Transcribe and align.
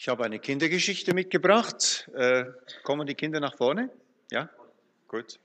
Ich 0.00 0.08
habe 0.08 0.24
eine 0.24 0.38
Kindergeschichte 0.38 1.12
mitgebracht. 1.12 2.08
Äh, 2.14 2.44
kommen 2.84 3.04
die 3.08 3.16
Kinder 3.16 3.40
nach 3.40 3.56
vorne? 3.56 3.90
Ja? 4.30 4.48
Gut. 5.08 5.40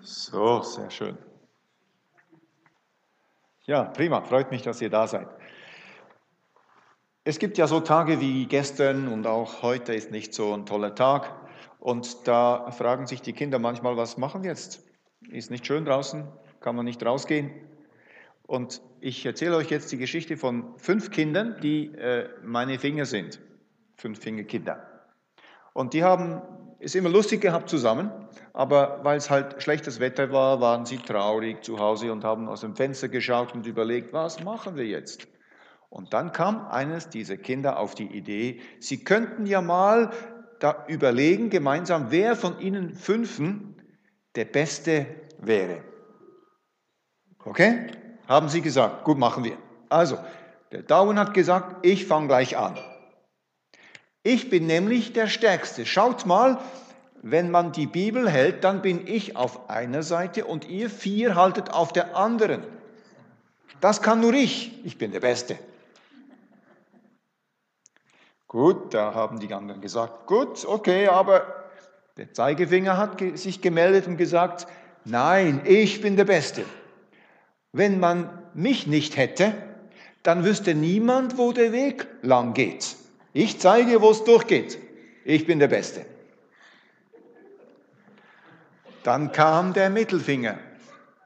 So, 0.00 0.62
sehr 0.62 0.88
schön. 0.90 1.18
Ja, 3.64 3.82
prima, 3.82 4.22
freut 4.22 4.52
mich, 4.52 4.62
dass 4.62 4.80
ihr 4.80 4.90
da 4.90 5.08
seid. 5.08 5.26
Es 7.24 7.40
gibt 7.40 7.58
ja 7.58 7.66
so 7.66 7.80
Tage 7.80 8.20
wie 8.20 8.46
gestern 8.46 9.08
und 9.08 9.26
auch 9.26 9.62
heute 9.62 9.92
ist 9.92 10.12
nicht 10.12 10.32
so 10.32 10.54
ein 10.54 10.66
toller 10.66 10.94
Tag. 10.94 11.34
Und 11.80 12.28
da 12.28 12.70
fragen 12.70 13.08
sich 13.08 13.20
die 13.20 13.32
Kinder 13.32 13.58
manchmal, 13.58 13.96
was 13.96 14.16
machen 14.16 14.44
wir 14.44 14.50
jetzt? 14.50 14.84
Ist 15.30 15.50
nicht 15.50 15.66
schön 15.66 15.84
draußen? 15.84 16.28
Kann 16.60 16.76
man 16.76 16.84
nicht 16.84 17.04
rausgehen? 17.04 17.66
Und 18.46 18.80
ich 19.00 19.26
erzähle 19.26 19.56
euch 19.56 19.70
jetzt 19.70 19.90
die 19.90 19.98
Geschichte 19.98 20.36
von 20.36 20.78
fünf 20.78 21.10
Kindern, 21.10 21.56
die 21.60 21.86
äh, 21.94 22.28
meine 22.44 22.78
Finger 22.78 23.04
sind. 23.04 23.40
Fünf 23.96 24.20
Fingerkinder. 24.20 25.04
Und 25.72 25.94
die 25.94 26.04
haben 26.04 26.42
es 26.78 26.94
immer 26.94 27.08
lustig 27.08 27.40
gehabt 27.40 27.68
zusammen, 27.68 28.10
aber 28.52 29.00
weil 29.02 29.16
es 29.16 29.30
halt 29.30 29.62
schlechtes 29.62 29.98
Wetter 29.98 30.30
war, 30.30 30.60
waren 30.60 30.86
sie 30.86 30.98
traurig 30.98 31.64
zu 31.64 31.78
Hause 31.78 32.12
und 32.12 32.22
haben 32.22 32.48
aus 32.48 32.60
dem 32.60 32.76
Fenster 32.76 33.08
geschaut 33.08 33.54
und 33.54 33.66
überlegt, 33.66 34.12
was 34.12 34.42
machen 34.44 34.76
wir 34.76 34.86
jetzt? 34.86 35.26
Und 35.88 36.12
dann 36.12 36.32
kam 36.32 36.66
eines 36.68 37.08
dieser 37.08 37.36
Kinder 37.36 37.78
auf 37.78 37.94
die 37.94 38.06
Idee, 38.06 38.60
sie 38.78 39.02
könnten 39.02 39.46
ja 39.46 39.60
mal 39.60 40.12
da 40.60 40.84
überlegen 40.88 41.50
gemeinsam, 41.50 42.10
wer 42.10 42.36
von 42.36 42.60
ihnen 42.60 42.94
fünfen 42.94 43.82
der 44.34 44.44
Beste 44.44 45.06
wäre. 45.38 45.82
Okay? 47.44 47.86
Haben 48.28 48.48
sie 48.48 48.60
gesagt, 48.60 49.04
gut, 49.04 49.18
machen 49.18 49.44
wir. 49.44 49.56
Also, 49.88 50.18
der 50.72 50.82
Daumen 50.82 51.18
hat 51.18 51.34
gesagt, 51.34 51.86
ich 51.86 52.06
fange 52.06 52.28
gleich 52.28 52.56
an. 52.56 52.76
Ich 54.22 54.50
bin 54.50 54.66
nämlich 54.66 55.12
der 55.12 55.28
Stärkste. 55.28 55.86
Schaut 55.86 56.26
mal, 56.26 56.58
wenn 57.22 57.50
man 57.50 57.72
die 57.72 57.86
Bibel 57.86 58.28
hält, 58.28 58.64
dann 58.64 58.82
bin 58.82 59.06
ich 59.06 59.36
auf 59.36 59.70
einer 59.70 60.02
Seite 60.02 60.44
und 60.44 60.68
ihr 60.68 60.90
vier 60.90 61.36
haltet 61.36 61.72
auf 61.72 61.92
der 61.92 62.16
anderen. 62.16 62.64
Das 63.80 64.02
kann 64.02 64.20
nur 64.20 64.32
ich. 64.32 64.84
Ich 64.84 64.98
bin 64.98 65.12
der 65.12 65.20
Beste. 65.20 65.58
Gut, 68.48 68.94
da 68.94 69.14
haben 69.14 69.38
die 69.38 69.52
anderen 69.52 69.80
gesagt, 69.80 70.26
gut, 70.26 70.64
okay, 70.64 71.08
aber 71.08 71.46
der 72.16 72.32
Zeigefinger 72.32 72.96
hat 72.96 73.20
sich 73.34 73.60
gemeldet 73.60 74.06
und 74.06 74.16
gesagt, 74.16 74.66
nein, 75.04 75.60
ich 75.64 76.00
bin 76.00 76.16
der 76.16 76.24
Beste. 76.24 76.64
Wenn 77.72 78.00
man 78.00 78.30
mich 78.54 78.86
nicht 78.86 79.16
hätte, 79.16 79.52
dann 80.22 80.44
wüsste 80.44 80.74
niemand, 80.74 81.38
wo 81.38 81.52
der 81.52 81.72
Weg 81.72 82.06
lang 82.22 82.54
geht. 82.54 82.96
Ich 83.32 83.60
zeige, 83.60 84.00
wo 84.00 84.10
es 84.10 84.24
durchgeht. 84.24 84.78
Ich 85.24 85.46
bin 85.46 85.58
der 85.58 85.68
Beste. 85.68 86.04
Dann 89.02 89.30
kam 89.30 89.72
der 89.72 89.90
Mittelfinger 89.90 90.58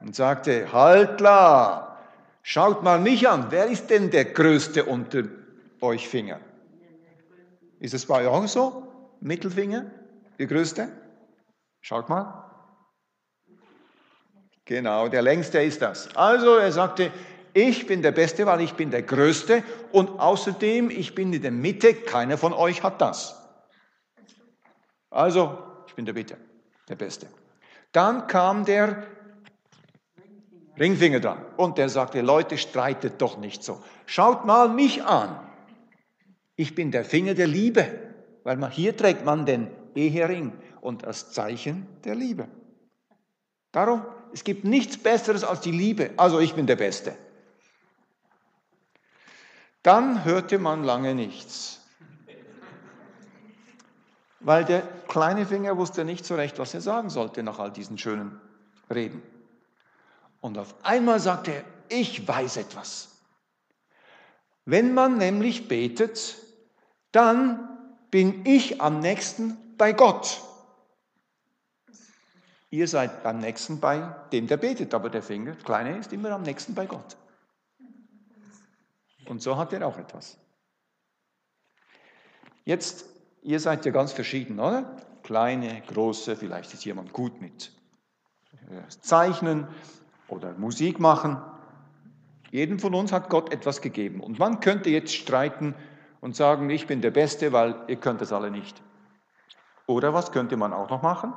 und 0.01 0.15
sagte, 0.15 0.71
halt 0.71 1.17
klar, 1.17 1.99
schaut 2.43 2.83
mal 2.83 2.99
mich 2.99 3.27
an, 3.27 3.47
wer 3.49 3.65
ist 3.65 3.89
denn 3.89 4.11
der 4.11 4.25
Größte 4.25 4.85
unter 4.85 5.23
euch 5.79 6.07
Finger? 6.07 6.39
Ist 7.79 7.95
es 7.95 8.05
bei 8.05 8.21
euch 8.21 8.27
auch 8.27 8.47
so? 8.47 8.87
Mittelfinger, 9.19 9.85
der 10.37 10.45
Größte? 10.45 10.89
Schaut 11.81 12.09
mal. 12.09 12.50
Genau, 14.65 15.07
der 15.07 15.21
längste 15.21 15.61
ist 15.61 15.81
das. 15.81 16.15
Also 16.15 16.55
er 16.55 16.71
sagte, 16.71 17.11
ich 17.53 17.85
bin 17.87 18.01
der 18.01 18.11
Beste, 18.11 18.45
weil 18.45 18.61
ich 18.61 18.73
bin 18.73 18.91
der 18.91 19.01
Größte 19.01 19.63
und 19.91 20.19
außerdem, 20.19 20.89
ich 20.89 21.15
bin 21.15 21.33
in 21.33 21.41
der 21.41 21.51
Mitte, 21.51 21.93
keiner 21.93 22.37
von 22.37 22.53
euch 22.53 22.83
hat 22.83 23.01
das. 23.01 23.37
Also, 25.09 25.57
ich 25.87 25.95
bin 25.95 26.05
der 26.05 26.13
Bitte, 26.13 26.37
der 26.87 26.95
Beste. 26.95 27.27
Dann 27.91 28.27
kam 28.27 28.63
der 28.63 29.05
Ringfinger 30.79 31.19
dran 31.19 31.45
und 31.57 31.77
der 31.77 31.89
sagte, 31.89 32.21
Leute, 32.21 32.57
streitet 32.57 33.21
doch 33.21 33.37
nicht 33.37 33.63
so. 33.63 33.83
Schaut 34.05 34.45
mal 34.45 34.69
mich 34.69 35.03
an. 35.03 35.37
Ich 36.55 36.75
bin 36.75 36.91
der 36.91 37.03
Finger 37.03 37.33
der 37.33 37.47
Liebe, 37.47 37.85
weil 38.43 38.55
man, 38.55 38.71
hier 38.71 38.95
trägt 38.95 39.25
man 39.25 39.45
den 39.45 39.67
Ehering 39.95 40.53
und 40.79 41.03
das 41.03 41.33
Zeichen 41.33 41.87
der 42.05 42.15
Liebe. 42.15 42.47
Darum, 43.73 44.05
es 44.33 44.43
gibt 44.43 44.63
nichts 44.63 44.97
Besseres 44.97 45.43
als 45.43 45.61
die 45.61 45.71
Liebe. 45.71 46.11
Also 46.17 46.39
ich 46.39 46.53
bin 46.53 46.67
der 46.67 46.75
Beste. 46.75 47.15
Dann 49.83 50.25
hörte 50.25 50.59
man 50.59 50.83
lange 50.83 51.15
nichts. 51.15 51.79
Weil 54.39 54.65
der 54.65 54.81
kleine 55.07 55.45
Finger 55.45 55.77
wusste 55.77 56.03
nicht 56.03 56.25
so 56.25 56.35
recht, 56.35 56.57
was 56.59 56.73
er 56.73 56.81
sagen 56.81 57.09
sollte 57.09 57.43
nach 57.43 57.59
all 57.59 57.71
diesen 57.71 57.97
schönen 57.97 58.39
Reden. 58.89 59.21
Und 60.39 60.57
auf 60.57 60.73
einmal 60.83 61.19
sagte 61.19 61.53
er, 61.53 61.63
ich 61.89 62.27
weiß 62.27 62.57
etwas. 62.57 63.09
Wenn 64.65 64.93
man 64.93 65.17
nämlich 65.17 65.67
betet, 65.67 66.37
dann 67.11 67.67
bin 68.09 68.45
ich 68.45 68.81
am 68.81 68.99
nächsten 68.99 69.57
bei 69.77 69.93
Gott. 69.93 70.41
Ihr 72.71 72.87
seid 72.87 73.25
am 73.25 73.37
nächsten 73.37 73.79
bei 73.79 74.15
dem, 74.31 74.47
der 74.47 74.57
betet, 74.57 74.93
aber 74.93 75.09
der 75.09 75.21
Finger, 75.21 75.51
der 75.51 75.63
kleine, 75.63 75.97
ist 75.99 76.11
immer 76.11 76.31
am 76.31 76.41
nächsten 76.41 76.73
bei 76.73 76.87
Gott. 76.87 77.15
Und 79.25 79.41
so 79.41 79.57
hat 79.57 79.71
er 79.73 79.85
auch 79.85 79.97
etwas. 79.97 80.39
Jetzt, 82.65 83.05
ihr 83.43 83.59
seid 83.59 83.85
ja 83.85 83.91
ganz 83.91 84.13
verschieden, 84.13 84.59
oder? 84.59 84.97
Kleine, 85.21 85.83
große, 85.87 86.35
vielleicht 86.35 86.73
ist 86.73 86.83
jemand 86.83 87.13
gut 87.13 87.39
mit 87.39 87.71
äh, 88.69 88.87
Zeichnen 89.01 89.67
oder 90.27 90.53
Musik 90.53 90.99
machen. 90.99 91.37
Jedem 92.49 92.79
von 92.79 92.95
uns 92.95 93.11
hat 93.11 93.29
Gott 93.29 93.53
etwas 93.53 93.81
gegeben. 93.81 94.21
Und 94.21 94.39
man 94.39 94.59
könnte 94.59 94.89
jetzt 94.89 95.13
streiten, 95.13 95.75
und 96.21 96.35
sagen, 96.35 96.69
ich 96.69 96.87
bin 96.87 97.01
der 97.01 97.11
Beste, 97.11 97.51
weil 97.51 97.75
ihr 97.87 97.97
könnt 97.97 98.21
es 98.21 98.31
alle 98.31 98.51
nicht. 98.51 98.81
Oder 99.87 100.13
was 100.13 100.31
könnte 100.31 100.55
man 100.55 100.71
auch 100.71 100.89
noch 100.89 101.01
machen? 101.01 101.33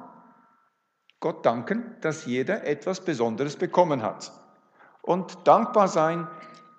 Gott 1.20 1.44
danken, 1.46 1.96
dass 2.00 2.26
jeder 2.26 2.64
etwas 2.64 3.04
Besonderes 3.04 3.56
bekommen 3.56 4.02
hat. 4.02 4.32
Und 5.02 5.46
dankbar 5.46 5.88
sein, 5.88 6.28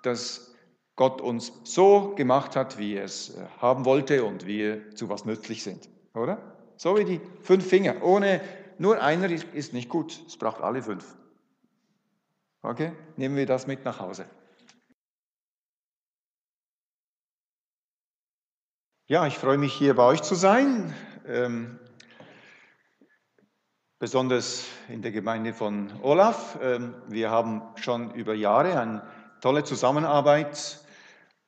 dass 0.02 0.54
Gott 0.96 1.20
uns 1.20 1.52
so 1.64 2.14
gemacht 2.14 2.56
hat, 2.56 2.78
wie 2.78 2.94
er 2.94 3.04
es 3.04 3.36
äh, 3.36 3.46
haben 3.58 3.84
wollte 3.84 4.24
und 4.24 4.46
wir 4.46 4.94
zu 4.94 5.08
was 5.08 5.24
nützlich 5.24 5.62
sind. 5.62 5.88
Oder? 6.14 6.38
So 6.76 6.96
wie 6.96 7.04
die 7.04 7.20
fünf 7.42 7.66
Finger. 7.66 8.02
Ohne 8.02 8.40
nur 8.78 9.00
einer 9.02 9.30
ist 9.30 9.72
nicht 9.72 9.88
gut. 9.88 10.22
Es 10.26 10.36
braucht 10.36 10.62
alle 10.62 10.82
fünf. 10.82 11.16
Okay? 12.62 12.92
Nehmen 13.16 13.36
wir 13.36 13.46
das 13.46 13.66
mit 13.66 13.84
nach 13.84 14.00
Hause. 14.00 14.26
Ja, 19.08 19.26
ich 19.26 19.38
freue 19.38 19.58
mich 19.58 19.72
hier 19.72 19.94
bei 19.94 20.02
euch 20.02 20.22
zu 20.22 20.34
sein, 20.34 20.92
ähm, 21.26 21.78
besonders 23.98 24.66
in 24.88 25.00
der 25.00 25.10
Gemeinde 25.10 25.54
von 25.54 25.90
Olaf. 26.02 26.58
Ähm, 26.62 26.94
wir 27.08 27.30
haben 27.30 27.62
schon 27.76 28.12
über 28.12 28.34
Jahre 28.34 28.78
eine 28.78 29.02
tolle 29.40 29.64
Zusammenarbeit 29.64 30.80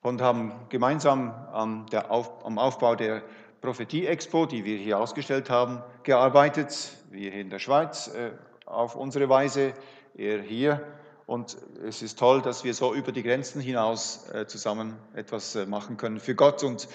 und 0.00 0.22
haben 0.22 0.52
gemeinsam 0.70 1.30
am, 1.52 1.86
Auf, 2.08 2.44
am 2.46 2.58
Aufbau 2.58 2.94
der 2.94 3.22
Prophetie-Expo, 3.60 4.46
die 4.46 4.64
wir 4.64 4.78
hier 4.78 4.98
ausgestellt 4.98 5.50
haben, 5.50 5.82
gearbeitet. 6.04 6.96
Wir 7.10 7.32
hier 7.32 7.40
in 7.40 7.50
der 7.50 7.58
Schweiz 7.58 8.08
äh, 8.08 8.30
auf 8.64 8.94
unsere 8.94 9.28
Weise, 9.28 9.74
er 10.14 10.40
hier. 10.40 10.86
Und 11.26 11.58
es 11.86 12.00
ist 12.00 12.18
toll, 12.18 12.40
dass 12.40 12.64
wir 12.64 12.72
so 12.72 12.94
über 12.94 13.12
die 13.12 13.22
Grenzen 13.22 13.60
hinaus 13.60 14.30
äh, 14.30 14.46
zusammen 14.46 14.96
etwas 15.14 15.54
äh, 15.54 15.66
machen 15.66 15.98
können 15.98 16.18
für 16.18 16.34
Gott 16.34 16.62
und 16.62 16.88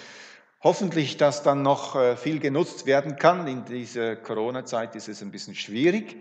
Hoffentlich, 0.64 1.18
dass 1.18 1.44
dann 1.44 1.62
noch 1.62 1.98
äh, 1.98 2.16
viel 2.16 2.40
genutzt 2.40 2.86
werden 2.86 3.18
kann. 3.18 3.48
In 3.48 3.66
dieser 3.66 4.16
Corona-Zeit 4.16 4.96
ist 4.96 5.10
es 5.10 5.22
ein 5.22 5.30
bisschen 5.30 5.56
schwierig. 5.56 6.16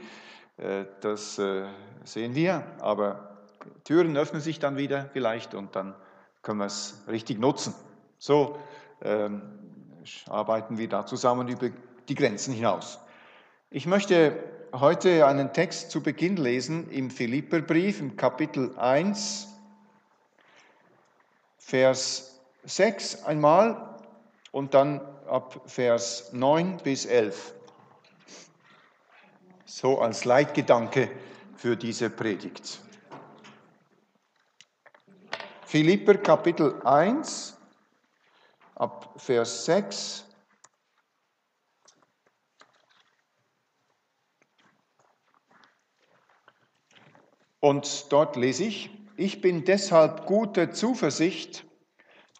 Äh, 0.56 0.86
das 1.00 1.38
äh, 1.38 1.62
sehen 2.02 2.34
wir. 2.34 2.64
Aber 2.80 3.36
Türen 3.84 4.16
öffnen 4.16 4.40
sich 4.42 4.58
dann 4.58 4.76
wieder 4.76 5.08
vielleicht 5.12 5.54
und 5.54 5.76
dann 5.76 5.94
können 6.42 6.58
wir 6.58 6.66
es 6.66 7.04
richtig 7.06 7.38
nutzen. 7.38 7.72
So 8.18 8.58
ähm, 9.00 9.42
arbeiten 10.28 10.76
wir 10.76 10.88
da 10.88 11.06
zusammen 11.06 11.46
über 11.46 11.70
die 12.08 12.14
Grenzen 12.16 12.52
hinaus. 12.52 12.98
Ich 13.70 13.86
möchte 13.86 14.42
heute 14.72 15.24
einen 15.24 15.52
Text 15.52 15.92
zu 15.92 16.02
Beginn 16.02 16.36
lesen 16.36 16.90
im 16.90 17.12
Philipperbrief 17.12 18.00
im 18.00 18.16
Kapitel 18.16 18.76
1, 18.76 19.46
Vers 21.58 22.40
6 22.64 23.22
einmal 23.22 23.91
und 24.52 24.74
dann 24.74 25.00
ab 25.26 25.62
Vers 25.66 26.32
9 26.32 26.76
bis 26.78 27.06
11. 27.06 27.54
So 29.64 30.00
als 30.00 30.24
Leitgedanke 30.24 31.10
für 31.56 31.76
diese 31.76 32.10
Predigt. 32.10 32.80
Philipper 35.64 36.18
Kapitel 36.18 36.80
1 36.84 37.56
ab 38.74 39.14
Vers 39.16 39.64
6. 39.64 40.26
Und 47.58 48.12
dort 48.12 48.36
lese 48.36 48.64
ich, 48.64 48.90
ich 49.16 49.40
bin 49.40 49.64
deshalb 49.64 50.26
guter 50.26 50.72
Zuversicht, 50.72 51.64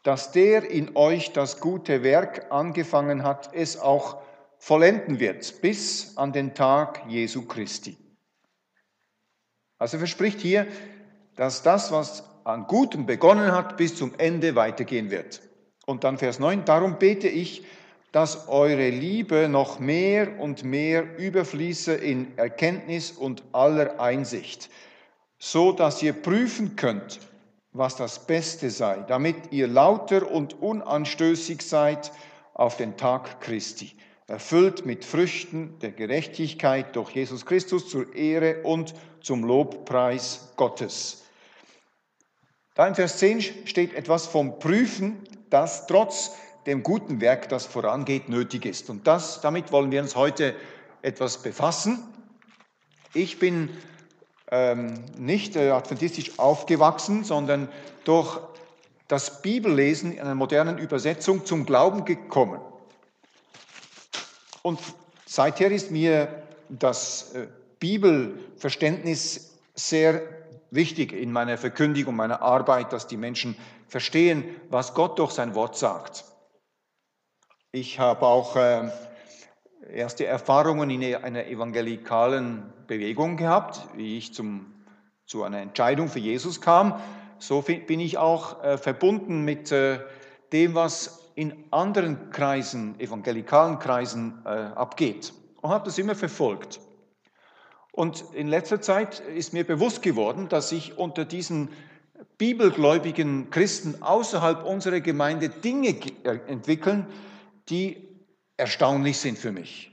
dass 0.02 0.32
der 0.32 0.68
in 0.68 0.96
euch 0.96 1.32
das 1.32 1.60
gute 1.60 2.02
Werk 2.02 2.46
angefangen 2.50 3.22
hat, 3.22 3.50
es 3.54 3.78
auch 3.78 4.22
vollenden 4.58 5.20
wird, 5.20 5.60
bis 5.60 6.16
an 6.16 6.32
den 6.32 6.54
Tag 6.54 7.02
Jesu 7.08 7.42
Christi. 7.46 7.96
Also 9.78 9.98
verspricht 9.98 10.40
hier, 10.40 10.66
dass 11.36 11.62
das, 11.62 11.90
was 11.90 12.24
an 12.44 12.66
Gutem 12.66 13.06
begonnen 13.06 13.52
hat, 13.52 13.76
bis 13.76 13.96
zum 13.96 14.12
Ende 14.18 14.54
weitergehen 14.54 15.10
wird. 15.10 15.40
Und 15.86 16.04
dann 16.04 16.18
Vers 16.18 16.38
9, 16.38 16.64
darum 16.64 16.98
bete 16.98 17.28
ich, 17.28 17.64
dass 18.12 18.46
eure 18.48 18.90
Liebe 18.90 19.48
noch 19.48 19.78
mehr 19.80 20.38
und 20.38 20.64
mehr 20.64 21.18
überfließe 21.18 21.94
in 21.94 22.36
Erkenntnis 22.36 23.10
und 23.10 23.42
aller 23.52 23.98
Einsicht, 23.98 24.68
so 25.38 25.72
dass 25.72 26.02
ihr 26.02 26.12
prüfen 26.12 26.76
könnt, 26.76 27.20
was 27.72 27.96
das 27.96 28.26
Beste 28.26 28.70
sei, 28.70 29.04
damit 29.08 29.50
ihr 29.50 29.66
lauter 29.66 30.30
und 30.30 30.60
unanstößig 30.60 31.62
seid 31.62 32.12
auf 32.54 32.76
den 32.76 32.96
Tag 32.96 33.40
Christi, 33.40 33.92
erfüllt 34.26 34.84
mit 34.84 35.04
Früchten 35.04 35.78
der 35.80 35.92
Gerechtigkeit 35.92 36.94
durch 36.96 37.10
Jesus 37.10 37.46
Christus 37.46 37.88
zur 37.88 38.14
Ehre 38.14 38.62
und 38.62 38.94
zum 39.20 39.44
Lobpreis 39.44 40.52
Gottes. 40.56 41.24
Da 42.74 42.86
in 42.86 42.94
Vers 42.94 43.18
10 43.18 43.42
steht 43.66 43.94
etwas 43.94 44.26
vom 44.26 44.58
Prüfen, 44.58 45.18
das 45.50 45.86
trotz 45.86 46.32
dem 46.66 46.82
guten 46.82 47.20
Werk, 47.20 47.48
das 47.48 47.66
vorangeht, 47.66 48.28
nötig 48.28 48.64
ist. 48.66 48.88
Und 48.88 49.06
das, 49.06 49.40
damit 49.40 49.72
wollen 49.72 49.90
wir 49.90 50.00
uns 50.00 50.16
heute 50.16 50.54
etwas 51.02 51.42
befassen. 51.42 51.98
Ich 53.14 53.38
bin 53.38 53.68
ähm, 54.52 55.02
nicht 55.16 55.56
äh, 55.56 55.70
adventistisch 55.70 56.38
aufgewachsen, 56.38 57.24
sondern 57.24 57.68
durch 58.04 58.38
das 59.08 59.40
Bibellesen 59.40 60.12
in 60.12 60.20
einer 60.20 60.34
modernen 60.34 60.76
Übersetzung 60.76 61.46
zum 61.46 61.64
Glauben 61.64 62.04
gekommen. 62.04 62.60
Und 64.60 64.78
seither 65.24 65.70
ist 65.70 65.90
mir 65.90 66.28
das 66.68 67.32
äh, 67.32 67.46
Bibelverständnis 67.80 69.58
sehr 69.74 70.20
wichtig 70.70 71.14
in 71.14 71.32
meiner 71.32 71.56
Verkündigung, 71.56 72.14
meiner 72.14 72.42
Arbeit, 72.42 72.92
dass 72.92 73.06
die 73.06 73.16
Menschen 73.16 73.56
verstehen, 73.88 74.44
was 74.68 74.92
Gott 74.92 75.18
durch 75.18 75.32
sein 75.32 75.54
Wort 75.54 75.78
sagt. 75.78 76.26
Ich 77.72 77.98
habe 77.98 78.26
auch 78.26 78.54
äh, 78.56 78.90
erste 79.90 80.26
Erfahrungen 80.26 80.90
in 80.90 81.14
einer 81.16 81.46
evangelikalen 81.46 82.70
Bewegung 82.98 83.38
gehabt, 83.38 83.80
wie 83.96 84.18
ich 84.18 84.34
zum, 84.34 84.66
zu 85.24 85.44
einer 85.44 85.60
Entscheidung 85.60 86.08
für 86.08 86.18
Jesus 86.18 86.60
kam. 86.60 87.00
So 87.38 87.62
bin 87.62 88.00
ich 88.00 88.18
auch 88.18 88.62
äh, 88.62 88.76
verbunden 88.76 89.46
mit 89.46 89.72
äh, 89.72 90.00
dem, 90.52 90.74
was 90.74 91.30
in 91.34 91.54
anderen 91.70 92.28
Kreisen, 92.30 93.00
evangelikalen 93.00 93.78
Kreisen 93.78 94.42
äh, 94.44 94.48
abgeht 94.48 95.32
und 95.62 95.70
habe 95.70 95.86
das 95.86 95.96
immer 95.96 96.14
verfolgt. 96.14 96.80
Und 97.92 98.24
in 98.34 98.48
letzter 98.48 98.82
Zeit 98.82 99.20
ist 99.20 99.54
mir 99.54 99.64
bewusst 99.64 100.02
geworden, 100.02 100.50
dass 100.50 100.68
sich 100.68 100.98
unter 100.98 101.24
diesen 101.24 101.70
bibelgläubigen 102.36 103.48
Christen 103.48 104.02
außerhalb 104.02 104.66
unserer 104.66 105.00
Gemeinde 105.00 105.48
Dinge 105.48 105.96
äh, 106.24 106.40
entwickeln, 106.46 107.06
die 107.70 108.06
erstaunlich 108.58 109.16
sind 109.16 109.38
für 109.38 109.50
mich 109.50 109.91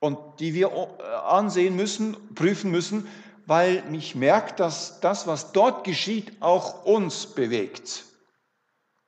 und 0.00 0.18
die 0.38 0.54
wir 0.54 0.68
äh, 0.68 1.02
ansehen 1.26 1.76
müssen, 1.76 2.16
prüfen 2.34 2.70
müssen, 2.70 3.08
weil 3.46 3.82
mich 3.84 4.14
merkt, 4.14 4.60
dass 4.60 5.00
das, 5.00 5.26
was 5.26 5.52
dort 5.52 5.84
geschieht, 5.84 6.40
auch 6.40 6.84
uns 6.84 7.26
bewegt. 7.26 8.04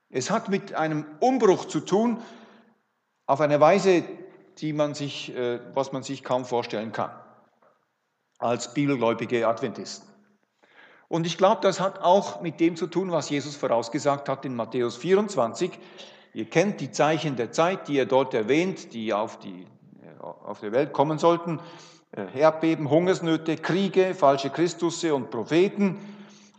Es 0.08 0.30
hat 0.30 0.48
mit 0.48 0.74
einem 0.74 1.04
Umbruch 1.20 1.66
zu 1.66 1.80
tun, 1.80 2.22
auf 3.26 3.40
eine 3.40 3.60
Weise, 3.60 4.02
die 4.58 4.72
man 4.72 4.94
sich, 4.94 5.34
äh, 5.36 5.60
was 5.74 5.92
man 5.92 6.02
sich 6.02 6.24
kaum 6.24 6.44
vorstellen 6.44 6.92
kann, 6.92 7.10
als 8.38 8.74
bibelgläubige 8.74 9.46
Adventisten. 9.46 10.08
Und 11.08 11.26
ich 11.26 11.38
glaube, 11.38 11.60
das 11.60 11.80
hat 11.80 12.00
auch 12.00 12.40
mit 12.40 12.60
dem 12.60 12.76
zu 12.76 12.86
tun, 12.86 13.12
was 13.12 13.30
Jesus 13.30 13.56
vorausgesagt 13.56 14.28
hat 14.28 14.44
in 14.44 14.54
Matthäus 14.54 14.96
24, 14.96 15.78
Ihr 16.32 16.48
kennt 16.48 16.80
die 16.80 16.92
Zeichen 16.92 17.36
der 17.36 17.50
Zeit, 17.50 17.88
die 17.88 17.98
er 17.98 18.06
dort 18.06 18.34
erwähnt, 18.34 18.92
die 18.92 19.12
auf 19.12 19.38
die 19.38 19.66
auf 20.20 20.60
der 20.60 20.72
Welt 20.72 20.92
kommen 20.92 21.18
sollten. 21.18 21.60
Äh, 22.12 22.38
Erdbeben, 22.38 22.90
Hungersnöte, 22.90 23.56
Kriege, 23.56 24.14
falsche 24.14 24.50
Christusse 24.50 25.14
und 25.14 25.30
Propheten. 25.30 25.98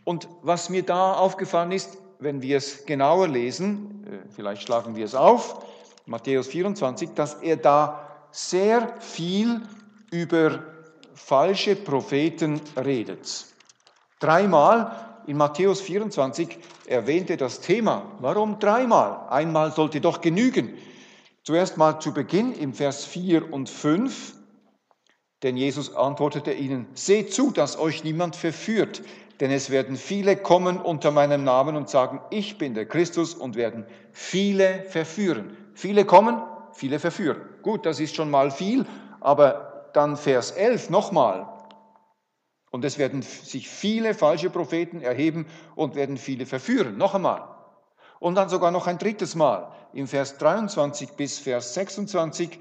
Und 0.04 0.28
was 0.42 0.70
mir 0.70 0.84
da 0.84 1.14
aufgefallen 1.14 1.72
ist, 1.72 1.98
wenn 2.20 2.42
wir 2.42 2.58
es 2.58 2.86
genauer 2.86 3.28
lesen, 3.28 4.06
äh, 4.06 4.30
vielleicht 4.30 4.64
schlagen 4.64 4.96
wir 4.96 5.06
es 5.06 5.16
auf, 5.16 5.66
Matthäus 6.06 6.48
24, 6.48 7.12
dass 7.14 7.36
er 7.36 7.58
da 7.58 8.08
sehr 8.32 9.00
viel 9.00 9.62
über 10.12 10.64
falsche 11.14 11.76
Propheten 11.76 12.60
redet. 12.76 13.46
Dreimal 14.20 15.20
in 15.28 15.38
Matthäus 15.38 15.82
24 15.82 16.58
erwähnte 16.88 17.38
das 17.38 17.60
Thema. 17.60 18.04
Warum 18.20 18.60
dreimal? 18.60 19.28
Einmal 19.30 19.72
sollte 19.72 20.02
doch 20.02 20.22
genügen. 20.22 20.78
Zuerst 21.44 21.78
mal 21.78 22.00
zu 22.00 22.14
Beginn 22.14 22.54
im 22.54 22.74
Vers 22.74 23.06
4 23.06 23.52
und 23.52 23.70
5, 23.70 24.36
denn 25.44 25.58
Jesus 25.58 25.96
antwortete 25.96 26.54
ihnen, 26.54 26.88
seht 26.94 27.34
zu, 27.34 27.52
dass 27.52 27.80
euch 27.80 28.04
niemand 28.04 28.36
verführt, 28.36 29.02
denn 29.40 29.50
es 29.50 29.72
werden 29.72 29.96
viele 29.96 30.38
kommen 30.38 30.80
unter 30.80 31.10
meinem 31.10 31.44
Namen 31.44 31.76
und 31.76 31.90
sagen, 31.90 32.22
ich 32.30 32.60
bin 32.60 32.76
der 32.76 32.86
Christus 32.86 33.34
und 33.34 33.56
werden 33.56 33.86
viele 34.12 34.84
verführen. 34.84 35.58
Viele 35.74 36.06
kommen, 36.06 36.42
viele 36.74 37.00
verführen. 37.00 37.42
Gut, 37.64 37.88
das 37.88 38.00
ist 38.00 38.16
schon 38.16 38.30
mal 38.30 38.52
viel, 38.52 38.86
aber 39.20 39.90
dann 39.94 40.18
Vers 40.18 40.52
11 40.52 40.92
nochmal, 40.92 41.48
und 42.72 42.86
es 42.86 42.98
werden 42.98 43.22
sich 43.22 43.70
viele 43.70 44.14
falsche 44.14 44.50
Propheten 44.50 45.02
erheben 45.02 45.46
und 45.76 45.96
werden 45.96 46.18
viele 46.18 46.46
verführen. 46.46 46.98
Noch 46.98 47.14
einmal. 47.14 47.51
Und 48.22 48.36
dann 48.36 48.50
sogar 48.50 48.70
noch 48.70 48.86
ein 48.86 49.00
drittes 49.00 49.34
Mal. 49.34 49.72
Im 49.94 50.08
Vers 50.08 50.38
23 50.38 51.14
bis 51.14 51.40
Vers 51.40 51.74
26. 51.74 52.60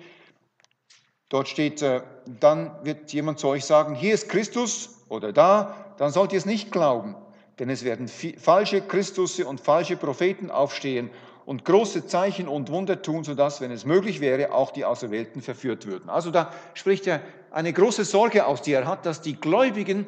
Dort 1.29 1.49
steht, 1.49 1.83
äh, 1.83 2.01
dann 2.41 2.75
wird 2.83 3.13
jemand 3.13 3.39
zu 3.39 3.49
euch 3.49 3.67
sagen, 3.67 3.95
hier 3.95 4.15
ist 4.15 4.31
Christus 4.31 5.05
oder 5.11 5.35
da, 5.35 5.77
dann 5.99 6.13
sollt 6.13 6.33
ihr 6.33 6.39
es 6.39 6.47
nicht 6.47 6.73
glauben. 6.73 7.15
Denn 7.59 7.69
es 7.69 7.85
werden 7.85 8.09
falsche 8.09 8.81
Christusse 8.81 9.47
und 9.47 9.61
falsche 9.61 9.99
Propheten 9.99 10.51
aufstehen 10.51 11.11
und 11.45 11.67
große 11.67 12.07
Zeichen 12.07 12.49
und 12.49 12.71
Wunder 12.71 13.03
tun, 13.03 13.23
sodass, 13.23 13.61
wenn 13.61 13.71
es 13.71 13.85
möglich 13.85 14.21
wäre, 14.21 14.55
auch 14.55 14.71
die 14.71 14.87
Auserwählten 14.87 15.43
verführt 15.43 15.87
würden. 15.87 16.09
Also 16.09 16.31
da 16.31 16.55
spricht 16.73 17.07
er 17.07 17.21
eine 17.51 17.75
große 17.75 18.07
Sorge 18.07 18.47
aus, 18.47 18.63
die 18.63 18.73
er 18.73 18.87
hat, 18.87 19.05
dass 19.05 19.21
die 19.21 19.39
Gläubigen 19.39 20.07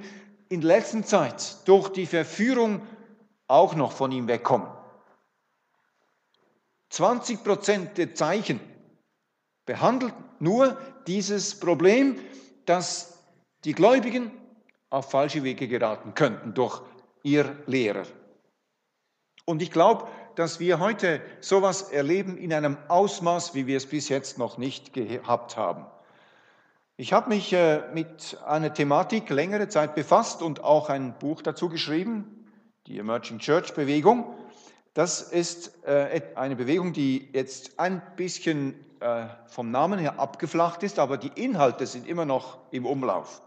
in 0.49 0.63
der 0.63 0.69
letzten 0.79 1.05
Zeit 1.05 1.69
durch 1.69 1.91
die 1.91 2.07
Verführung 2.07 2.81
auch 3.49 3.75
noch 3.75 3.93
von 3.93 4.13
ihm 4.13 4.29
wegkommen. 4.29 4.67
20 6.93 7.43
Prozent 7.43 7.97
der 7.97 8.15
Zeichen 8.15 8.61
behandelt 9.65 10.13
nur 10.41 10.77
dieses 11.07 11.59
Problem, 11.59 12.19
dass 12.67 13.19
die 13.65 13.73
Gläubigen 13.73 14.31
auf 14.91 15.11
falsche 15.11 15.43
Wege 15.43 15.69
geraten 15.69 16.13
könnten 16.13 16.53
durch 16.53 16.83
ihr 17.23 17.57
Lehrer. 17.67 18.05
Und 19.47 19.63
ich 19.63 19.71
glaube, 19.71 20.07
dass 20.35 20.61
wir 20.61 20.81
heute 20.81 21.23
sowas 21.41 21.81
erleben 21.81 22.37
in 22.37 22.53
einem 22.53 22.77
Ausmaß, 22.89 23.55
wie 23.55 23.67
wir 23.67 23.79
es 23.79 23.87
bis 23.87 24.11
jetzt 24.11 24.37
noch 24.37 24.59
nicht 24.59 24.93
gehabt 24.93 25.57
haben. 25.57 25.87
Ich 26.99 27.15
habe 27.15 27.31
mich 27.31 27.55
äh, 27.55 27.83
mit 27.95 28.39
einer 28.45 28.75
Thematik 28.75 29.31
längere 29.31 29.69
Zeit 29.69 29.95
befasst 29.95 30.43
und 30.43 30.63
auch 30.63 30.91
ein 30.91 31.19
Buch 31.19 31.41
dazu 31.41 31.71
geschrieben, 31.71 32.47
die 32.87 32.99
Emerging 32.99 33.39
Church 33.39 33.73
Bewegung. 33.73 34.35
Das 34.95 35.23
ist 35.23 35.85
äh, 35.87 36.21
eine 36.35 36.55
Bewegung, 36.55 36.93
die 36.93 37.29
jetzt 37.33 37.79
ein 37.79 38.03
bisschen 38.17 38.75
äh, 39.01 39.27
vom 39.47 39.71
Namen 39.71 39.99
her 39.99 40.19
abgeflacht 40.19 40.83
ist, 40.83 40.99
aber 40.99 41.17
die 41.17 41.33
Inhalte 41.35 41.87
sind 41.87 42.07
immer 42.07 42.27
noch 42.27 42.59
im 42.71 42.85
Umlauf. 42.85 43.41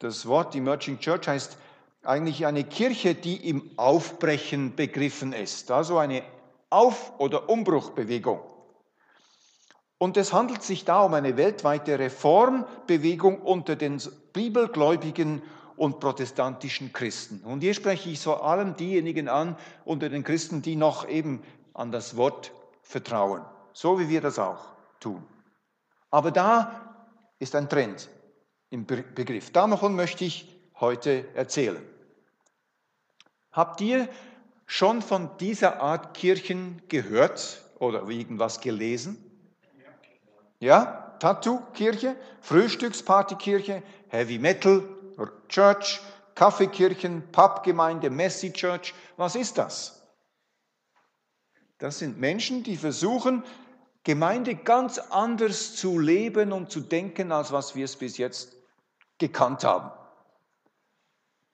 Das 0.00 0.26
Wort 0.26 0.54
Emerging 0.56 0.98
Church 0.98 1.28
heißt 1.28 1.56
eigentlich 2.02 2.46
eine 2.46 2.64
Kirche, 2.64 3.14
die 3.14 3.48
im 3.48 3.70
Aufbrechen 3.76 4.74
begriffen 4.74 5.32
ist, 5.32 5.70
also 5.70 5.98
eine 5.98 6.22
Auf- 6.68 7.12
oder 7.18 7.48
Umbruchbewegung. 7.48 8.40
Und 9.98 10.16
es 10.16 10.32
handelt 10.32 10.62
sich 10.62 10.84
da 10.84 11.02
um 11.02 11.14
eine 11.14 11.36
weltweite 11.36 11.98
Reformbewegung 11.98 13.40
unter 13.40 13.76
den 13.76 14.02
Bibelgläubigen 14.32 15.42
und 15.76 16.00
protestantischen 16.00 16.92
Christen. 16.92 17.40
Und 17.44 17.60
hier 17.60 17.74
spreche 17.74 18.08
ich 18.08 18.20
vor 18.20 18.44
allem 18.44 18.76
diejenigen 18.76 19.28
an 19.28 19.56
unter 19.84 20.08
den 20.08 20.24
Christen, 20.24 20.62
die 20.62 20.76
noch 20.76 21.08
eben 21.08 21.42
an 21.74 21.92
das 21.92 22.16
Wort 22.16 22.52
vertrauen, 22.82 23.44
so 23.72 23.98
wie 23.98 24.08
wir 24.08 24.20
das 24.20 24.38
auch 24.38 24.64
tun. 25.00 25.22
Aber 26.10 26.30
da 26.30 26.96
ist 27.38 27.54
ein 27.54 27.68
Trend 27.68 28.08
im 28.70 28.86
Begriff. 28.86 29.52
Davon 29.52 29.94
möchte 29.94 30.24
ich 30.24 30.56
heute 30.80 31.24
erzählen. 31.34 31.82
Habt 33.52 33.80
ihr 33.80 34.08
schon 34.66 35.02
von 35.02 35.30
dieser 35.38 35.80
Art 35.80 36.14
Kirchen 36.14 36.82
gehört 36.88 37.62
oder 37.78 38.08
irgendwas 38.08 38.60
gelesen? 38.60 39.18
Ja, 40.58 41.16
Tattoo-Kirche, 41.18 42.16
Frühstückspartykirche, 42.40 43.82
Heavy 44.08 44.38
Metal 44.38 44.82
Church, 45.48 46.00
Kaffeekirchen, 46.34 47.30
Pubgemeinde, 47.32 48.10
Messy 48.10 48.52
Church. 48.52 48.94
Was 49.16 49.34
ist 49.36 49.58
das? 49.58 50.06
Das 51.78 51.98
sind 51.98 52.18
Menschen, 52.18 52.62
die 52.62 52.76
versuchen, 52.76 53.44
Gemeinde 54.04 54.54
ganz 54.54 54.98
anders 54.98 55.74
zu 55.74 55.98
leben 55.98 56.52
und 56.52 56.70
zu 56.70 56.80
denken, 56.80 57.32
als 57.32 57.52
was 57.52 57.74
wir 57.74 57.84
es 57.84 57.96
bis 57.96 58.18
jetzt 58.18 58.54
gekannt 59.18 59.64
haben. 59.64 59.90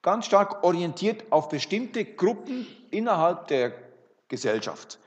Ganz 0.03 0.27
stark 0.27 0.63
orientiert 0.65 1.31
auf 1.31 1.49
bestimmte 1.49 2.05
Gruppen 2.05 2.67
innerhalb 2.91 3.47
der 3.49 3.73
Gesellschaft. 4.29 4.99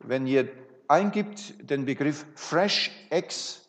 Wenn 0.00 0.26
ihr 0.26 0.48
eingibt 0.88 1.54
den 1.70 1.84
Begriff 1.86 2.26
Fresh 2.34 2.90
X 3.10 3.63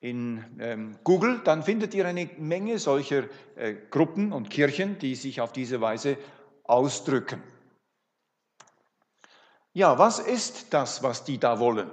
in 0.00 0.44
ähm, 0.58 0.98
Google, 1.04 1.40
dann 1.44 1.62
findet 1.62 1.94
ihr 1.94 2.06
eine 2.06 2.28
Menge 2.38 2.78
solcher 2.78 3.24
äh, 3.56 3.74
Gruppen 3.90 4.32
und 4.32 4.48
Kirchen, 4.48 4.98
die 4.98 5.14
sich 5.14 5.40
auf 5.40 5.52
diese 5.52 5.80
Weise 5.80 6.16
ausdrücken. 6.64 7.42
Ja, 9.72 9.98
was 9.98 10.18
ist 10.18 10.72
das, 10.72 11.02
was 11.02 11.24
die 11.24 11.38
da 11.38 11.60
wollen? 11.60 11.90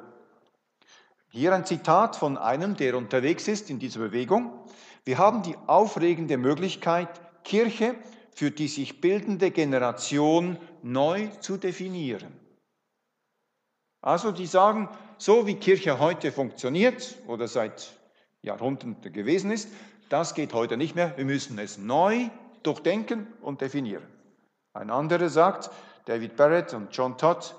Hier 1.29 1.53
ein 1.53 1.65
Zitat 1.65 2.15
von 2.15 2.37
einem, 2.37 2.75
der 2.75 2.97
unterwegs 2.97 3.47
ist 3.47 3.69
in 3.69 3.77
dieser 3.77 3.99
Bewegung. 3.99 4.65
Wir 5.03 5.17
haben 5.17 5.43
die 5.43 5.55
aufregende 5.67 6.37
Möglichkeit, 6.37 7.09
Kirche 7.43 7.95
für 8.31 8.51
die 8.51 8.67
sich 8.67 9.01
bildende 9.01 9.51
Generation 9.51 10.57
neu 10.81 11.27
zu 11.39 11.57
definieren. 11.57 12.31
Also 14.01 14.31
die 14.31 14.45
sagen, 14.45 14.89
so 15.17 15.47
wie 15.47 15.55
Kirche 15.55 15.99
heute 15.99 16.31
funktioniert 16.31 17.15
oder 17.27 17.47
seit 17.47 17.91
Jahrhunderten 18.41 19.11
gewesen 19.13 19.51
ist, 19.51 19.69
das 20.09 20.33
geht 20.33 20.53
heute 20.53 20.77
nicht 20.77 20.95
mehr. 20.95 21.17
Wir 21.17 21.25
müssen 21.25 21.59
es 21.59 21.77
neu 21.77 22.29
durchdenken 22.63 23.27
und 23.41 23.61
definieren. 23.61 24.05
Ein 24.73 24.89
anderer 24.89 25.29
sagt, 25.29 25.69
David 26.05 26.35
Barrett 26.35 26.73
und 26.73 26.95
John 26.95 27.17
Todd 27.17 27.55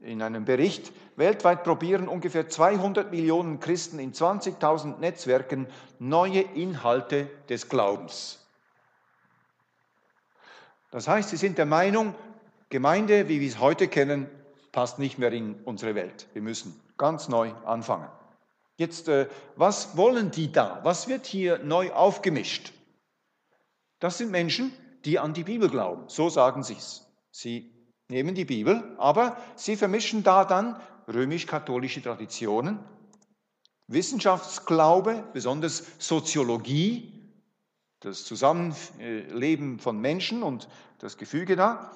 in 0.00 0.22
einem 0.22 0.44
Bericht, 0.44 0.92
weltweit 1.16 1.64
probieren 1.64 2.08
ungefähr 2.08 2.48
200 2.48 3.10
Millionen 3.10 3.60
Christen 3.60 3.98
in 3.98 4.12
20.000 4.12 4.98
Netzwerken 4.98 5.66
neue 5.98 6.40
Inhalte 6.40 7.28
des 7.48 7.68
Glaubens. 7.68 8.46
Das 10.90 11.08
heißt, 11.08 11.30
sie 11.30 11.36
sind 11.36 11.58
der 11.58 11.66
Meinung, 11.66 12.14
Gemeinde, 12.70 13.28
wie 13.28 13.40
wir 13.40 13.48
es 13.48 13.58
heute 13.58 13.88
kennen, 13.88 14.28
passt 14.72 14.98
nicht 14.98 15.18
mehr 15.18 15.32
in 15.32 15.54
unsere 15.64 15.94
Welt. 15.94 16.26
Wir 16.34 16.42
müssen 16.42 16.78
ganz 16.98 17.28
neu 17.28 17.52
anfangen. 17.64 18.08
Jetzt, 18.76 19.08
äh, 19.08 19.28
was 19.56 19.96
wollen 19.96 20.30
die 20.30 20.52
da? 20.52 20.80
Was 20.84 21.08
wird 21.08 21.26
hier 21.26 21.58
neu 21.58 21.92
aufgemischt? 21.92 22.72
Das 23.98 24.18
sind 24.18 24.30
Menschen, 24.30 24.72
die 25.04 25.18
an 25.18 25.34
die 25.34 25.44
Bibel 25.44 25.68
glauben. 25.68 26.04
So 26.08 26.28
sagen 26.28 26.62
sie 26.62 26.74
es. 26.74 27.06
Sie 27.30 27.72
nehmen 28.08 28.34
die 28.34 28.44
Bibel, 28.44 28.94
aber 28.98 29.36
sie 29.56 29.76
vermischen 29.76 30.22
da 30.22 30.44
dann 30.44 30.80
römisch-katholische 31.08 32.02
Traditionen, 32.02 32.78
Wissenschaftsglaube, 33.86 35.24
besonders 35.32 35.84
Soziologie, 35.98 37.32
das 38.00 38.24
Zusammenleben 38.24 39.78
von 39.78 39.98
Menschen 39.98 40.42
und 40.42 40.68
das 40.98 41.16
Gefüge 41.16 41.56
da, 41.56 41.90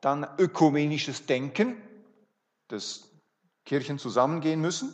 dann 0.00 0.26
ökumenisches 0.38 1.26
Denken, 1.26 1.76
dass 2.68 3.09
Kirchen 3.70 4.00
zusammengehen 4.00 4.60
müssen, 4.60 4.92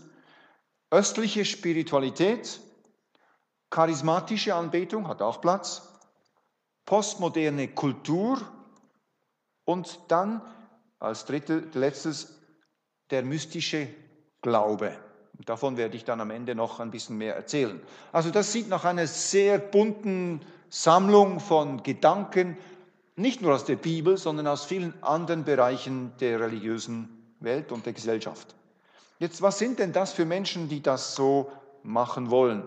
östliche 0.91 1.47
Spiritualität, 1.47 2.61
charismatische 3.71 4.55
Anbetung 4.55 5.09
hat 5.09 5.23
auch 5.23 5.41
Platz, 5.41 5.99
postmoderne 6.85 7.69
Kultur 7.69 8.39
und 9.65 9.99
dann 10.09 10.43
als 10.99 11.25
drittes, 11.25 11.73
letztes 11.73 12.39
der 13.09 13.23
mystische 13.23 13.89
Glaube. 14.43 14.95
Davon 15.47 15.79
werde 15.79 15.97
ich 15.97 16.05
dann 16.05 16.21
am 16.21 16.31
Ende 16.31 16.55
noch 16.55 16.79
ein 16.79 16.91
bisschen 16.91 17.17
mehr 17.17 17.35
erzählen. 17.35 17.81
Also 18.13 18.29
das 18.29 18.53
sieht 18.53 18.69
nach 18.69 18.85
einer 18.85 19.07
sehr 19.07 19.57
bunten 19.57 20.43
Sammlung 20.69 21.41
von 21.41 21.83
Gedanken, 21.83 22.59
nicht 23.15 23.41
nur 23.41 23.55
aus 23.55 23.65
der 23.65 23.77
Bibel, 23.77 24.19
sondern 24.19 24.47
aus 24.47 24.67
vielen 24.67 25.03
anderen 25.03 25.45
Bereichen 25.45 26.13
der 26.21 26.41
religiösen 26.41 27.37
Welt 27.41 27.73
und 27.73 27.87
der 27.87 27.95
Gesellschaft. 27.95 28.55
Jetzt, 29.19 29.41
was 29.41 29.59
sind 29.59 29.79
denn 29.79 29.93
das 29.93 30.13
für 30.13 30.25
Menschen, 30.25 30.69
die 30.69 30.83
das 30.83 31.15
so 31.15 31.51
machen 31.83 32.31
wollen? 32.31 32.65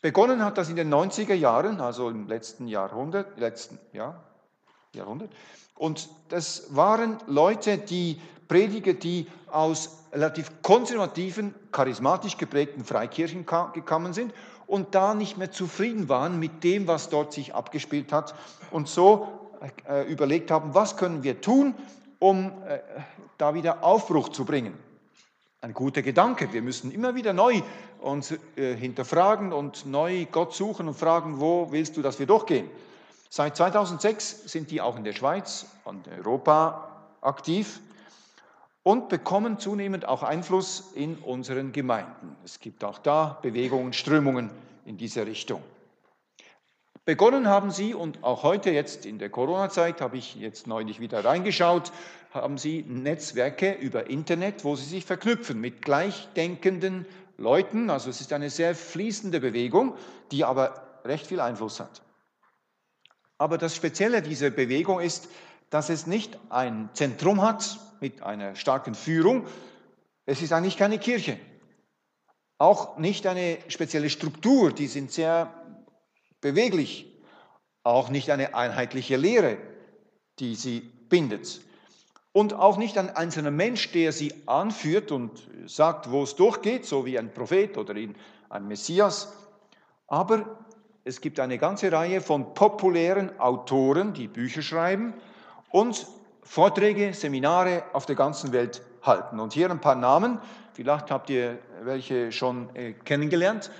Begonnen 0.00 0.44
hat 0.44 0.58
das 0.58 0.68
in 0.68 0.76
den 0.76 0.92
90er 0.92 1.34
Jahren, 1.34 1.80
also 1.80 2.08
im 2.10 2.28
letzten 2.28 2.68
Jahrhundert, 2.68 3.38
letzten 3.38 3.78
ja, 3.92 4.22
Jahrhundert. 4.92 5.30
Und 5.74 6.08
das 6.28 6.76
waren 6.76 7.18
Leute, 7.26 7.78
die 7.78 8.20
Prediger, 8.46 8.92
die 8.92 9.26
aus 9.50 10.04
relativ 10.12 10.62
konservativen, 10.62 11.54
charismatisch 11.72 12.36
geprägten 12.36 12.84
Freikirchen 12.84 13.46
gekommen 13.72 14.12
sind 14.12 14.32
und 14.66 14.94
da 14.94 15.14
nicht 15.14 15.38
mehr 15.38 15.50
zufrieden 15.50 16.08
waren 16.08 16.38
mit 16.38 16.62
dem, 16.62 16.86
was 16.86 17.08
dort 17.08 17.32
sich 17.32 17.54
abgespielt 17.54 18.12
hat 18.12 18.34
und 18.70 18.88
so 18.88 19.26
äh, 19.88 20.06
überlegt 20.10 20.50
haben, 20.50 20.74
was 20.74 20.96
können 20.96 21.22
wir 21.22 21.40
tun, 21.40 21.74
um 22.20 22.52
äh, 22.68 22.78
da 23.38 23.54
wieder 23.54 23.82
Aufbruch 23.82 24.28
zu 24.28 24.44
bringen. 24.44 24.83
Ein 25.64 25.72
guter 25.72 26.02
Gedanke. 26.02 26.52
Wir 26.52 26.60
müssen 26.60 26.90
immer 26.90 27.14
wieder 27.14 27.32
neu 27.32 27.62
uns 27.98 28.34
äh, 28.56 28.76
hinterfragen 28.76 29.50
und 29.50 29.86
neu 29.86 30.26
Gott 30.30 30.52
suchen 30.52 30.88
und 30.88 30.94
fragen, 30.94 31.40
wo 31.40 31.72
willst 31.72 31.96
du, 31.96 32.02
dass 32.02 32.18
wir 32.18 32.26
durchgehen? 32.26 32.68
Seit 33.30 33.56
2006 33.56 34.42
sind 34.44 34.70
die 34.70 34.82
auch 34.82 34.94
in 34.98 35.04
der 35.04 35.14
Schweiz 35.14 35.64
und 35.84 36.06
Europa 36.06 37.06
aktiv 37.22 37.80
und 38.82 39.08
bekommen 39.08 39.58
zunehmend 39.58 40.06
auch 40.06 40.22
Einfluss 40.22 40.92
in 40.96 41.16
unseren 41.16 41.72
Gemeinden. 41.72 42.36
Es 42.44 42.60
gibt 42.60 42.84
auch 42.84 42.98
da 42.98 43.38
Bewegungen, 43.40 43.94
Strömungen 43.94 44.50
in 44.84 44.98
diese 44.98 45.26
Richtung. 45.26 45.62
Begonnen 47.06 47.48
haben 47.48 47.70
sie, 47.70 47.92
und 47.92 48.24
auch 48.24 48.44
heute 48.44 48.70
jetzt 48.70 49.04
in 49.04 49.18
der 49.18 49.28
Corona-Zeit 49.28 50.00
habe 50.00 50.16
ich 50.16 50.36
jetzt 50.36 50.66
neulich 50.66 51.00
wieder 51.00 51.22
reingeschaut, 51.22 51.92
haben 52.34 52.58
sie 52.58 52.82
Netzwerke 52.82 53.72
über 53.74 54.10
Internet, 54.10 54.64
wo 54.64 54.74
sie 54.74 54.84
sich 54.84 55.04
verknüpfen 55.04 55.60
mit 55.60 55.82
gleichdenkenden 55.82 57.06
Leuten. 57.38 57.90
Also 57.90 58.10
es 58.10 58.20
ist 58.20 58.32
eine 58.32 58.50
sehr 58.50 58.74
fließende 58.74 59.40
Bewegung, 59.40 59.96
die 60.32 60.44
aber 60.44 61.00
recht 61.04 61.28
viel 61.28 61.40
Einfluss 61.40 61.78
hat. 61.78 62.02
Aber 63.38 63.56
das 63.56 63.76
Spezielle 63.76 64.20
dieser 64.20 64.50
Bewegung 64.50 65.00
ist, 65.00 65.28
dass 65.70 65.90
es 65.90 66.08
nicht 66.08 66.38
ein 66.50 66.90
Zentrum 66.92 67.40
hat 67.40 67.78
mit 68.00 68.22
einer 68.22 68.56
starken 68.56 68.94
Führung. 68.94 69.46
Es 70.26 70.42
ist 70.42 70.52
eigentlich 70.52 70.76
keine 70.76 70.98
Kirche. 70.98 71.38
Auch 72.58 72.98
nicht 72.98 73.26
eine 73.26 73.58
spezielle 73.68 74.10
Struktur, 74.10 74.72
die 74.72 74.88
sind 74.88 75.12
sehr 75.12 75.52
beweglich. 76.40 77.12
Auch 77.84 78.08
nicht 78.08 78.30
eine 78.30 78.54
einheitliche 78.54 79.16
Lehre, 79.16 79.58
die 80.38 80.54
sie 80.56 80.80
bindet. 80.80 81.60
Und 82.34 82.52
auch 82.52 82.78
nicht 82.78 82.98
ein 82.98 83.14
einzelner 83.14 83.52
Mensch, 83.52 83.92
der 83.92 84.10
sie 84.10 84.34
anführt 84.46 85.12
und 85.12 85.30
sagt, 85.66 86.10
wo 86.10 86.24
es 86.24 86.34
durchgeht, 86.34 86.84
so 86.84 87.06
wie 87.06 87.16
ein 87.16 87.32
Prophet 87.32 87.78
oder 87.78 87.94
ein 87.94 88.66
Messias. 88.66 89.32
Aber 90.08 90.58
es 91.04 91.20
gibt 91.20 91.38
eine 91.38 91.58
ganze 91.58 91.92
Reihe 91.92 92.20
von 92.20 92.52
populären 92.54 93.38
Autoren, 93.38 94.14
die 94.14 94.26
Bücher 94.26 94.62
schreiben 94.62 95.14
und 95.70 96.08
Vorträge, 96.42 97.14
Seminare 97.14 97.84
auf 97.92 98.04
der 98.04 98.16
ganzen 98.16 98.52
Welt 98.52 98.82
halten. 99.02 99.38
Und 99.38 99.52
hier 99.52 99.70
ein 99.70 99.80
paar 99.80 99.94
Namen, 99.94 100.40
vielleicht 100.72 101.12
habt 101.12 101.30
ihr 101.30 101.60
welche 101.84 102.32
schon 102.32 102.74
äh, 102.74 102.94
kennengelernt. 102.94 103.70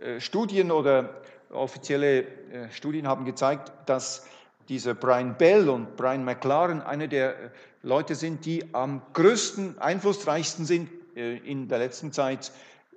Äh, 0.00 0.20
Studien 0.20 0.70
oder 0.70 1.14
offizielle 1.50 2.20
äh, 2.20 2.26
Studien 2.70 3.08
haben 3.08 3.24
gezeigt, 3.24 3.72
dass 3.86 4.24
dieser 4.68 4.94
Brian 4.94 5.36
Bell 5.36 5.68
und 5.68 5.96
Brian 5.96 6.24
McLaren 6.24 6.80
eine 6.80 7.08
der 7.08 7.34
Leute 7.82 8.14
sind, 8.14 8.44
die 8.44 8.74
am 8.74 9.02
größten, 9.12 9.78
einflussreichsten 9.78 10.64
sind 10.64 10.90
äh, 11.16 11.36
in 11.38 11.68
der 11.68 11.78
letzten 11.78 12.12
Zeit 12.12 12.52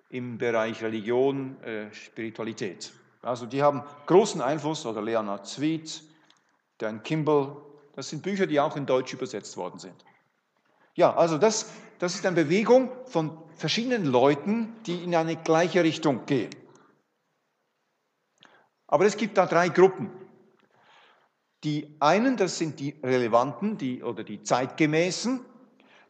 im 0.10 0.38
Bereich 0.38 0.84
Religion, 0.84 1.62
äh, 1.64 1.94
Spiritualität. 1.94 2.92
Also 3.22 3.46
die 3.46 3.62
haben 3.62 3.84
großen 4.08 4.42
Einfluss, 4.42 4.86
oder 4.86 5.02
Leonard 5.02 5.48
Sweet, 5.48 6.04
Dan 6.80 7.04
Kimball, 7.04 7.56
das 7.96 8.10
sind 8.10 8.24
Bücher, 8.24 8.48
die 8.48 8.60
auch 8.60 8.76
in 8.76 8.86
Deutsch 8.86 9.14
übersetzt 9.14 9.58
worden 9.58 9.80
sind. 9.80 10.06
Ja, 10.96 11.16
also 11.16 11.38
das, 11.38 11.72
das 12.00 12.16
ist 12.16 12.26
eine 12.26 12.36
Bewegung 12.36 12.90
von 13.06 13.38
verschiedenen 13.56 14.06
Leuten, 14.06 14.74
die 14.86 15.04
in 15.04 15.16
eine 15.16 15.36
gleiche 15.36 15.84
Richtung 15.84 16.26
gehen. 16.26 16.50
Aber 18.88 19.06
es 19.06 19.16
gibt 19.16 19.38
da 19.38 19.46
drei 19.46 19.70
Gruppen. 19.70 20.10
Die 21.64 21.96
einen, 22.00 22.38
das 22.38 22.58
sind 22.58 22.80
die 22.80 22.96
relevanten 23.04 23.78
die, 23.78 24.04
oder 24.04 24.24
die 24.24 24.42
zeitgemäßen. 24.42 25.46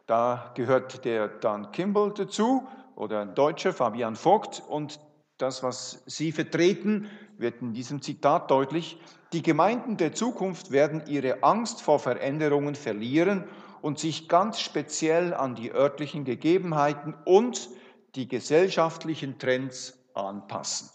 Da 0.06 0.52
gehört 0.54 1.04
der 1.04 1.28
Dan 1.28 1.72
Kimball 1.72 2.12
dazu 2.14 2.66
oder 2.96 3.20
ein 3.20 3.34
Deutscher, 3.34 3.72
Fabian 3.72 4.16
Vogt. 4.16 4.62
Und 4.66 4.98
das, 5.36 5.62
was 5.62 6.02
Sie 6.06 6.32
vertreten, 6.32 7.10
wird 7.36 7.60
in 7.60 7.74
diesem 7.74 8.00
Zitat 8.00 8.50
deutlich. 8.50 8.98
Die 9.32 9.42
Gemeinden 9.42 9.96
der 9.96 10.12
Zukunft 10.14 10.70
werden 10.70 11.04
ihre 11.06 11.42
Angst 11.42 11.82
vor 11.82 11.98
Veränderungen 11.98 12.74
verlieren 12.74 13.44
und 13.82 13.98
sich 13.98 14.28
ganz 14.28 14.60
speziell 14.60 15.34
an 15.34 15.54
die 15.54 15.72
örtlichen 15.72 16.24
Gegebenheiten 16.24 17.14
und 17.24 17.68
die 18.14 18.28
gesellschaftlichen 18.28 19.38
Trends 19.38 19.98
anpassen. 20.14 20.90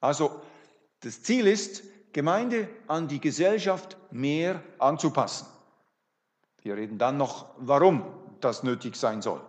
Also 0.00 0.40
das 1.00 1.22
Ziel 1.22 1.46
ist, 1.46 1.82
Gemeinde 2.16 2.66
an 2.88 3.08
die 3.08 3.20
Gesellschaft 3.20 3.98
mehr 4.10 4.62
anzupassen. 4.78 5.46
Wir 6.62 6.74
reden 6.74 6.96
dann 6.96 7.18
noch, 7.18 7.44
warum 7.58 8.06
das 8.40 8.62
nötig 8.62 8.96
sein 8.96 9.20
soll. 9.20 9.42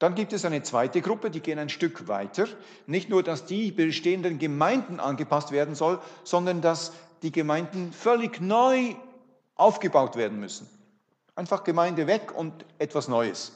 Dann 0.00 0.16
gibt 0.16 0.32
es 0.32 0.44
eine 0.44 0.64
zweite 0.64 1.00
Gruppe, 1.00 1.30
die 1.30 1.38
gehen 1.38 1.60
ein 1.60 1.68
Stück 1.68 2.08
weiter. 2.08 2.48
Nicht 2.88 3.10
nur, 3.10 3.22
dass 3.22 3.46
die 3.46 3.70
bestehenden 3.70 4.40
Gemeinden 4.40 4.98
angepasst 4.98 5.52
werden 5.52 5.76
soll, 5.76 6.00
sondern 6.24 6.62
dass 6.62 6.92
die 7.22 7.30
Gemeinden 7.30 7.92
völlig 7.92 8.40
neu 8.40 8.96
aufgebaut 9.54 10.16
werden 10.16 10.40
müssen. 10.40 10.68
Einfach 11.36 11.62
Gemeinde 11.62 12.08
weg 12.08 12.36
und 12.36 12.64
etwas 12.80 13.06
Neues. 13.06 13.52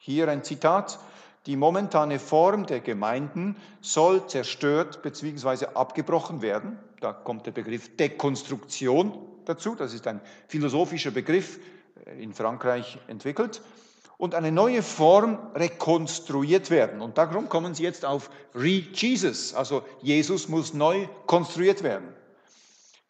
Hier 0.00 0.26
ein 0.26 0.42
Zitat. 0.42 0.98
Die 1.46 1.54
momentane 1.54 2.18
Form 2.18 2.66
der 2.66 2.80
Gemeinden 2.80 3.54
soll 3.80 4.26
zerstört 4.26 5.02
bzw. 5.02 5.66
abgebrochen 5.74 6.42
werden. 6.42 6.80
Da 7.02 7.12
kommt 7.12 7.46
der 7.46 7.50
Begriff 7.50 7.96
Dekonstruktion 7.96 9.18
dazu. 9.44 9.74
Das 9.74 9.92
ist 9.92 10.06
ein 10.06 10.20
philosophischer 10.46 11.10
Begriff 11.10 11.58
äh, 12.06 12.22
in 12.22 12.32
Frankreich 12.32 12.96
entwickelt 13.08 13.60
und 14.18 14.36
eine 14.36 14.52
neue 14.52 14.84
Form 14.84 15.50
rekonstruiert 15.56 16.70
werden. 16.70 17.00
Und 17.00 17.18
darum 17.18 17.48
kommen 17.48 17.74
sie 17.74 17.82
jetzt 17.82 18.04
auf 18.04 18.30
Re-Jesus, 18.54 19.52
also 19.52 19.82
Jesus 20.00 20.48
muss 20.48 20.74
neu 20.74 21.08
konstruiert 21.26 21.82
werden. 21.82 22.14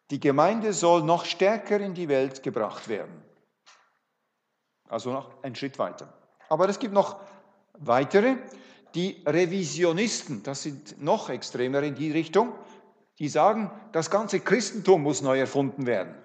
Die 0.09 0.19
Gemeinde 0.19 0.73
soll 0.73 1.03
noch 1.03 1.25
stärker 1.25 1.79
in 1.79 1.93
die 1.93 2.09
Welt 2.09 2.41
gebracht 2.41 2.87
werden. 2.87 3.21
Also 4.89 5.11
noch 5.11 5.43
ein 5.43 5.55
Schritt 5.55 5.77
weiter. 5.77 6.11
Aber 6.49 6.67
es 6.67 6.79
gibt 6.79 6.95
noch 6.95 7.19
weitere, 7.73 8.37
die 8.95 9.21
Revisionisten, 9.25 10.41
das 10.41 10.63
sind 10.63 10.99
noch 10.99 11.29
extremer 11.29 11.83
in 11.83 11.93
die 11.93 12.11
Richtung, 12.11 12.53
die 13.19 13.29
sagen, 13.29 13.71
das 13.91 14.09
ganze 14.09 14.39
Christentum 14.39 15.03
muss 15.03 15.21
neu 15.21 15.39
erfunden 15.39 15.85
werden. 15.85 16.15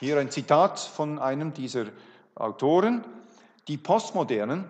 Hier 0.00 0.18
ein 0.18 0.30
Zitat 0.30 0.80
von 0.80 1.18
einem 1.18 1.52
dieser 1.52 1.86
Autoren, 2.34 3.04
die 3.68 3.76
Postmodernen 3.76 4.64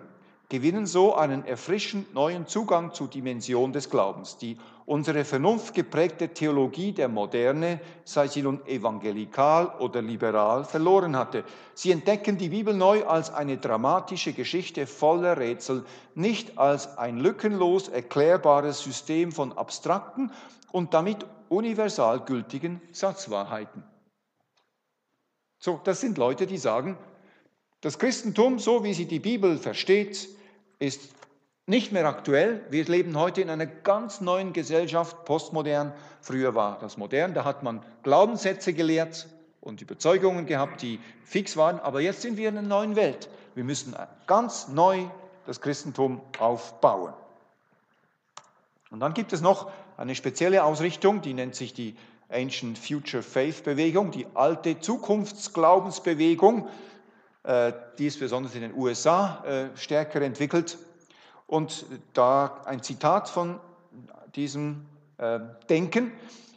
gewinnen 0.49 0.85
so 0.85 1.15
einen 1.15 1.45
erfrischend 1.45 2.13
neuen 2.13 2.45
Zugang 2.45 2.93
zur 2.93 3.07
Dimension 3.07 3.73
des 3.73 3.89
Glaubens. 3.89 4.37
Die 4.37 4.59
unsere 4.85 5.23
vernunftgeprägte 5.23 6.29
Theologie 6.29 6.91
der 6.91 7.07
Moderne, 7.07 7.79
sei 8.03 8.27
sie 8.27 8.41
nun 8.41 8.65
evangelikal 8.65 9.67
oder 9.79 10.01
liberal, 10.01 10.65
verloren 10.65 11.15
hatte. 11.15 11.43
Sie 11.73 11.91
entdecken 11.91 12.37
die 12.37 12.49
Bibel 12.49 12.73
neu 12.73 13.05
als 13.05 13.33
eine 13.33 13.57
dramatische 13.57 14.33
Geschichte 14.33 14.85
voller 14.87 15.37
Rätsel, 15.37 15.85
nicht 16.15 16.57
als 16.57 16.97
ein 16.97 17.17
lückenlos 17.17 17.87
erklärbares 17.87 18.83
System 18.83 19.31
von 19.31 19.53
abstrakten 19.53 20.31
und 20.71 20.93
damit 20.93 21.25
universal 21.49 22.19
gültigen 22.19 22.81
Satzwahrheiten. 22.91 23.83
So, 25.59 25.79
das 25.83 26.01
sind 26.01 26.17
Leute, 26.17 26.45
die 26.45 26.57
sagen, 26.57 26.97
das 27.79 27.99
Christentum, 27.99 28.59
so 28.59 28.83
wie 28.83 28.93
sie 28.93 29.05
die 29.05 29.19
Bibel 29.19 29.57
versteht, 29.57 30.29
ist 30.79 31.13
nicht 31.65 31.91
mehr 31.91 32.05
aktuell. 32.05 32.61
Wir 32.69 32.83
leben 32.85 33.17
heute 33.17 33.41
in 33.41 33.49
einer 33.49 33.65
ganz 33.65 34.21
neuen 34.21 34.53
Gesellschaft, 34.53 35.25
postmodern. 35.25 35.93
Früher 36.21 36.55
war 36.55 36.77
das 36.79 36.97
modern, 36.97 37.33
da 37.33 37.45
hat 37.45 37.63
man 37.63 37.81
Glaubenssätze 38.03 38.73
gelehrt 38.73 39.27
und 39.61 39.81
Überzeugungen 39.81 40.45
gehabt, 40.45 40.81
die 40.81 40.99
fix 41.23 41.55
waren. 41.55 41.79
Aber 41.79 42.01
jetzt 42.01 42.21
sind 42.21 42.37
wir 42.37 42.49
in 42.49 42.57
einer 42.57 42.67
neuen 42.67 42.95
Welt. 42.95 43.29
Wir 43.55 43.63
müssen 43.63 43.95
ganz 44.27 44.67
neu 44.67 45.05
das 45.45 45.61
Christentum 45.61 46.21
aufbauen. 46.39 47.13
Und 48.91 48.99
dann 48.99 49.13
gibt 49.13 49.33
es 49.33 49.41
noch 49.41 49.71
eine 49.97 50.15
spezielle 50.15 50.63
Ausrichtung, 50.63 51.21
die 51.21 51.33
nennt 51.33 51.55
sich 51.55 51.73
die 51.73 51.95
Ancient 52.29 52.77
Future 52.77 53.23
Faith 53.23 53.63
Bewegung, 53.63 54.11
die 54.11 54.27
alte 54.33 54.79
Zukunftsglaubensbewegung. 54.79 56.67
Äh, 57.43 57.73
die 57.97 58.07
ist 58.07 58.19
besonders 58.19 58.55
in 58.55 58.61
den 58.61 58.73
USA 58.75 59.43
äh, 59.45 59.77
stärker 59.77 60.21
entwickelt. 60.21 60.77
Und 61.53 61.85
da 62.13 62.63
ein 62.65 62.81
Zitat 62.81 63.29
von 63.29 63.59
diesem 64.33 64.87
äh, 65.19 65.39
Denken. 65.69 66.11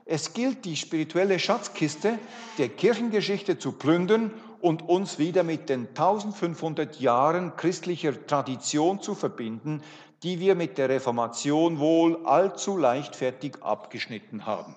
Es 0.07 0.33
gilt, 0.33 0.65
die 0.65 0.75
spirituelle 0.75 1.39
Schatzkiste 1.39 2.19
der 2.57 2.71
Kirchengeschichte 2.71 3.59
zu 3.59 3.73
plündern 3.73 4.33
und 4.63 4.89
uns 4.89 5.19
wieder 5.19 5.43
mit 5.43 5.69
den 5.69 5.89
1500 5.89 6.99
Jahren 6.99 7.57
christlicher 7.57 8.27
Tradition 8.27 9.03
zu 9.03 9.15
verbinden, 9.15 9.83
die 10.23 10.41
wir 10.41 10.55
mit 10.55 10.79
der 10.79 10.89
Reformation 10.89 11.79
wohl 11.79 12.25
allzu 12.25 12.79
leichtfertig 12.79 13.63
abgeschnitten 13.63 14.47
haben. 14.47 14.75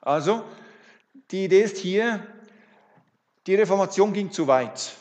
Also, 0.00 0.42
die 1.32 1.44
Idee 1.44 1.64
ist 1.64 1.76
hier, 1.76 2.26
die 3.46 3.56
Reformation 3.56 4.14
ging 4.14 4.32
zu 4.32 4.46
weit. 4.46 4.96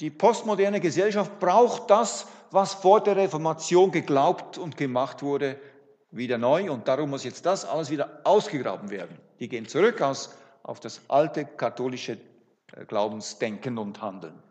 Die 0.00 0.10
postmoderne 0.10 0.78
Gesellschaft 0.78 1.40
braucht 1.40 1.88
das, 1.88 2.26
was 2.50 2.74
vor 2.74 3.00
der 3.00 3.16
Reformation 3.16 3.90
geglaubt 3.90 4.58
und 4.58 4.76
gemacht 4.76 5.22
wurde, 5.22 5.58
wieder 6.10 6.38
neu. 6.38 6.70
Und 6.70 6.88
darum 6.88 7.10
muss 7.10 7.24
jetzt 7.24 7.46
das 7.46 7.64
alles 7.64 7.90
wieder 7.90 8.20
ausgegraben 8.24 8.90
werden. 8.90 9.18
Die 9.40 9.48
gehen 9.48 9.66
zurück 9.66 10.00
aus, 10.00 10.36
auf 10.62 10.80
das 10.80 11.00
alte 11.08 11.44
katholische 11.44 12.18
äh, 12.72 12.84
Glaubensdenken 12.86 13.78
und 13.78 14.00
Handeln. 14.00 14.42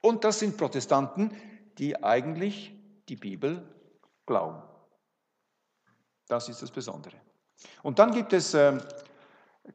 Und 0.00 0.24
das 0.24 0.40
sind 0.40 0.56
Protestanten, 0.56 1.30
die 1.78 2.02
eigentlich 2.02 2.72
die 3.08 3.16
Bibel 3.16 3.62
glauben. 4.26 4.62
Das 6.28 6.48
ist 6.48 6.62
das 6.62 6.70
Besondere. 6.70 7.16
Und 7.82 7.98
dann 7.98 8.12
gibt 8.12 8.32
es 8.32 8.54
äh, 8.54 8.78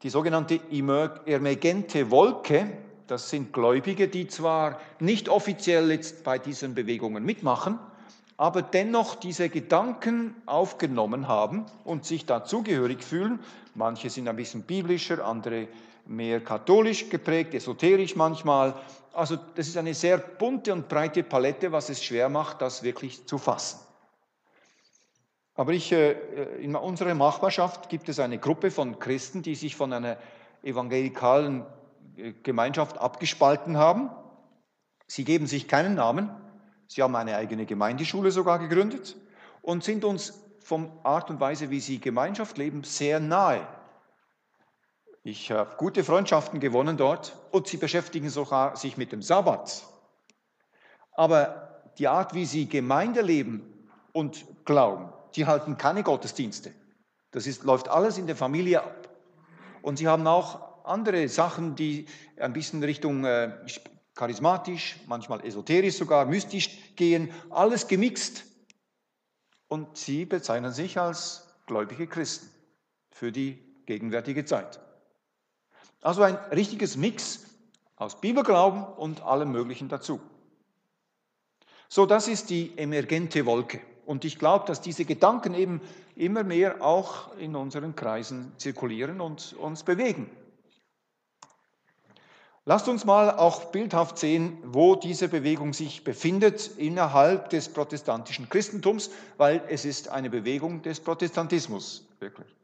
die 0.02 0.10
sogenannte 0.10 0.60
emergente 0.70 2.10
Wolke, 2.10 2.70
das 3.08 3.30
sind 3.30 3.52
Gläubige, 3.52 4.08
die 4.08 4.28
zwar 4.28 4.80
nicht 5.00 5.28
offiziell 5.28 5.90
jetzt 5.90 6.24
bei 6.24 6.38
diesen 6.38 6.74
Bewegungen 6.74 7.24
mitmachen, 7.24 7.78
aber 8.36 8.62
dennoch 8.62 9.16
diese 9.16 9.48
Gedanken 9.48 10.36
aufgenommen 10.46 11.26
haben 11.26 11.66
und 11.84 12.04
sich 12.04 12.24
dazugehörig 12.26 13.02
fühlen. 13.02 13.40
Manche 13.74 14.10
sind 14.10 14.28
ein 14.28 14.36
bisschen 14.36 14.62
biblischer, 14.62 15.24
andere 15.24 15.68
mehr 16.06 16.40
katholisch 16.40 17.10
geprägt, 17.10 17.54
esoterisch 17.54 18.14
manchmal. 18.14 18.74
Also 19.12 19.36
das 19.56 19.66
ist 19.66 19.76
eine 19.76 19.94
sehr 19.94 20.18
bunte 20.18 20.72
und 20.72 20.88
breite 20.88 21.22
Palette, 21.22 21.72
was 21.72 21.88
es 21.88 22.04
schwer 22.04 22.28
macht, 22.28 22.62
das 22.62 22.82
wirklich 22.82 23.26
zu 23.26 23.38
fassen. 23.38 23.80
Aber 25.54 25.72
ich, 25.72 25.90
äh, 25.90 26.12
in 26.60 26.76
unserer 26.76 27.14
Nachbarschaft 27.14 27.88
gibt 27.88 28.08
es 28.08 28.20
eine 28.20 28.38
Gruppe 28.38 28.70
von 28.70 29.00
Christen, 29.00 29.42
die 29.42 29.56
sich 29.56 29.74
von 29.74 29.92
einer 29.92 30.16
evangelikalen 30.62 31.62
äh, 31.62 31.64
Gemeinschaft 32.42 32.98
abgespalten 32.98 33.76
haben. 33.76 34.10
Sie 35.06 35.24
geben 35.24 35.46
sich 35.46 35.68
keinen 35.68 35.94
Namen. 35.94 36.30
Sie 36.86 37.02
haben 37.02 37.14
eine 37.16 37.36
eigene 37.36 37.66
Gemeindeschule 37.66 38.30
sogar 38.30 38.58
gegründet 38.58 39.16
und 39.62 39.84
sind 39.84 40.04
uns 40.04 40.42
von 40.60 40.90
Art 41.02 41.30
und 41.30 41.40
Weise, 41.40 41.70
wie 41.70 41.80
sie 41.80 42.00
Gemeinschaft 42.00 42.58
leben, 42.58 42.84
sehr 42.84 43.20
nahe. 43.20 43.66
Ich 45.22 45.50
habe 45.50 45.76
gute 45.76 46.04
Freundschaften 46.04 46.60
gewonnen 46.60 46.96
dort 46.96 47.36
und 47.50 47.66
sie 47.66 47.76
beschäftigen 47.76 48.30
sogar 48.30 48.76
sich 48.76 48.96
mit 48.96 49.12
dem 49.12 49.22
Sabbat. 49.22 49.84
Aber 51.12 51.82
die 51.98 52.08
Art, 52.08 52.34
wie 52.34 52.46
sie 52.46 52.68
Gemeinde 52.68 53.22
leben 53.22 53.88
und 54.12 54.44
glauben, 54.64 55.12
die 55.34 55.46
halten 55.46 55.76
keine 55.76 56.02
Gottesdienste. 56.02 56.72
Das 57.30 57.46
ist, 57.46 57.64
läuft 57.64 57.88
alles 57.88 58.18
in 58.18 58.26
der 58.26 58.36
Familie 58.36 58.82
ab. 58.82 59.08
Und 59.82 59.98
sie 59.98 60.08
haben 60.08 60.26
auch 60.26 60.67
andere 60.88 61.28
Sachen, 61.28 61.76
die 61.76 62.06
ein 62.36 62.52
bisschen 62.52 62.82
Richtung 62.82 63.24
äh, 63.24 63.52
charismatisch, 64.14 64.96
manchmal 65.06 65.44
esoterisch 65.44 65.96
sogar, 65.96 66.26
mystisch 66.26 66.94
gehen, 66.96 67.30
alles 67.50 67.86
gemixt. 67.86 68.44
und 69.68 69.96
sie 69.98 70.24
bezeichnen 70.24 70.72
sich 70.72 70.98
als 70.98 71.46
gläubige 71.66 72.06
Christen 72.06 72.48
für 73.10 73.30
die 73.30 73.58
gegenwärtige 73.86 74.44
Zeit. 74.44 74.80
Also 76.00 76.22
ein 76.22 76.36
richtiges 76.52 76.96
Mix 76.96 77.44
aus 77.96 78.20
Bibelglauben 78.20 78.84
und 78.84 79.22
allem 79.22 79.52
Möglichen 79.52 79.88
dazu. 79.88 80.20
So, 81.88 82.06
das 82.06 82.28
ist 82.28 82.50
die 82.50 82.76
emergente 82.78 83.46
Wolke. 83.46 83.80
Und 84.06 84.24
ich 84.24 84.38
glaube, 84.38 84.66
dass 84.66 84.80
diese 84.80 85.04
Gedanken 85.04 85.54
eben 85.54 85.80
immer 86.16 86.44
mehr 86.44 86.82
auch 86.82 87.36
in 87.36 87.56
unseren 87.56 87.94
Kreisen 87.94 88.52
zirkulieren 88.56 89.20
und 89.20 89.54
uns 89.54 89.82
bewegen. 89.82 90.30
Lasst 92.68 92.86
uns 92.86 93.06
mal 93.06 93.30
auch 93.30 93.64
bildhaft 93.72 94.18
sehen, 94.18 94.58
wo 94.62 94.94
diese 94.94 95.28
Bewegung 95.28 95.72
sich 95.72 96.04
befindet 96.04 96.72
innerhalb 96.76 97.48
des 97.48 97.70
protestantischen 97.70 98.50
Christentums, 98.50 99.08
weil 99.38 99.62
es 99.70 99.86
ist 99.86 100.10
eine 100.10 100.28
Bewegung 100.28 100.82
des 100.82 101.00
Protestantismus, 101.00 102.06
wirklich. 102.20 102.54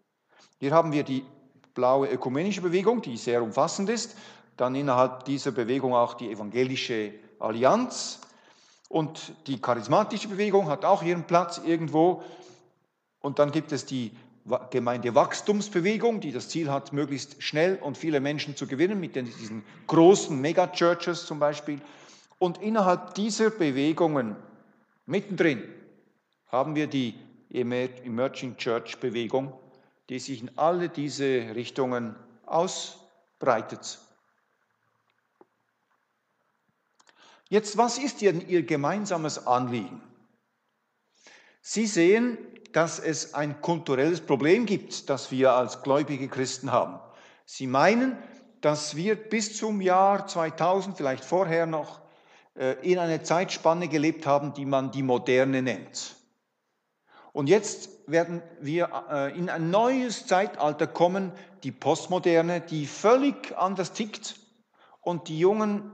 Hier 0.61 0.73
haben 0.73 0.93
wir 0.93 1.05
die 1.05 1.25
blaue 1.73 2.09
ökumenische 2.09 2.61
Bewegung, 2.61 3.01
die 3.01 3.17
sehr 3.17 3.43
umfassend 3.43 3.89
ist, 3.89 4.15
dann 4.59 4.75
innerhalb 4.75 5.25
dieser 5.25 5.53
Bewegung 5.53 5.95
auch 5.95 6.13
die 6.13 6.31
evangelische 6.31 7.15
Allianz, 7.39 8.21
und 8.91 9.33
die 9.47 9.59
charismatische 9.59 10.29
Bewegung 10.29 10.69
hat 10.69 10.85
auch 10.85 11.03
ihren 11.03 11.25
Platz 11.25 11.63
irgendwo. 11.65 12.23
Und 13.21 13.39
dann 13.39 13.53
gibt 13.53 13.73
es 13.73 13.87
die 13.87 14.13
Gemeindewachstumsbewegung, 14.71 16.21
die 16.21 16.33
das 16.33 16.49
Ziel 16.49 16.71
hat, 16.71 16.93
möglichst 16.93 17.43
schnell 17.43 17.77
und 17.77 17.97
viele 17.97 18.21
Menschen 18.21 18.57
zu 18.57 18.67
gewinnen, 18.67 19.01
mit 19.01 19.17
diesen 19.17 19.65
großen 19.87 20.39
Megachurches 20.39 21.25
zum 21.25 21.39
Beispiel. 21.39 21.81
Und 22.39 22.61
innerhalb 22.61 23.15
dieser 23.15 23.51
Bewegungen, 23.51 24.37
mittendrin, 25.07 25.63
haben 26.49 26.75
wir 26.75 26.87
die 26.87 27.15
Emerging 27.51 28.57
Church 28.57 28.99
Bewegung, 28.99 29.53
die 30.09 30.19
sich 30.19 30.43
in 30.43 30.51
alle 30.59 30.91
diese 30.91 31.55
Richtungen 31.55 32.15
ausbreitet. 32.45 33.99
Jetzt, 37.49 37.79
was 37.79 37.99
ist 37.99 38.21
denn 38.21 38.47
Ihr 38.47 38.65
gemeinsames 38.65 39.47
Anliegen? 39.47 40.03
Sie 41.63 41.87
sehen, 41.87 42.37
dass 42.75 42.99
es 42.99 43.35
ein 43.35 43.61
kulturelles 43.61 44.21
Problem 44.21 44.67
gibt, 44.67 45.09
das 45.09 45.31
wir 45.31 45.53
als 45.53 45.83
gläubige 45.83 46.27
Christen 46.27 46.73
haben. 46.73 46.99
Sie 47.47 47.69
meinen, 47.69 48.19
dass 48.61 48.97
wir 48.97 49.15
bis 49.15 49.57
zum 49.57 49.81
Jahr 49.81 50.27
2000, 50.27 50.97
vielleicht 50.97 51.25
vorher 51.25 51.67
noch, 51.67 52.01
äh, 52.57 52.73
in 52.83 52.99
einer 52.99 53.23
Zeitspanne 53.23 53.87
gelebt 53.87 54.27
haben, 54.27 54.55
die 54.55 54.67
man 54.67 54.91
die 54.91 55.05
Moderne 55.05 55.63
nennt. 55.63 56.17
Und 57.33 57.49
jetzt 57.49 57.91
werden 58.09 58.43
wir 58.61 58.91
äh, 59.09 59.39
in 59.39 59.51
ein 59.51 59.71
neues 59.71 60.27
Zeitalter 60.27 60.89
kommen, 60.89 61.31
die 61.63 61.71
Postmoderne, 61.71 62.61
die 62.61 62.87
völlig 62.87 63.57
anders 63.57 63.93
tickt 63.93 64.35
und 65.01 65.29
die 65.29 65.39
Jungen 65.39 65.93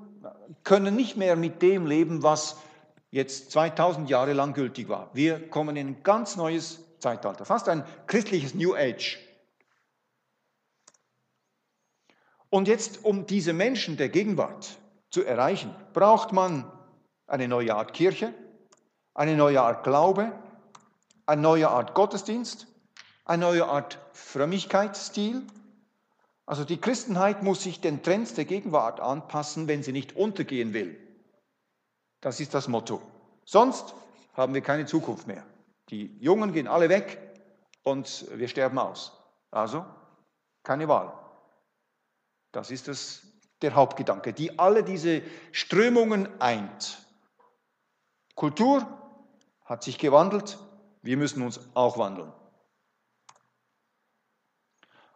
können 0.64 0.96
nicht 0.96 1.18
mehr 1.18 1.36
mit 1.36 1.60
dem 1.60 1.86
leben, 1.86 2.22
was 2.22 2.56
jetzt 3.10 3.50
2000 3.52 4.08
Jahre 4.08 4.32
lang 4.32 4.54
gültig 4.54 4.88
war. 4.88 5.10
Wir 5.12 5.48
kommen 5.48 5.76
in 5.76 5.88
ein 5.88 6.02
ganz 6.02 6.36
neues 6.36 6.80
Zeitalter, 6.98 7.44
fast 7.44 7.68
ein 7.68 7.84
christliches 8.06 8.54
New 8.54 8.74
Age. 8.74 9.18
Und 12.48 12.68
jetzt, 12.68 13.04
um 13.04 13.26
diese 13.26 13.52
Menschen 13.52 13.96
der 13.96 14.08
Gegenwart 14.08 14.78
zu 15.10 15.24
erreichen, 15.24 15.74
braucht 15.92 16.32
man 16.32 16.70
eine 17.26 17.46
neue 17.46 17.74
Art 17.74 17.94
Kirche, 17.94 18.34
eine 19.14 19.36
neue 19.36 19.60
Art 19.62 19.84
Glaube, 19.84 20.32
eine 21.26 21.42
neue 21.42 21.68
Art 21.68 21.94
Gottesdienst, 21.94 22.66
eine 23.24 23.42
neue 23.42 23.66
Art 23.66 23.98
Frömmigkeitsstil, 24.12 25.42
also 26.50 26.64
die 26.64 26.80
Christenheit 26.80 27.44
muss 27.44 27.62
sich 27.62 27.80
den 27.80 28.02
Trends 28.02 28.34
der 28.34 28.44
Gegenwart 28.44 28.98
anpassen, 28.98 29.68
wenn 29.68 29.84
sie 29.84 29.92
nicht 29.92 30.16
untergehen 30.16 30.72
will. 30.72 30.98
Das 32.20 32.40
ist 32.40 32.54
das 32.54 32.68
Motto. 32.68 33.00
Sonst 33.44 33.94
haben 34.34 34.54
wir 34.54 34.60
keine 34.60 34.86
Zukunft 34.86 35.26
mehr. 35.26 35.44
Die 35.88 36.16
Jungen 36.20 36.52
gehen 36.52 36.68
alle 36.68 36.88
weg 36.88 37.18
und 37.82 38.26
wir 38.38 38.48
sterben 38.48 38.78
aus. 38.78 39.12
Also 39.50 39.84
keine 40.62 40.88
Wahl. 40.88 41.12
Das 42.52 42.70
ist 42.70 42.88
das, 42.88 43.22
der 43.62 43.74
Hauptgedanke, 43.74 44.32
die 44.32 44.58
alle 44.58 44.84
diese 44.84 45.22
Strömungen 45.52 46.28
eint. 46.40 46.98
Kultur 48.34 48.86
hat 49.64 49.82
sich 49.82 49.98
gewandelt, 49.98 50.58
wir 51.02 51.16
müssen 51.16 51.42
uns 51.42 51.60
auch 51.74 51.98
wandeln. 51.98 52.32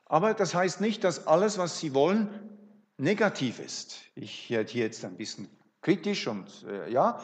Aber 0.07 0.35
das 0.35 0.55
heißt 0.55 0.81
nicht, 0.81 1.03
dass 1.05 1.27
alles, 1.27 1.59
was 1.59 1.79
sie 1.79 1.95
wollen, 1.95 2.59
negativ 2.99 3.59
ist. 3.59 4.01
Ich 4.15 4.51
werde 4.51 4.71
hier 4.71 4.85
jetzt 4.85 5.05
ein 5.05 5.17
bisschen 5.17 5.49
kritisch 5.85 6.27
und 6.27 6.49
äh, 6.69 6.91
ja, 6.91 7.21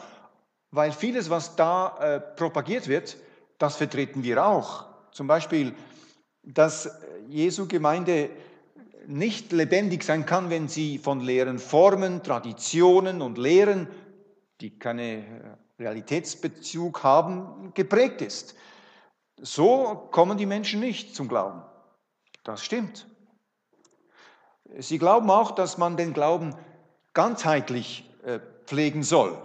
weil 0.69 0.93
vieles, 0.93 1.29
was 1.29 1.57
da 1.57 1.97
äh, 1.99 2.19
propagiert 2.21 2.87
wird, 2.87 3.17
das 3.57 3.75
vertreten 3.75 4.23
wir 4.23 4.45
auch. 4.45 4.85
Zum 5.11 5.27
Beispiel, 5.27 5.75
dass 6.43 6.89
Jesu 7.27 7.67
Gemeinde 7.67 8.29
nicht 9.07 9.51
lebendig 9.51 10.03
sein 10.03 10.25
kann, 10.25 10.49
wenn 10.49 10.69
sie 10.69 10.99
von 10.99 11.19
leeren 11.19 11.59
Formen, 11.59 12.23
Traditionen 12.23 13.21
und 13.21 13.37
Lehren, 13.37 13.87
die 14.61 14.77
keine 14.77 15.57
Realitätsbezug 15.79 17.03
haben, 17.03 17.73
geprägt 17.73 18.21
ist. 18.21 18.55
So 19.37 20.07
kommen 20.11 20.37
die 20.37 20.45
Menschen 20.45 20.79
nicht 20.79 21.15
zum 21.15 21.27
Glauben. 21.27 21.63
Das 22.43 22.63
stimmt. 22.63 23.07
Sie 24.77 24.99
glauben 24.99 25.29
auch, 25.31 25.51
dass 25.51 25.77
man 25.77 25.97
den 25.97 26.13
Glauben 26.13 26.55
ganzheitlich 27.13 28.07
äh, 28.23 28.39
pflegen 28.71 29.03
soll. 29.03 29.37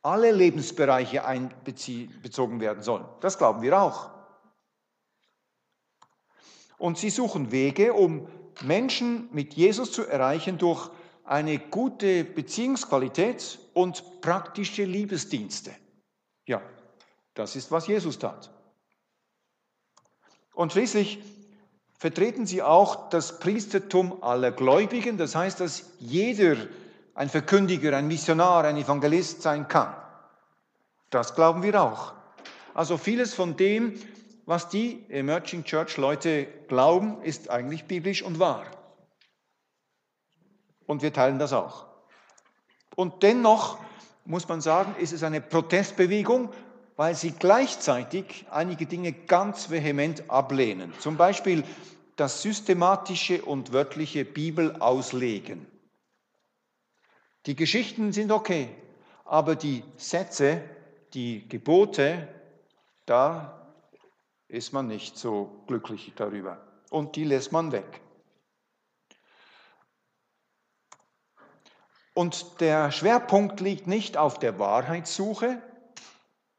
Alle 0.00 0.32
Lebensbereiche 0.32 1.26
einbezogen 1.26 2.60
werden 2.60 2.82
sollen. 2.82 3.04
Das 3.20 3.36
glauben 3.36 3.60
wir 3.60 3.78
auch. 3.78 4.10
Und 6.78 6.96
sie 6.96 7.10
suchen 7.10 7.52
Wege, 7.52 7.92
um 7.92 8.26
Menschen 8.62 9.28
mit 9.32 9.52
Jesus 9.52 9.92
zu 9.92 10.06
erreichen 10.06 10.56
durch 10.56 10.90
eine 11.24 11.58
gute 11.58 12.24
Beziehungsqualität 12.24 13.58
und 13.74 14.22
praktische 14.22 14.84
Liebesdienste. 14.84 15.70
Ja, 16.46 16.62
das 17.34 17.56
ist, 17.56 17.70
was 17.70 17.86
Jesus 17.86 18.18
tat. 18.18 18.50
Und 20.54 20.72
schließlich 20.72 21.22
vertreten 21.98 22.46
sie 22.46 22.62
auch 22.62 23.10
das 23.10 23.38
Priestertum 23.40 24.22
aller 24.22 24.52
Gläubigen. 24.52 25.18
Das 25.18 25.34
heißt, 25.34 25.60
dass 25.60 25.92
jeder 25.98 26.56
ein 27.14 27.28
Verkündiger, 27.28 27.96
ein 27.96 28.08
Missionar, 28.08 28.64
ein 28.64 28.76
Evangelist 28.76 29.42
sein 29.42 29.68
kann. 29.68 29.94
Das 31.10 31.34
glauben 31.34 31.62
wir 31.62 31.80
auch. 31.80 32.12
Also 32.74 32.98
vieles 32.98 33.34
von 33.34 33.56
dem, 33.56 33.94
was 34.46 34.68
die 34.68 35.04
Emerging 35.08 35.64
Church 35.64 35.96
Leute 35.96 36.46
glauben, 36.68 37.22
ist 37.22 37.50
eigentlich 37.50 37.84
biblisch 37.84 38.22
und 38.22 38.40
wahr. 38.40 38.64
Und 40.86 41.02
wir 41.02 41.12
teilen 41.12 41.38
das 41.38 41.52
auch. 41.52 41.86
Und 42.96 43.22
dennoch 43.22 43.78
muss 44.24 44.48
man 44.48 44.60
sagen, 44.60 44.94
ist 44.98 45.12
es 45.12 45.22
eine 45.22 45.40
Protestbewegung, 45.40 46.50
weil 46.96 47.14
sie 47.14 47.32
gleichzeitig 47.32 48.46
einige 48.50 48.86
Dinge 48.86 49.12
ganz 49.12 49.70
vehement 49.70 50.30
ablehnen. 50.30 50.92
Zum 50.98 51.16
Beispiel 51.16 51.64
das 52.16 52.42
systematische 52.42 53.42
und 53.42 53.72
wörtliche 53.72 54.24
Bibelauslegen. 54.24 55.66
Die 57.46 57.56
Geschichten 57.56 58.12
sind 58.12 58.32
okay, 58.32 58.68
aber 59.24 59.54
die 59.54 59.84
Sätze, 59.96 60.62
die 61.12 61.46
Gebote, 61.48 62.26
da 63.04 63.68
ist 64.48 64.72
man 64.72 64.86
nicht 64.86 65.18
so 65.18 65.62
glücklich 65.66 66.12
darüber. 66.16 66.58
Und 66.90 67.16
die 67.16 67.24
lässt 67.24 67.52
man 67.52 67.72
weg. 67.72 68.00
Und 72.14 72.60
der 72.60 72.92
Schwerpunkt 72.92 73.60
liegt 73.60 73.88
nicht 73.88 74.16
auf 74.16 74.38
der 74.38 74.58
Wahrheitssuche, 74.58 75.60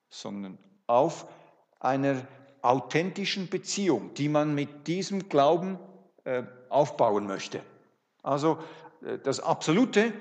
sondern 0.10 0.58
auf 0.86 1.28
einer 1.80 2.28
authentischen 2.62 3.50
Beziehung, 3.50 4.14
die 4.16 4.28
man 4.28 4.54
mit 4.54 4.88
diesem 4.88 5.30
Glauben 5.30 5.80
äh, 6.26 6.44
aufbauen 6.70 7.26
möchte. 7.26 7.62
Also 8.22 8.60
äh, 9.02 9.18
das 9.20 9.40
Absolute 9.40 10.14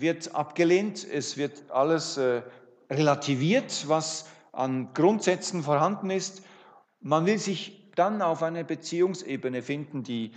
wird 0.00 0.34
abgelehnt, 0.34 1.06
es 1.08 1.36
wird 1.36 1.70
alles 1.70 2.16
äh, 2.16 2.42
relativiert, 2.90 3.88
was 3.88 4.26
an 4.52 4.92
Grundsätzen 4.92 5.62
vorhanden 5.62 6.10
ist. 6.10 6.42
Man 7.00 7.26
will 7.26 7.38
sich 7.38 7.92
dann 7.94 8.22
auf 8.22 8.42
eine 8.42 8.64
Beziehungsebene 8.64 9.62
finden, 9.62 10.02
die 10.02 10.32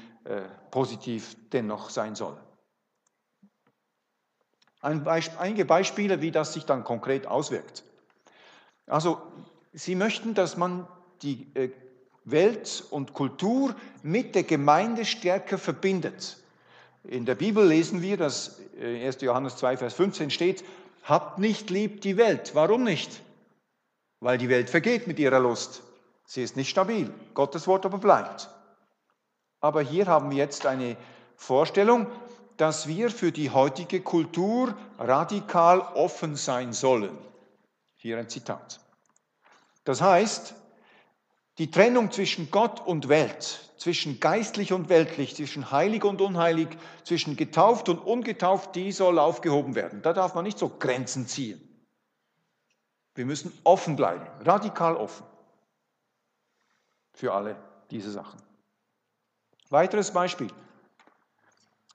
positiv 0.69 1.37
dennoch 1.53 1.89
sein 1.89 2.13
soll. 2.13 2.37
Ein 4.81 5.03
Beisp 5.03 5.39
einige 5.39 5.65
Beispiele, 5.65 6.21
wie 6.21 6.31
das 6.31 6.53
sich 6.53 6.65
dann 6.65 6.83
konkret 6.83 7.25
auswirkt. 7.25 7.83
Also 8.85 9.21
Sie 9.73 9.95
möchten, 9.95 10.33
dass 10.33 10.57
man 10.57 10.87
die 11.21 11.47
äh, 11.55 11.69
Welt 12.23 12.83
und 12.89 13.13
Kultur 13.13 13.75
mit 14.01 14.33
der 14.35 14.43
Gemeinde 14.43 15.05
stärker 15.05 15.57
verbindet. 15.57 16.37
In 17.07 17.25
der 17.25 17.35
Bibel 17.35 17.65
lesen 17.65 18.01
wir, 18.01 18.17
dass 18.17 18.59
1. 18.81 19.15
Äh, 19.15 19.25
Johannes 19.25 19.55
2, 19.55 19.77
Vers 19.77 19.93
15 19.93 20.29
steht, 20.29 20.63
habt 21.03 21.39
nicht 21.39 21.69
lieb 21.69 22.01
die 22.01 22.17
Welt. 22.17 22.51
Warum 22.53 22.83
nicht? 22.83 23.21
Weil 24.19 24.37
die 24.37 24.49
Welt 24.49 24.69
vergeht 24.69 25.07
mit 25.07 25.17
ihrer 25.17 25.39
Lust. 25.39 25.83
Sie 26.25 26.43
ist 26.43 26.57
nicht 26.57 26.69
stabil. 26.69 27.09
Gottes 27.33 27.65
Wort 27.65 27.85
aber 27.85 27.97
bleibt. 27.97 28.49
Aber 29.61 29.81
hier 29.81 30.07
haben 30.07 30.31
wir 30.31 30.37
jetzt 30.37 30.65
eine 30.65 30.97
Vorstellung, 31.37 32.07
dass 32.57 32.87
wir 32.87 33.09
für 33.09 33.31
die 33.31 33.51
heutige 33.51 34.01
Kultur 34.01 34.75
radikal 34.99 35.79
offen 35.79 36.35
sein 36.35 36.73
sollen. 36.73 37.17
Hier 37.95 38.17
ein 38.17 38.27
Zitat. 38.27 38.81
Das 39.85 40.01
heißt, 40.01 40.55
die 41.57 41.71
Trennung 41.71 42.11
zwischen 42.11 42.51
Gott 42.51 42.85
und 42.85 43.09
Welt, 43.09 43.71
zwischen 43.77 44.19
geistlich 44.19 44.73
und 44.73 44.89
weltlich, 44.89 45.35
zwischen 45.35 45.71
heilig 45.71 46.03
und 46.03 46.21
unheilig, 46.21 46.69
zwischen 47.03 47.35
getauft 47.35 47.89
und 47.89 47.99
ungetauft, 47.99 48.75
die 48.75 48.91
soll 48.91 49.19
aufgehoben 49.19 49.75
werden. 49.75 50.01
Da 50.01 50.13
darf 50.13 50.35
man 50.35 50.43
nicht 50.43 50.59
so 50.59 50.69
Grenzen 50.69 51.27
ziehen. 51.27 51.61
Wir 53.15 53.25
müssen 53.25 53.51
offen 53.63 53.95
bleiben, 53.95 54.27
radikal 54.45 54.95
offen 54.95 55.25
für 57.13 57.33
alle 57.33 57.55
diese 57.89 58.11
Sachen. 58.11 58.39
Weiteres 59.69 60.11
Beispiel. 60.11 60.49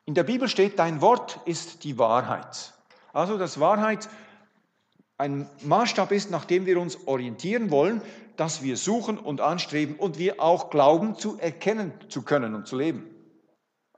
In 0.05 0.15
der 0.15 0.25
Bibel 0.25 0.49
steht, 0.49 0.81
dein 0.81 1.01
Wort 1.01 1.39
ist 1.45 1.85
die 1.85 1.97
Wahrheit. 1.97 2.75
Also, 3.13 3.39
dass 3.39 3.61
Wahrheit 3.61 4.09
ein 5.23 5.49
Maßstab 5.63 6.11
ist, 6.11 6.33
nach 6.33 6.45
dem 6.45 6.67
wir 6.67 6.81
uns 6.81 7.07
orientieren 7.07 7.71
wollen, 7.71 8.03
dass 8.37 8.65
wir 8.65 8.77
suchen 8.77 9.19
und 9.19 9.41
anstreben 9.41 9.95
und 9.95 10.19
wir 10.19 10.43
auch 10.43 10.69
glauben 10.69 11.17
zu 11.17 11.39
erkennen 11.39 11.93
zu 12.09 12.23
können 12.23 12.57
und 12.57 12.67
zu 12.67 12.77
leben. 12.77 13.09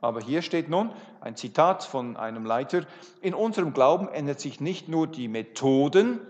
Aber 0.03 0.21
hier 0.21 0.43
steht 0.43 0.69
nun 0.69 0.93
ein 1.23 1.35
Zitat 1.35 1.83
von 1.83 2.19
einem 2.19 2.45
Leiter, 2.45 2.87
in 3.23 3.33
unserem 3.33 3.73
Glauben 3.73 4.09
ändert 4.09 4.39
sich 4.39 4.61
nicht 4.61 4.91
nur 4.91 5.07
die 5.07 5.29
Methoden, 5.29 6.21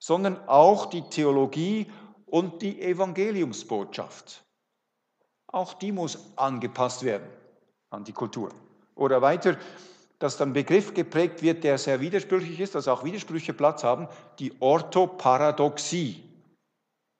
sondern 0.00 0.48
auch 0.48 0.86
die 0.86 1.02
Theologie 1.02 1.86
und 2.26 2.60
die 2.60 2.82
Evangeliumsbotschaft. 2.82 4.44
Auch 5.46 5.74
die 5.74 5.92
muss 5.92 6.32
angepasst 6.34 7.04
werden 7.04 7.28
an 7.90 8.02
die 8.02 8.12
Kultur. 8.12 8.50
Oder 8.96 9.22
weiter, 9.22 9.56
dass 10.24 10.38
dann 10.38 10.54
Begriff 10.54 10.94
geprägt 10.94 11.42
wird, 11.42 11.64
der 11.64 11.76
sehr 11.76 12.00
widersprüchlich 12.00 12.58
ist, 12.58 12.74
dass 12.74 12.88
auch 12.88 13.04
Widersprüche 13.04 13.52
Platz 13.52 13.84
haben, 13.84 14.08
die 14.38 14.54
Orthoparadoxie. 14.58 16.24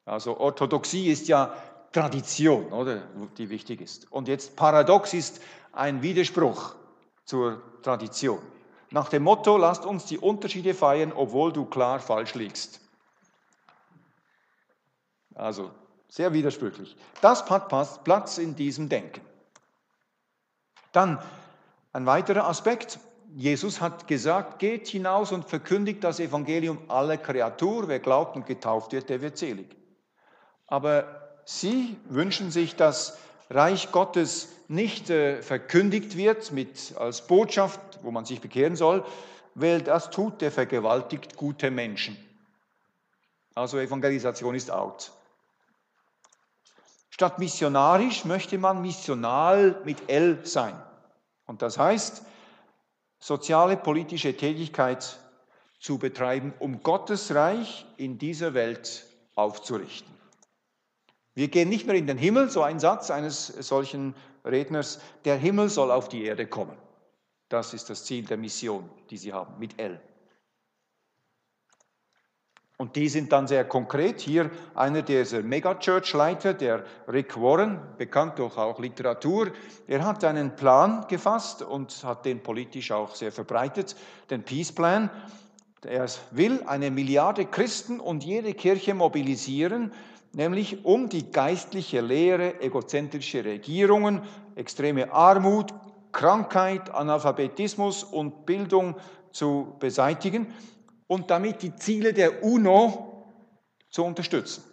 Also 0.07 0.39
Orthodoxie 0.39 1.09
ist 1.09 1.29
ja 1.29 1.55
Tradition, 1.93 2.73
oder, 2.73 3.03
die 3.37 3.51
wichtig 3.51 3.83
ist. 3.83 4.11
Und 4.11 4.27
jetzt 4.27 4.57
Paradox 4.57 5.13
ist 5.13 5.43
ein 5.73 6.01
Widerspruch 6.01 6.77
zur 7.27 7.61
Tradition. 7.83 8.41
Nach 8.91 9.11
dem 9.11 9.25
Motto, 9.25 9.59
lasst 9.59 9.85
uns 9.85 10.07
die 10.07 10.17
Unterschiede 10.17 10.73
feiern, 10.73 11.13
obwohl 11.13 11.53
du 11.53 11.67
klar 11.67 12.01
falsch 12.01 12.35
liegst. 12.35 12.81
Also 15.35 15.71
sehr 16.09 16.33
widersprüchlich. 16.33 16.97
Das 17.21 17.51
hat 17.51 17.69
Platz 18.03 18.39
in 18.39 18.57
diesem 18.57 18.89
Denken. 18.89 19.21
Dann 20.93 21.19
ein 21.95 22.07
weiterer 22.07 22.47
Aspekt. 22.47 22.99
Jesus 23.37 23.81
hat 23.81 24.07
gesagt, 24.07 24.59
geht 24.59 24.89
hinaus 24.89 25.33
und 25.33 25.47
verkündigt 25.47 26.05
das 26.05 26.21
Evangelium 26.21 26.79
aller 26.89 27.17
Kreatur. 27.17 27.89
Wer 27.89 28.01
glaubt 28.01 28.37
und 28.37 28.47
getauft 28.47 28.93
wird, 28.93 29.09
der 29.09 29.23
wird 29.23 29.39
selig. 29.39 29.75
Aber 30.67 31.39
sie 31.45 31.97
wünschen 32.09 32.51
sich, 32.51 32.77
dass 32.77 33.19
Reich 33.49 33.93
Gottes 33.93 34.51
nicht 34.69 35.09
äh, 35.11 35.41
verkündigt 35.43 36.17
wird 36.17 36.53
mit, 36.53 36.97
als 36.97 37.27
Botschaft, 37.27 37.81
wo 38.03 38.11
man 38.11 38.25
sich 38.25 38.41
bekehren 38.41 38.77
soll, 38.77 39.05
weil 39.55 39.81
das 39.81 40.11
tut 40.11 40.41
der 40.41 40.51
vergewaltigt 40.51 41.37
gute 41.37 41.71
Menschen. 41.71 42.17
Also 43.55 43.79
Evangelisation 43.79 44.55
ist 44.55 44.71
out. 44.71 45.13
Statt 47.11 47.39
missionarisch 47.39 48.25
möchte 48.25 48.59
man 48.59 48.83
missional 48.83 49.81
mit 49.85 50.11
L 50.11 50.45
sein. 50.45 50.75
Und 51.47 51.63
das 51.63 51.79
heißt, 51.79 52.23
soziale, 53.19 53.77
politische 53.77 54.37
Tätigkeit 54.37 55.19
zu 55.79 55.99
betreiben, 55.99 56.55
um 56.59 56.83
Gottes 56.83 57.35
Reich 57.35 57.87
in 57.97 58.19
dieser 58.19 58.55
Welt 58.55 59.07
aufzurichten. 59.35 60.13
Wir 61.35 61.49
gehen 61.49 61.69
nicht 61.69 61.87
mehr 61.87 61.97
in 61.97 62.07
den 62.07 62.19
Himmel, 62.19 62.49
so 62.49 62.63
ein 62.63 62.79
Satz 62.79 63.11
eines 63.11 63.49
solchen 63.49 64.15
Redners, 64.45 65.01
der 65.25 65.37
Himmel 65.37 65.69
soll 65.69 65.91
auf 65.91 66.09
die 66.09 66.25
Erde 66.25 66.47
kommen. 66.47 66.77
Das 67.49 67.75
ist 67.75 67.91
das 67.91 68.05
Ziel 68.05 68.25
der 68.25 68.37
Mission, 68.37 68.89
die 69.11 69.17
sie 69.17 69.33
haben, 69.33 69.59
mit 69.59 69.79
L. 69.81 70.01
Und 72.77 72.97
die 72.97 73.09
sind 73.09 73.31
dann 73.31 73.47
sehr 73.47 73.65
konkret. 73.65 74.21
Hier 74.21 74.51
einer 74.75 75.03
dieser 75.03 75.43
Megachurch-Leiter, 75.43 76.55
der 76.55 76.85
Rick 77.07 77.41
Warren, 77.41 77.81
bekannt 77.99 78.39
durch 78.41 78.57
auch 78.57 78.81
Literatur, 78.81 79.53
er 79.87 80.05
hat 80.05 80.25
einen 80.25 80.57
Plan 80.57 81.07
gefasst 81.09 81.63
und 81.63 82.03
hat 82.03 82.25
den 82.25 82.43
politisch 82.43 82.91
auch 82.91 83.15
sehr 83.15 83.31
verbreitet, 83.31 83.95
den 84.29 84.43
Peace 84.43 84.73
Plan. 84.73 85.09
Er 85.87 86.07
will 86.33 86.65
eine 86.67 86.91
Milliarde 86.91 87.45
Christen 87.45 88.01
und 88.01 88.25
jede 88.25 88.55
Kirche 88.55 88.95
mobilisieren, 88.95 89.93
nämlich 90.33 90.85
um 90.85 91.09
die 91.09 91.31
geistliche 91.31 92.01
Lehre, 92.01 92.61
egozentrische 92.61 93.45
Regierungen, 93.45 94.23
extreme 94.57 95.13
Armut, 95.13 95.73
Krankheit, 96.11 96.91
Analphabetismus 96.91 98.03
und 98.03 98.47
Bildung 98.47 98.97
zu 99.31 99.77
beseitigen 99.79 100.53
und 101.07 101.31
damit 101.31 101.63
die 101.63 101.75
Ziele 101.77 102.13
der 102.13 102.43
UNO 102.43 103.35
zu 103.91 104.05
unterstützen. 104.05 104.65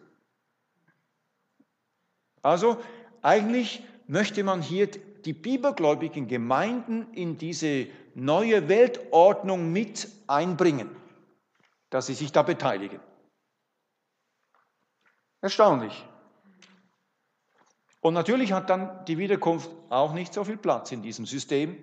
Also 2.42 2.82
eigentlich 3.22 3.84
möchte 4.08 4.44
man 4.44 4.62
hier 4.62 4.88
die 4.88 5.34
bibelgläubigen 5.34 6.28
Gemeinden 6.28 7.14
in 7.14 7.38
diese 7.38 7.88
neue 8.16 8.68
Weltordnung 8.68 9.72
mit 9.72 10.08
einbringen, 10.28 10.90
dass 11.90 12.08
sie 12.08 12.16
sich 12.16 12.32
da 12.32 12.42
beteiligen. 12.42 13.00
Erstaunlich. 15.42 16.06
Und 18.00 18.16
natürlich 18.16 18.52
hat 18.52 18.70
dann 18.70 19.06
die 19.06 19.18
Wiederkunft 19.18 19.70
auch 19.90 20.14
nicht 20.14 20.34
so 20.34 20.44
viel 20.44 20.58
Platz 20.58 20.92
in 20.92 21.04
diesem 21.04 21.26
System. 21.26 21.82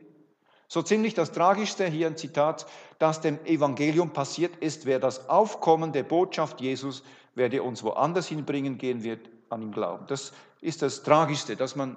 So 0.69 0.83
ziemlich 0.83 1.15
das 1.15 1.33
Tragischste, 1.33 1.87
hier 1.87 2.07
ein 2.07 2.17
Zitat, 2.19 2.67
das 2.99 3.23
dem 3.23 3.45
Evangelium 3.47 4.13
passiert 4.13 4.57
ist, 4.57 4.85
wer 4.85 4.99
das 4.99 5.31
Aufkommen 5.31 5.93
der 5.93 6.03
Botschaft 6.03 6.61
Jesus 6.61 7.03
werde 7.35 7.63
uns 7.63 7.83
woanders 7.83 8.29
hinbringen, 8.29 8.77
gehen 8.77 9.03
wird 9.03 9.31
an 9.49 9.63
ihn 9.63 9.73
glauben. 9.73 10.07
Das 10.09 10.33
ist 10.61 10.83
das 10.83 11.03
Tragischste, 11.03 11.57
dass 11.57 11.75
man 11.75 11.97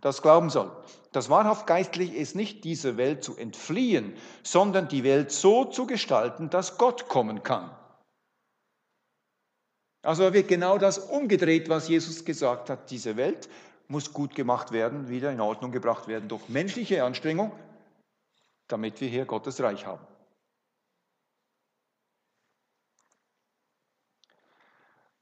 das 0.00 0.22
glauben 0.22 0.48
soll. 0.48 0.70
Das 1.12 1.28
wahrhaft 1.28 1.66
Geistliche 1.66 2.16
ist 2.16 2.34
nicht 2.34 2.64
dieser 2.64 2.96
Welt 2.96 3.22
zu 3.22 3.36
entfliehen, 3.36 4.14
sondern 4.42 4.88
die 4.88 5.04
Welt 5.04 5.30
so 5.30 5.64
zu 5.64 5.86
gestalten, 5.86 6.50
dass 6.50 6.78
Gott 6.78 7.08
kommen 7.08 7.42
kann. 7.42 7.70
Also 10.02 10.32
wird 10.32 10.48
genau 10.48 10.78
das 10.78 10.98
umgedreht, 10.98 11.68
was 11.68 11.88
Jesus 11.88 12.24
gesagt 12.24 12.68
hat. 12.70 12.90
Diese 12.90 13.16
Welt 13.16 13.48
muss 13.88 14.12
gut 14.12 14.34
gemacht 14.34 14.72
werden, 14.72 15.08
wieder 15.08 15.32
in 15.32 15.40
Ordnung 15.40 15.72
gebracht 15.72 16.08
werden 16.08 16.28
durch 16.28 16.48
menschliche 16.48 17.04
Anstrengung, 17.04 17.52
damit 18.68 19.00
wir 19.00 19.08
hier 19.08 19.24
Gottes 19.24 19.60
Reich 19.62 19.86
haben. 19.86 20.06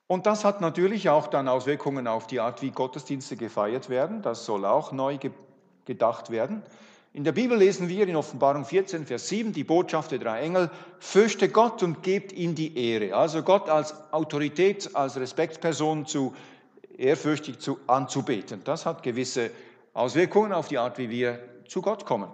Und 0.06 0.26
das 0.26 0.44
hat 0.44 0.60
natürlich 0.60 1.08
auch 1.08 1.28
dann 1.28 1.48
Auswirkungen 1.48 2.06
auf 2.06 2.26
die 2.26 2.40
Art, 2.40 2.60
wie 2.60 2.70
Gottesdienste 2.70 3.36
gefeiert 3.36 3.88
werden. 3.88 4.20
Das 4.20 4.44
soll 4.44 4.66
auch 4.66 4.92
neu 4.92 5.18
gedacht 5.86 6.28
werden. 6.30 6.62
In 7.14 7.24
der 7.24 7.32
Bibel 7.32 7.58
lesen 7.58 7.88
wir 7.88 8.06
in 8.06 8.16
Offenbarung 8.16 8.64
14, 8.64 9.06
Vers 9.06 9.28
7 9.28 9.52
die 9.52 9.64
Botschaft 9.64 10.12
der 10.12 10.18
drei 10.18 10.40
Engel, 10.40 10.70
fürchte 10.98 11.48
Gott 11.48 11.82
und 11.82 12.02
gebt 12.02 12.32
ihm 12.32 12.54
die 12.54 12.76
Ehre. 12.76 13.14
Also 13.14 13.42
Gott 13.42 13.68
als 13.68 13.94
Autorität, 14.12 14.94
als 14.94 15.16
Respektsperson 15.16 16.06
zu 16.06 16.34
ehrfürchtig 16.96 17.58
zu, 17.58 17.78
anzubeten. 17.86 18.62
Das 18.64 18.86
hat 18.86 19.02
gewisse 19.02 19.50
Auswirkungen 19.94 20.52
auf 20.52 20.68
die 20.68 20.78
Art, 20.78 20.98
wie 20.98 21.10
wir 21.10 21.38
zu 21.68 21.82
Gott 21.82 22.06
kommen. 22.06 22.28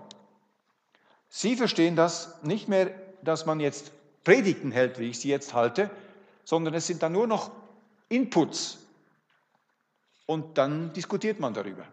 Sie 1.28 1.56
verstehen 1.56 1.96
das 1.96 2.42
nicht 2.42 2.68
mehr, 2.68 2.90
dass 3.22 3.46
man 3.46 3.60
jetzt 3.60 3.92
Predigten 4.24 4.70
hält, 4.70 4.98
wie 4.98 5.10
ich 5.10 5.20
sie 5.20 5.28
jetzt 5.28 5.54
halte, 5.54 5.90
sondern 6.44 6.74
es 6.74 6.86
sind 6.86 7.02
dann 7.02 7.12
nur 7.12 7.26
noch 7.26 7.50
Inputs. 8.08 8.78
Und 10.26 10.58
dann 10.58 10.92
diskutiert 10.92 11.40
man 11.40 11.54
darüber. 11.54 11.84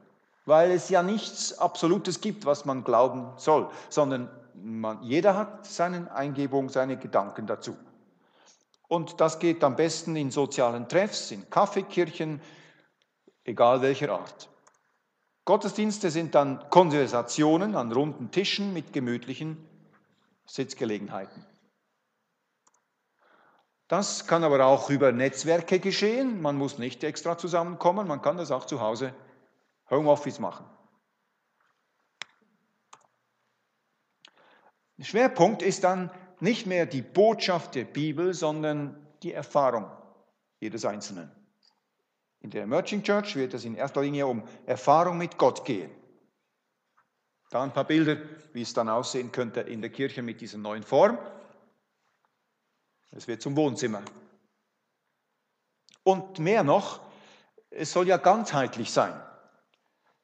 Weil 0.45 0.71
es 0.71 0.89
ja 0.89 1.01
nichts 1.01 1.57
Absolutes 1.57 2.21
gibt, 2.21 2.45
was 2.45 2.65
man 2.65 2.83
glauben 2.83 3.31
soll, 3.37 3.69
sondern 3.89 4.29
man, 4.53 5.01
jeder 5.03 5.35
hat 5.35 5.65
seine 5.65 6.11
Eingebung, 6.13 6.69
seine 6.69 6.97
Gedanken 6.97 7.47
dazu. 7.47 7.75
Und 8.87 9.19
das 9.19 9.39
geht 9.39 9.63
am 9.63 9.75
besten 9.75 10.15
in 10.15 10.31
sozialen 10.31 10.87
Treffs, 10.87 11.31
in 11.31 11.49
Kaffeekirchen, 11.49 12.41
egal 13.43 13.81
welcher 13.81 14.11
Art. 14.11 14.49
Gottesdienste 15.45 16.09
sind 16.09 16.33
dann 16.33 16.69
Konversationen 16.71 17.75
an 17.75 17.91
runden 17.91 18.31
Tischen 18.31 18.73
mit 18.73 18.93
gemütlichen 18.93 19.57
Sitzgelegenheiten. 20.45 21.45
Das 23.87 24.25
kann 24.25 24.43
aber 24.43 24.65
auch 24.65 24.89
über 24.89 25.11
Netzwerke 25.11 25.79
geschehen. 25.79 26.41
Man 26.41 26.57
muss 26.57 26.79
nicht 26.79 27.03
extra 27.03 27.37
zusammenkommen, 27.37 28.07
man 28.07 28.23
kann 28.23 28.37
das 28.37 28.49
auch 28.49 28.65
zu 28.65 28.81
Hause 28.81 29.13
Homeoffice 29.91 30.39
machen. 30.39 30.65
Schwerpunkt 34.99 35.61
ist 35.61 35.83
dann 35.83 36.09
nicht 36.39 36.65
mehr 36.65 36.85
die 36.85 37.01
Botschaft 37.01 37.75
der 37.75 37.83
Bibel, 37.83 38.33
sondern 38.33 39.05
die 39.23 39.33
Erfahrung 39.33 39.91
jedes 40.59 40.85
Einzelnen. 40.85 41.34
In 42.45 42.51
der 42.51 42.61
Emerging 42.61 43.01
Church 43.01 43.35
wird 43.35 43.55
es 43.55 43.65
in 43.65 43.73
erster 43.73 44.03
Linie 44.03 44.27
um 44.27 44.43
Erfahrung 44.67 45.17
mit 45.17 45.35
Gott 45.35 45.65
gehen. 45.65 45.89
Da 47.49 47.63
ein 47.63 47.73
paar 47.73 47.85
Bilder, 47.85 48.17
wie 48.53 48.61
es 48.61 48.71
dann 48.71 48.87
aussehen 48.87 49.31
könnte 49.31 49.61
in 49.61 49.81
der 49.81 49.89
Kirche 49.89 50.21
mit 50.21 50.41
dieser 50.41 50.59
neuen 50.59 50.83
Form. 50.83 51.17
Es 53.09 53.27
wird 53.27 53.41
zum 53.41 53.55
Wohnzimmer. 53.55 54.03
Und 56.03 56.37
mehr 56.37 56.63
noch, 56.63 56.99
es 57.71 57.91
soll 57.91 58.07
ja 58.07 58.17
ganzheitlich 58.17 58.91
sein. 58.91 59.19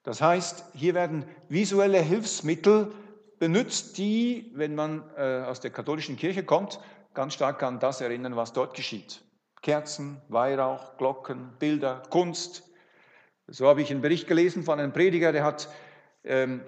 Das 0.03 0.21
heißt, 0.21 0.63
hier 0.75 0.93
werden 0.93 1.25
visuelle 1.49 2.01
Hilfsmittel 2.03 2.93
benutzt, 3.39 3.97
die, 3.97 4.51
wenn 4.53 4.75
man 4.75 5.09
äh, 5.17 5.43
aus 5.47 5.59
der 5.59 5.71
katholischen 5.71 6.17
Kirche 6.17 6.45
kommt, 6.45 6.79
ganz 7.15 7.33
stark 7.33 7.63
an 7.63 7.79
das 7.79 7.99
erinnern, 7.99 8.35
was 8.35 8.53
dort 8.53 8.75
geschieht. 8.75 9.23
Kerzen, 9.61 10.21
Weihrauch, 10.27 10.97
Glocken, 10.97 11.53
Bilder, 11.59 12.03
Kunst. 12.09 12.63
So 13.47 13.67
habe 13.67 13.81
ich 13.81 13.91
einen 13.91 14.01
Bericht 14.01 14.27
gelesen 14.27 14.63
von 14.63 14.79
einem 14.79 14.93
Prediger, 14.93 15.31
der 15.31 15.43
hat 15.43 15.69
ähm, 16.23 16.61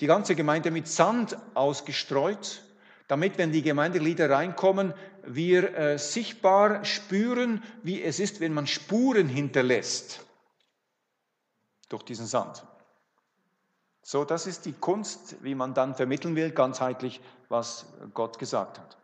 die 0.00 0.06
ganze 0.06 0.34
Gemeinde 0.34 0.70
mit 0.70 0.88
Sand 0.88 1.36
ausgestreut, 1.54 2.62
damit, 3.06 3.38
wenn 3.38 3.52
die 3.52 3.62
Gemeindeglieder 3.62 4.30
reinkommen, 4.30 4.94
wir 5.24 5.76
äh, 5.76 5.98
sichtbar 5.98 6.84
spüren, 6.84 7.62
wie 7.82 8.02
es 8.02 8.20
ist, 8.20 8.40
wenn 8.40 8.52
man 8.52 8.66
Spuren 8.66 9.28
hinterlässt 9.28 10.24
durch 11.88 12.02
diesen 12.02 12.26
Sand. 12.26 12.64
So, 14.02 14.24
das 14.24 14.46
ist 14.46 14.64
die 14.64 14.72
Kunst, 14.72 15.36
wie 15.42 15.54
man 15.54 15.74
dann 15.74 15.94
vermitteln 15.94 16.34
will, 16.34 16.50
ganzheitlich, 16.50 17.20
was 17.48 17.86
Gott 18.14 18.38
gesagt 18.38 18.78
hat. 18.78 18.96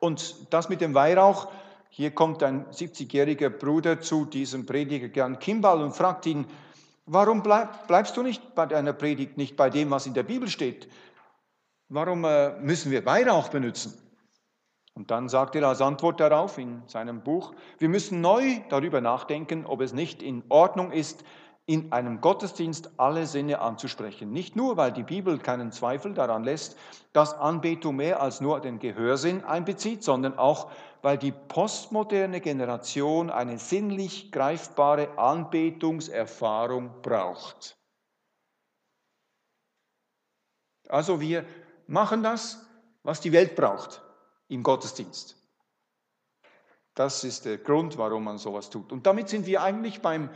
Und 0.00 0.52
das 0.52 0.68
mit 0.68 0.80
dem 0.80 0.94
Weihrauch, 0.94 1.52
hier 1.94 2.10
kommt 2.10 2.42
ein 2.42 2.64
70-jähriger 2.70 3.50
Bruder 3.50 4.00
zu 4.00 4.24
diesem 4.24 4.64
Prediger 4.64 5.08
Gern 5.08 5.38
Kimball 5.38 5.82
und 5.82 5.92
fragt 5.94 6.24
ihn, 6.24 6.46
warum 7.04 7.42
bleib, 7.42 7.86
bleibst 7.86 8.16
du 8.16 8.22
nicht 8.22 8.54
bei 8.54 8.64
deiner 8.64 8.94
Predigt, 8.94 9.36
nicht 9.36 9.56
bei 9.56 9.68
dem, 9.68 9.90
was 9.90 10.06
in 10.06 10.14
der 10.14 10.22
Bibel 10.22 10.48
steht? 10.48 10.88
Warum 11.90 12.24
äh, 12.24 12.58
müssen 12.60 12.90
wir 12.90 13.04
Weihrauch 13.04 13.50
benutzen? 13.50 13.92
Und 14.94 15.10
dann 15.10 15.28
sagt 15.28 15.54
er 15.54 15.68
als 15.68 15.82
Antwort 15.82 16.18
darauf 16.18 16.56
in 16.56 16.80
seinem 16.86 17.20
Buch, 17.20 17.52
wir 17.78 17.90
müssen 17.90 18.22
neu 18.22 18.60
darüber 18.70 19.02
nachdenken, 19.02 19.66
ob 19.66 19.82
es 19.82 19.92
nicht 19.92 20.22
in 20.22 20.44
Ordnung 20.48 20.92
ist, 20.92 21.22
in 21.66 21.92
einem 21.92 22.22
Gottesdienst 22.22 22.90
alle 22.96 23.26
Sinne 23.26 23.60
anzusprechen. 23.60 24.32
Nicht 24.32 24.56
nur, 24.56 24.78
weil 24.78 24.92
die 24.92 25.02
Bibel 25.02 25.38
keinen 25.38 25.72
Zweifel 25.72 26.14
daran 26.14 26.42
lässt, 26.42 26.78
dass 27.12 27.34
Anbetung 27.34 27.96
mehr 27.96 28.22
als 28.22 28.40
nur 28.40 28.60
den 28.60 28.78
Gehörsinn 28.78 29.44
einbezieht, 29.44 30.02
sondern 30.02 30.38
auch, 30.38 30.70
weil 31.02 31.18
die 31.18 31.32
postmoderne 31.32 32.40
Generation 32.40 33.28
eine 33.28 33.58
sinnlich 33.58 34.30
greifbare 34.30 35.18
Anbetungserfahrung 35.18 37.02
braucht. 37.02 37.76
Also 40.88 41.20
wir 41.20 41.44
machen 41.86 42.22
das, 42.22 42.64
was 43.02 43.20
die 43.20 43.32
Welt 43.32 43.56
braucht 43.56 44.00
im 44.48 44.62
Gottesdienst. 44.62 45.36
Das 46.94 47.24
ist 47.24 47.46
der 47.46 47.58
Grund, 47.58 47.98
warum 47.98 48.24
man 48.24 48.38
sowas 48.38 48.70
tut. 48.70 48.92
Und 48.92 49.06
damit 49.06 49.28
sind 49.28 49.46
wir 49.46 49.62
eigentlich 49.62 50.00
beim 50.00 50.30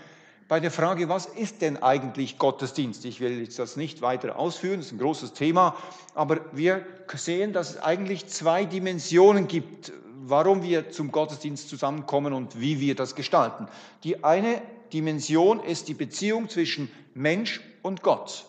bei 0.49 0.61
der 0.61 0.71
Frage, 0.71 1.09
was 1.09 1.27
ist 1.27 1.61
denn 1.61 1.83
eigentlich 1.83 2.39
Gottesdienst? 2.39 3.05
Ich 3.05 3.21
will 3.21 3.41
jetzt 3.41 3.59
das 3.59 3.77
nicht 3.77 4.01
weiter 4.01 4.39
ausführen, 4.39 4.79
das 4.79 4.87
ist 4.87 4.93
ein 4.93 4.99
großes 4.99 5.33
Thema, 5.33 5.77
aber 6.15 6.41
wir 6.53 6.87
sehen, 7.15 7.53
dass 7.53 7.71
es 7.71 7.79
eigentlich 7.79 8.29
zwei 8.29 8.65
Dimensionen 8.65 9.49
gibt, 9.49 9.93
warum 10.29 10.62
wir 10.62 10.91
zum 10.91 11.12
Gottesdienst 11.12 11.69
zusammenkommen 11.69 12.33
und 12.33 12.61
wie 12.61 12.81
wir 12.81 12.95
das 12.95 13.15
gestalten. 13.15 13.69
Die 14.03 14.25
eine 14.25 14.61
Dimension 14.93 15.61
ist 15.61 15.89
die 15.89 15.95
Beziehung 15.95 16.49
zwischen 16.49 16.91
Mensch 17.15 17.61
und 17.83 18.03
Gott. 18.03 18.47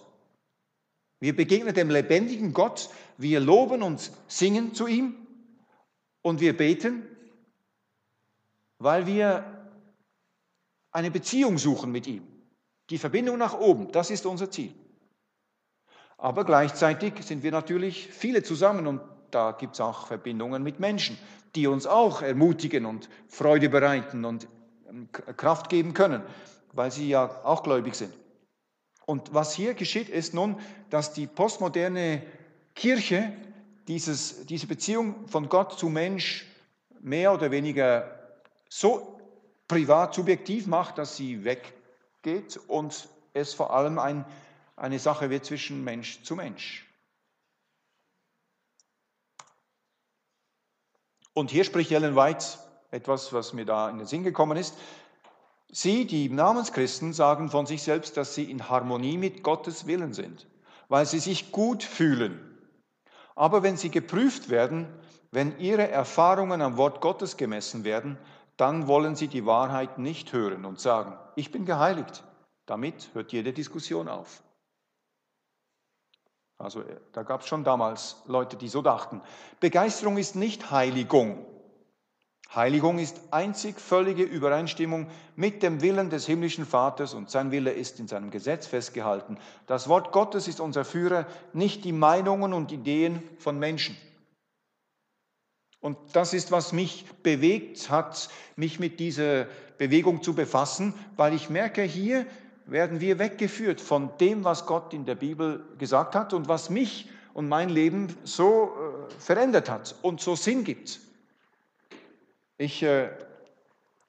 Wir 1.20 1.36
begegnen 1.36 1.74
dem 1.74 1.90
lebendigen 1.90 2.54
Gott, 2.54 2.90
wir 3.18 3.40
loben 3.40 3.84
und 3.84 4.12
singen 4.28 4.74
zu 4.74 4.88
ihm 4.88 5.16
und 6.22 6.42
wir 6.42 6.56
beten, 6.56 7.04
weil 8.80 9.08
wir 9.08 9.70
eine 10.92 11.12
Beziehung 11.12 11.58
suchen 11.58 11.92
mit 11.92 12.08
ihm. 12.08 12.24
Die 12.90 12.98
Verbindung 12.98 13.38
nach 13.38 13.60
oben, 13.60 13.92
das 13.92 14.10
ist 14.10 14.26
unser 14.26 14.50
Ziel. 14.50 14.74
Aber 16.18 16.44
gleichzeitig 16.46 17.14
sind 17.24 17.44
wir 17.44 17.52
natürlich 17.52 18.08
viele 18.08 18.42
zusammen 18.42 18.88
und 18.88 19.02
da 19.32 19.52
gibt 19.52 19.74
es 19.74 19.82
auch 19.82 20.08
Verbindungen 20.08 20.64
mit 20.64 20.80
Menschen, 20.80 21.18
die 21.56 21.68
uns 21.68 21.88
auch 21.88 22.22
ermutigen 22.22 22.86
und 22.86 23.10
Freude 23.28 23.70
bereiten 23.70 24.26
und 24.26 24.48
ähm, 24.90 25.10
Kraft 25.12 25.70
geben 25.70 25.94
können, 25.94 26.22
weil 26.74 26.92
sie 26.92 27.10
ja 27.10 27.44
auch 27.44 27.64
gläubig 27.64 27.96
sind. 27.96 28.14
Und 29.06 29.34
was 29.34 29.54
hier 29.54 29.74
geschieht, 29.74 30.10
ist 30.10 30.34
nun, 30.34 30.58
dass 30.90 31.14
die 31.14 31.28
postmoderne 31.28 32.22
Kirche 32.76 33.32
dieses, 33.88 34.46
diese 34.46 34.68
Beziehung 34.68 35.28
von 35.28 35.50
Gott 35.50 35.80
zu 35.80 35.88
Mensch 35.88 36.46
mehr 37.00 37.34
oder 37.34 37.52
weniger 37.52 38.20
so 38.70 39.20
privat 39.68 40.14
subjektiv 40.14 40.68
macht, 40.68 40.98
dass 40.98 41.16
sie 41.16 41.44
weggeht 41.44 42.60
und 42.68 43.08
es 43.34 43.54
vor 43.54 43.74
allem 43.74 44.00
ein, 44.00 44.26
eine 44.76 45.00
Sache 45.00 45.30
wird 45.30 45.46
zwischen 45.46 45.84
Mensch 45.84 46.24
zu 46.24 46.36
Mensch. 46.36 46.87
Und 51.38 51.52
hier 51.52 51.66
spricht 51.66 51.92
Ellen 51.92 52.16
White 52.16 52.44
etwas, 52.90 53.32
was 53.32 53.54
mir 53.54 53.64
da 53.64 53.92
in 53.92 54.00
den 54.00 54.08
Sinn 54.08 54.24
gekommen 54.24 54.58
ist. 54.58 54.76
Sie, 55.72 56.08
die 56.08 56.30
Namenschristen, 56.30 57.14
sagen 57.14 57.52
von 57.52 57.68
sich 57.68 57.84
selbst, 57.84 58.18
dass 58.18 58.34
sie 58.34 58.50
in 58.50 58.70
Harmonie 58.70 59.20
mit 59.20 59.44
Gottes 59.44 59.86
Willen 59.86 60.14
sind, 60.14 60.48
weil 60.90 61.06
sie 61.06 61.20
sich 61.20 61.52
gut 61.52 61.84
fühlen. 61.84 62.58
Aber 63.36 63.62
wenn 63.62 63.78
sie 63.78 63.92
geprüft 63.92 64.50
werden, 64.50 64.88
wenn 65.30 65.60
ihre 65.60 65.88
Erfahrungen 65.88 66.64
am 66.64 66.76
Wort 66.76 67.02
Gottes 67.02 67.38
gemessen 67.38 67.84
werden, 67.84 68.18
dann 68.56 68.88
wollen 68.88 69.16
sie 69.16 69.28
die 69.28 69.46
Wahrheit 69.46 70.00
nicht 70.00 70.34
hören 70.34 70.66
und 70.66 70.80
sagen, 70.80 71.20
ich 71.36 71.52
bin 71.52 71.66
geheiligt. 71.66 72.24
Damit 72.66 73.12
hört 73.14 73.32
jede 73.32 73.54
Diskussion 73.54 74.08
auf. 74.08 74.42
Also 76.58 76.82
äh, 76.82 76.98
da 77.14 77.24
gab 77.24 77.42
es 77.42 77.48
schon 77.48 77.64
damals 77.64 78.18
Leute, 78.26 78.58
die 78.58 78.68
so 78.68 78.82
dachten. 78.82 79.22
Begeisterung 79.60 80.18
ist 80.18 80.36
nicht 80.36 80.72
Heiligung. 80.72 81.46
Heiligung 82.54 82.98
ist 82.98 83.20
einzig 83.32 83.80
völlige 83.80 84.24
Übereinstimmung 84.24 85.08
mit 85.36 85.64
dem 85.64 85.82
Willen 85.82 86.10
des 86.10 86.26
himmlischen 86.26 86.66
Vaters 86.66 87.14
und 87.14 87.30
sein 87.30 87.52
Wille 87.52 87.72
ist 87.72 88.00
in 88.00 88.08
seinem 88.08 88.32
Gesetz 88.32 88.68
festgehalten. 88.68 89.38
Das 89.66 89.90
Wort 89.90 90.14
Gottes 90.14 90.48
ist 90.48 90.62
unser 90.62 90.86
Führer, 90.86 91.28
nicht 91.52 91.84
die 91.84 91.92
Meinungen 91.92 92.54
und 92.54 92.72
Ideen 92.72 93.22
von 93.38 93.60
Menschen. 93.60 93.98
Und 95.82 95.98
das 96.14 96.34
ist, 96.34 96.52
was 96.52 96.72
mich 96.72 97.06
bewegt 97.22 97.90
hat, 97.90 98.30
mich 98.56 98.80
mit 98.80 99.00
dieser 99.00 99.46
Bewegung 99.78 100.24
zu 100.24 100.34
befassen, 100.34 100.94
weil 101.18 101.34
ich 101.34 101.50
merke, 101.50 101.84
hier 101.84 102.26
werden 102.68 103.00
wir 103.02 103.18
weggeführt 103.18 103.82
von 103.82 104.12
dem, 104.20 104.44
was 104.44 104.66
Gott 104.66 104.94
in 104.94 105.06
der 105.06 105.16
Bibel 105.16 105.66
gesagt 105.78 106.16
hat 106.16 106.34
und 106.34 106.48
was 106.48 106.70
mich 106.70 107.10
und 107.34 107.48
mein 107.48 107.70
Leben 107.70 108.16
so 108.24 108.74
äh, 109.10 109.22
verändert 109.22 109.70
hat 109.70 109.96
und 110.02 110.22
so 110.22 110.36
Sinn 110.36 110.64
gibt. 110.64 111.00
Ich 112.58 112.84
äh, 112.84 113.10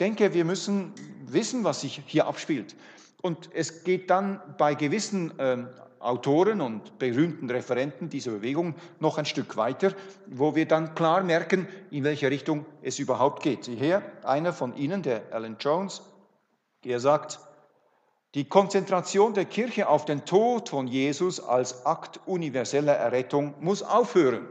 denke, 0.01 0.35
wir 0.35 0.45
müssen 0.45 0.93
wissen, 1.27 1.65
was 1.65 1.83
sich 1.83 2.03
hier 2.07 2.27
abspielt. 2.27 2.75
Und 3.21 3.51
es 3.53 3.85
geht 3.85 4.11
dann 4.11 4.41
bei 4.57 4.75
gewissen 4.75 5.35
ähm, 5.39 5.69
Autoren 6.01 6.61
und 6.61 6.99
berühmten 6.99 7.51
Referenten 7.51 8.09
dieser 8.09 8.31
Bewegung 8.31 8.75
noch 9.01 9.19
ein 9.19 9.25
Stück 9.25 9.57
weiter, 9.57 9.93
wo 10.27 10.55
wir 10.55 10.67
dann 10.67 10.95
klar 10.95 11.23
merken, 11.23 11.67
in 11.91 12.05
welche 12.05 12.31
Richtung 12.31 12.65
es 12.83 12.99
überhaupt 12.99 13.43
geht. 13.43 13.67
Hier 13.67 14.03
einer 14.23 14.53
von 14.53 14.77
Ihnen, 14.77 15.03
der 15.03 15.23
Alan 15.33 15.57
Jones, 15.59 16.03
der 16.85 17.01
sagt, 17.01 17.41
die 18.35 18.49
Konzentration 18.49 19.35
der 19.35 19.47
Kirche 19.47 19.89
auf 19.89 20.05
den 20.05 20.25
Tod 20.25 20.69
von 20.69 20.87
Jesus 20.87 21.41
als 21.41 21.87
Akt 21.87 22.21
universeller 22.27 22.95
Errettung 22.95 23.55
muss 23.61 23.83
aufhören. 23.83 24.47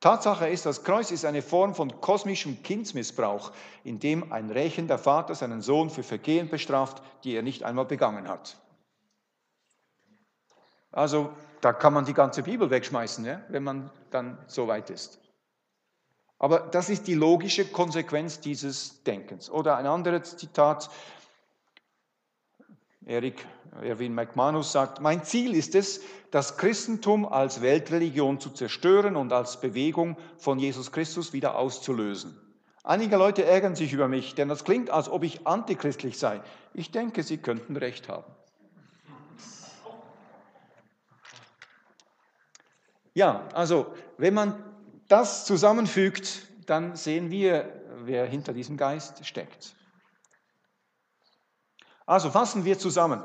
Tatsache 0.00 0.48
ist, 0.48 0.66
das 0.66 0.84
Kreuz 0.84 1.10
ist 1.10 1.24
eine 1.24 1.40
Form 1.40 1.74
von 1.74 2.00
kosmischem 2.00 2.62
Kindsmissbrauch, 2.62 3.52
in 3.84 3.98
dem 3.98 4.32
ein 4.32 4.50
rächender 4.50 4.98
Vater 4.98 5.34
seinen 5.34 5.62
Sohn 5.62 5.88
für 5.88 6.02
Vergehen 6.02 6.50
bestraft, 6.50 7.02
die 7.24 7.34
er 7.34 7.42
nicht 7.42 7.62
einmal 7.62 7.86
begangen 7.86 8.28
hat. 8.28 8.58
Also 10.92 11.30
da 11.62 11.72
kann 11.72 11.94
man 11.94 12.04
die 12.04 12.12
ganze 12.12 12.42
Bibel 12.42 12.68
wegschmeißen, 12.70 13.24
ja, 13.24 13.40
wenn 13.48 13.64
man 13.64 13.90
dann 14.10 14.38
so 14.46 14.68
weit 14.68 14.90
ist. 14.90 15.18
Aber 16.38 16.60
das 16.60 16.90
ist 16.90 17.06
die 17.06 17.14
logische 17.14 17.64
Konsequenz 17.64 18.38
dieses 18.40 19.02
Denkens. 19.04 19.48
Oder 19.48 19.78
ein 19.78 19.86
anderes 19.86 20.36
Zitat, 20.36 20.90
Erik 23.06 23.46
Erwin 23.82 24.14
McManus 24.14 24.72
sagt, 24.72 25.00
mein 25.00 25.24
Ziel 25.24 25.54
ist 25.54 25.74
es, 25.74 26.00
das 26.30 26.56
Christentum 26.56 27.26
als 27.26 27.60
Weltreligion 27.60 28.40
zu 28.40 28.50
zerstören 28.50 29.16
und 29.16 29.32
als 29.32 29.60
Bewegung 29.60 30.16
von 30.38 30.58
Jesus 30.58 30.90
Christus 30.90 31.32
wieder 31.32 31.56
auszulösen. 31.56 32.38
Einige 32.82 33.16
Leute 33.16 33.44
ärgern 33.44 33.76
sich 33.76 33.92
über 33.92 34.08
mich, 34.08 34.34
denn 34.34 34.48
das 34.48 34.64
klingt, 34.64 34.90
als 34.90 35.08
ob 35.08 35.22
ich 35.22 35.46
antichristlich 35.46 36.18
sei. 36.18 36.40
Ich 36.72 36.90
denke, 36.90 37.22
sie 37.22 37.38
könnten 37.38 37.76
recht 37.76 38.08
haben. 38.08 38.30
Ja, 43.14 43.46
also 43.54 43.86
wenn 44.18 44.34
man 44.34 44.54
das 45.08 45.44
zusammenfügt, 45.46 46.48
dann 46.66 46.96
sehen 46.96 47.30
wir, 47.30 47.70
wer 48.04 48.26
hinter 48.26 48.52
diesem 48.52 48.76
Geist 48.76 49.24
steckt. 49.24 49.74
Also 52.06 52.30
fassen 52.30 52.64
wir 52.64 52.78
zusammen. 52.78 53.22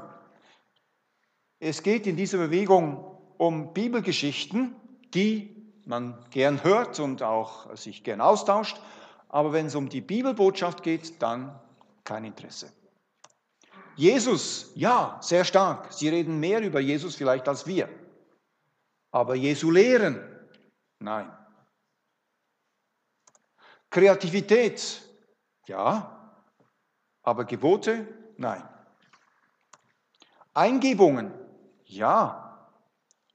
Es 1.59 1.83
geht 1.83 2.07
in 2.07 2.15
dieser 2.15 2.37
Bewegung 2.37 3.17
um 3.37 3.73
Bibelgeschichten, 3.73 4.75
die 5.13 5.55
man 5.85 6.23
gern 6.29 6.63
hört 6.63 6.99
und 6.99 7.23
auch 7.23 7.75
sich 7.75 8.03
gern 8.03 8.21
austauscht, 8.21 8.79
aber 9.27 9.53
wenn 9.53 9.65
es 9.65 9.75
um 9.75 9.89
die 9.89 10.01
Bibelbotschaft 10.01 10.83
geht, 10.83 11.21
dann 11.21 11.59
kein 12.03 12.23
Interesse. 12.23 12.71
Jesus, 13.95 14.71
ja, 14.75 15.19
sehr 15.21 15.43
stark. 15.43 15.91
Sie 15.91 16.07
reden 16.07 16.39
mehr 16.39 16.61
über 16.61 16.79
Jesus 16.79 17.15
vielleicht 17.15 17.47
als 17.49 17.67
wir. 17.67 17.89
Aber 19.11 19.35
Jesu 19.35 19.71
lehren, 19.71 20.21
nein. 20.99 21.29
Kreativität, 23.89 25.01
ja, 25.67 26.39
aber 27.23 27.45
Gebote, 27.45 28.07
nein. 28.39 28.67
Eingebungen, 30.53 31.31
ja, 31.85 32.67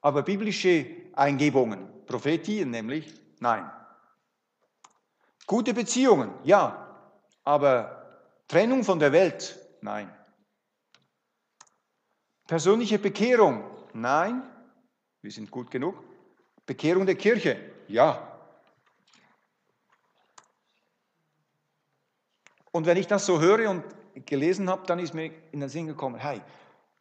aber 0.00 0.22
biblische 0.22 0.86
Eingebungen, 1.14 2.06
Prophetien 2.06 2.70
nämlich, 2.70 3.14
nein. 3.40 3.70
Gute 5.46 5.74
Beziehungen, 5.74 6.32
ja, 6.42 6.98
aber 7.44 8.42
Trennung 8.48 8.82
von 8.82 8.98
der 8.98 9.12
Welt, 9.12 9.58
nein. 9.80 10.12
Persönliche 12.46 12.98
Bekehrung, 12.98 13.64
nein. 13.92 14.42
Wir 15.22 15.30
sind 15.30 15.50
gut 15.50 15.70
genug. 15.70 16.02
Bekehrung 16.66 17.06
der 17.06 17.14
Kirche, 17.14 17.72
ja. 17.88 18.30
Und 22.72 22.86
wenn 22.86 22.96
ich 22.96 23.06
das 23.06 23.24
so 23.24 23.40
höre 23.40 23.70
und 23.70 23.84
gelesen 24.26 24.68
habe, 24.68 24.86
dann 24.86 24.98
ist 24.98 25.14
mir 25.14 25.30
in 25.52 25.60
den 25.60 25.68
Sinn 25.68 25.86
gekommen, 25.86 26.16
hey, 26.16 26.40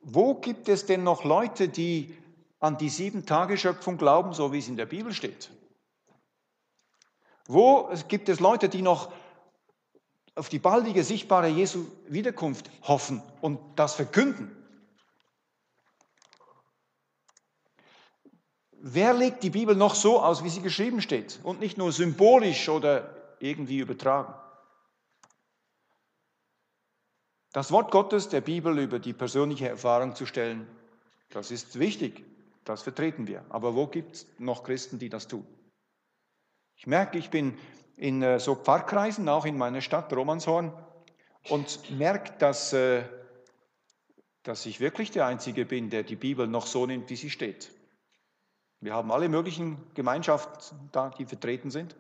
wo 0.02 0.36
gibt 0.36 0.68
es 0.68 0.86
denn 0.86 1.04
noch 1.04 1.24
Leute, 1.24 1.70
die 1.70 2.16
an 2.60 2.78
die 2.78 2.90
Sieben-Tage-Schöpfung 2.90 3.98
glauben, 3.98 4.34
so 4.34 4.52
wie 4.54 4.60
es 4.60 4.68
in 4.68 4.78
der 4.78 4.86
Bibel 4.86 5.14
steht? 5.14 5.50
Wo 7.48 7.90
gibt 8.08 8.30
es 8.30 8.40
Leute, 8.40 8.70
die 8.70 8.82
noch 8.82 9.12
auf 10.36 10.50
die 10.50 10.60
baldige, 10.60 11.04
sichtbare 11.04 11.48
Jesu 11.48 11.86
Wiederkunft 12.08 12.70
hoffen 12.84 13.22
und 13.42 13.60
das 13.76 13.96
verkünden? 13.96 14.56
Wer 18.72 19.14
legt 19.14 19.44
die 19.44 19.50
Bibel 19.50 19.76
noch 19.76 19.96
so 19.96 20.22
aus, 20.22 20.44
wie 20.44 20.50
sie 20.50 20.62
geschrieben 20.62 21.02
steht 21.02 21.40
und 21.44 21.60
nicht 21.60 21.78
nur 21.78 21.92
symbolisch 21.92 22.68
oder 22.68 23.36
irgendwie 23.40 23.78
übertragen? 23.78 24.34
Das 27.54 27.72
Wort 27.72 27.92
Gottes 27.92 28.30
der 28.30 28.42
Bibel 28.42 28.80
über 28.80 28.98
die 28.98 29.14
persönliche 29.14 29.70
Erfahrung 29.70 30.16
zu 30.16 30.26
stellen, 30.26 30.68
das 31.30 31.52
ist 31.52 31.78
wichtig, 31.78 32.26
das 32.66 32.82
vertreten 32.82 33.28
wir. 33.28 33.46
Aber 33.50 33.76
wo 33.76 33.86
gibt 33.86 34.16
es 34.16 34.28
noch 34.40 34.64
Christen, 34.64 34.98
die 34.98 35.10
das 35.10 35.28
tun? 35.28 35.46
Ich 36.76 36.88
merke, 36.88 37.20
ich 37.20 37.30
bin 37.30 37.56
in 37.96 38.24
äh, 38.24 38.40
so 38.40 38.56
Pfarrkreisen, 38.56 39.30
auch 39.30 39.46
in 39.46 39.56
meiner 39.56 39.82
Stadt 39.82 40.12
Romanshorn, 40.12 40.74
und 41.50 41.92
merke, 41.92 42.34
dass, 42.40 42.74
äh, 42.74 43.04
dass 44.42 44.66
ich 44.66 44.80
wirklich 44.80 45.12
der 45.12 45.28
Einzige 45.28 45.66
bin, 45.66 45.92
der 45.92 46.02
die 46.02 46.16
Bibel 46.16 46.48
noch 46.48 46.66
so 46.66 46.88
nimmt, 46.88 47.12
wie 47.12 47.16
sie 47.16 47.30
steht. 47.30 47.72
Wir 48.80 48.96
haben 48.96 49.12
alle 49.12 49.30
möglichen 49.30 49.78
Gemeinschaften 49.94 50.90
da, 50.92 51.12
die 51.12 51.26
vertreten 51.26 51.70
sind, 51.70 51.96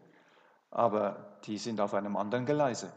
aber 0.72 1.38
die 1.46 1.60
sind 1.60 1.80
auf 1.80 1.94
einem 1.94 2.16
anderen 2.16 2.48
Geleise. 2.48 2.92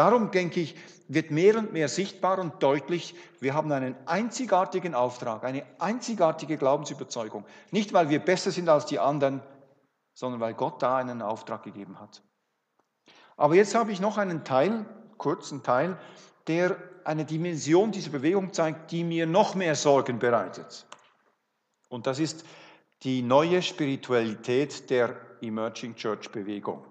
Darum, 0.00 0.30
denke 0.30 0.60
ich, 0.60 0.76
wird 1.08 1.30
mehr 1.30 1.58
und 1.58 1.74
mehr 1.74 1.86
sichtbar 1.86 2.38
und 2.38 2.62
deutlich, 2.62 3.14
wir 3.38 3.52
haben 3.52 3.70
einen 3.70 3.94
einzigartigen 4.06 4.94
Auftrag, 4.94 5.44
eine 5.44 5.62
einzigartige 5.78 6.56
Glaubensüberzeugung. 6.56 7.44
Nicht, 7.70 7.92
weil 7.92 8.08
wir 8.08 8.20
besser 8.20 8.50
sind 8.50 8.70
als 8.70 8.86
die 8.86 8.98
anderen, 8.98 9.42
sondern 10.14 10.40
weil 10.40 10.54
Gott 10.54 10.80
da 10.80 10.96
einen 10.96 11.20
Auftrag 11.20 11.64
gegeben 11.64 12.00
hat. 12.00 12.22
Aber 13.36 13.56
jetzt 13.56 13.74
habe 13.74 13.92
ich 13.92 14.00
noch 14.00 14.16
einen 14.16 14.42
Teil, 14.42 14.86
kurzen 15.18 15.62
Teil, 15.62 15.98
der 16.46 16.78
eine 17.04 17.26
Dimension 17.26 17.92
dieser 17.92 18.10
Bewegung 18.10 18.54
zeigt, 18.54 18.92
die 18.92 19.04
mir 19.04 19.26
noch 19.26 19.54
mehr 19.54 19.74
Sorgen 19.74 20.18
bereitet. 20.18 20.86
Und 21.90 22.06
das 22.06 22.20
ist 22.20 22.46
die 23.02 23.20
neue 23.20 23.60
Spiritualität 23.60 24.88
der 24.88 25.14
Emerging 25.42 25.94
Church 25.94 26.30
Bewegung. 26.30 26.89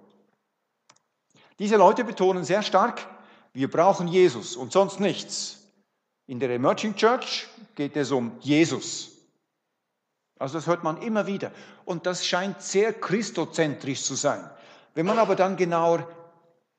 Diese 1.60 1.76
Leute 1.76 2.04
betonen 2.04 2.46
sehr 2.46 2.64
stark, 2.64 3.06
wir 3.54 3.70
brauchen 3.70 4.08
Jesus 4.08 4.56
und 4.56 4.72
sonst 4.72 5.00
nichts. 5.00 5.58
In 6.26 6.40
der 6.40 6.50
Emerging 6.52 6.96
Church 6.96 7.48
geht 7.76 7.98
es 7.98 8.12
um 8.12 8.32
Jesus. 8.40 9.12
Also 10.38 10.58
das 10.58 10.68
hört 10.68 10.84
man 10.84 11.02
immer 11.02 11.28
wieder. 11.28 11.52
Und 11.84 12.06
das 12.06 12.26
scheint 12.26 12.62
sehr 12.62 12.94
christozentrisch 12.94 14.04
zu 14.04 14.16
sein. 14.16 14.50
Wenn 14.94 15.06
man 15.06 15.20
aber 15.20 15.36
dann 15.36 15.58
genauer 15.58 16.08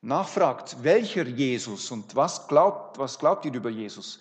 nachfragt, 0.01 0.77
welcher 0.81 1.27
Jesus 1.27 1.91
und 1.91 2.15
was 2.15 2.47
glaubt, 2.47 2.97
was 2.97 3.19
glaubt 3.19 3.45
ihr 3.45 3.53
über 3.53 3.69
Jesus, 3.69 4.19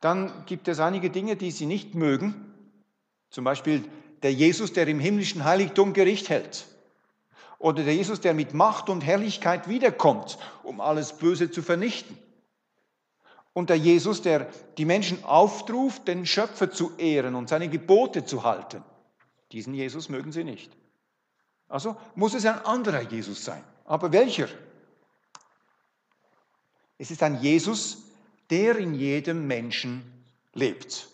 dann 0.00 0.44
gibt 0.44 0.68
es 0.68 0.80
einige 0.80 1.08
Dinge, 1.08 1.36
die 1.36 1.50
sie 1.50 1.66
nicht 1.66 1.94
mögen. 1.94 2.52
Zum 3.30 3.44
Beispiel 3.44 3.84
der 4.22 4.34
Jesus, 4.34 4.74
der 4.74 4.86
im 4.86 5.00
himmlischen 5.00 5.44
Heiligtum 5.44 5.94
Gericht 5.94 6.28
hält. 6.28 6.66
Oder 7.64 7.82
der 7.82 7.94
Jesus, 7.94 8.20
der 8.20 8.34
mit 8.34 8.52
Macht 8.52 8.90
und 8.90 9.00
Herrlichkeit 9.00 9.70
wiederkommt, 9.70 10.36
um 10.64 10.82
alles 10.82 11.14
Böse 11.14 11.50
zu 11.50 11.62
vernichten. 11.62 12.18
Und 13.54 13.70
der 13.70 13.78
Jesus, 13.78 14.20
der 14.20 14.50
die 14.76 14.84
Menschen 14.84 15.24
aufruft, 15.24 16.06
den 16.06 16.26
Schöpfer 16.26 16.70
zu 16.70 16.94
ehren 16.98 17.34
und 17.34 17.48
seine 17.48 17.70
Gebote 17.70 18.26
zu 18.26 18.44
halten. 18.44 18.84
Diesen 19.50 19.72
Jesus 19.72 20.10
mögen 20.10 20.30
sie 20.30 20.44
nicht. 20.44 20.76
Also 21.66 21.96
muss 22.14 22.34
es 22.34 22.44
ein 22.44 22.62
anderer 22.66 23.00
Jesus 23.00 23.42
sein. 23.42 23.64
Aber 23.86 24.12
welcher? 24.12 24.48
Es 26.98 27.10
ist 27.10 27.22
ein 27.22 27.40
Jesus, 27.40 28.02
der 28.50 28.76
in 28.76 28.92
jedem 28.92 29.46
Menschen 29.46 30.02
lebt. 30.52 31.08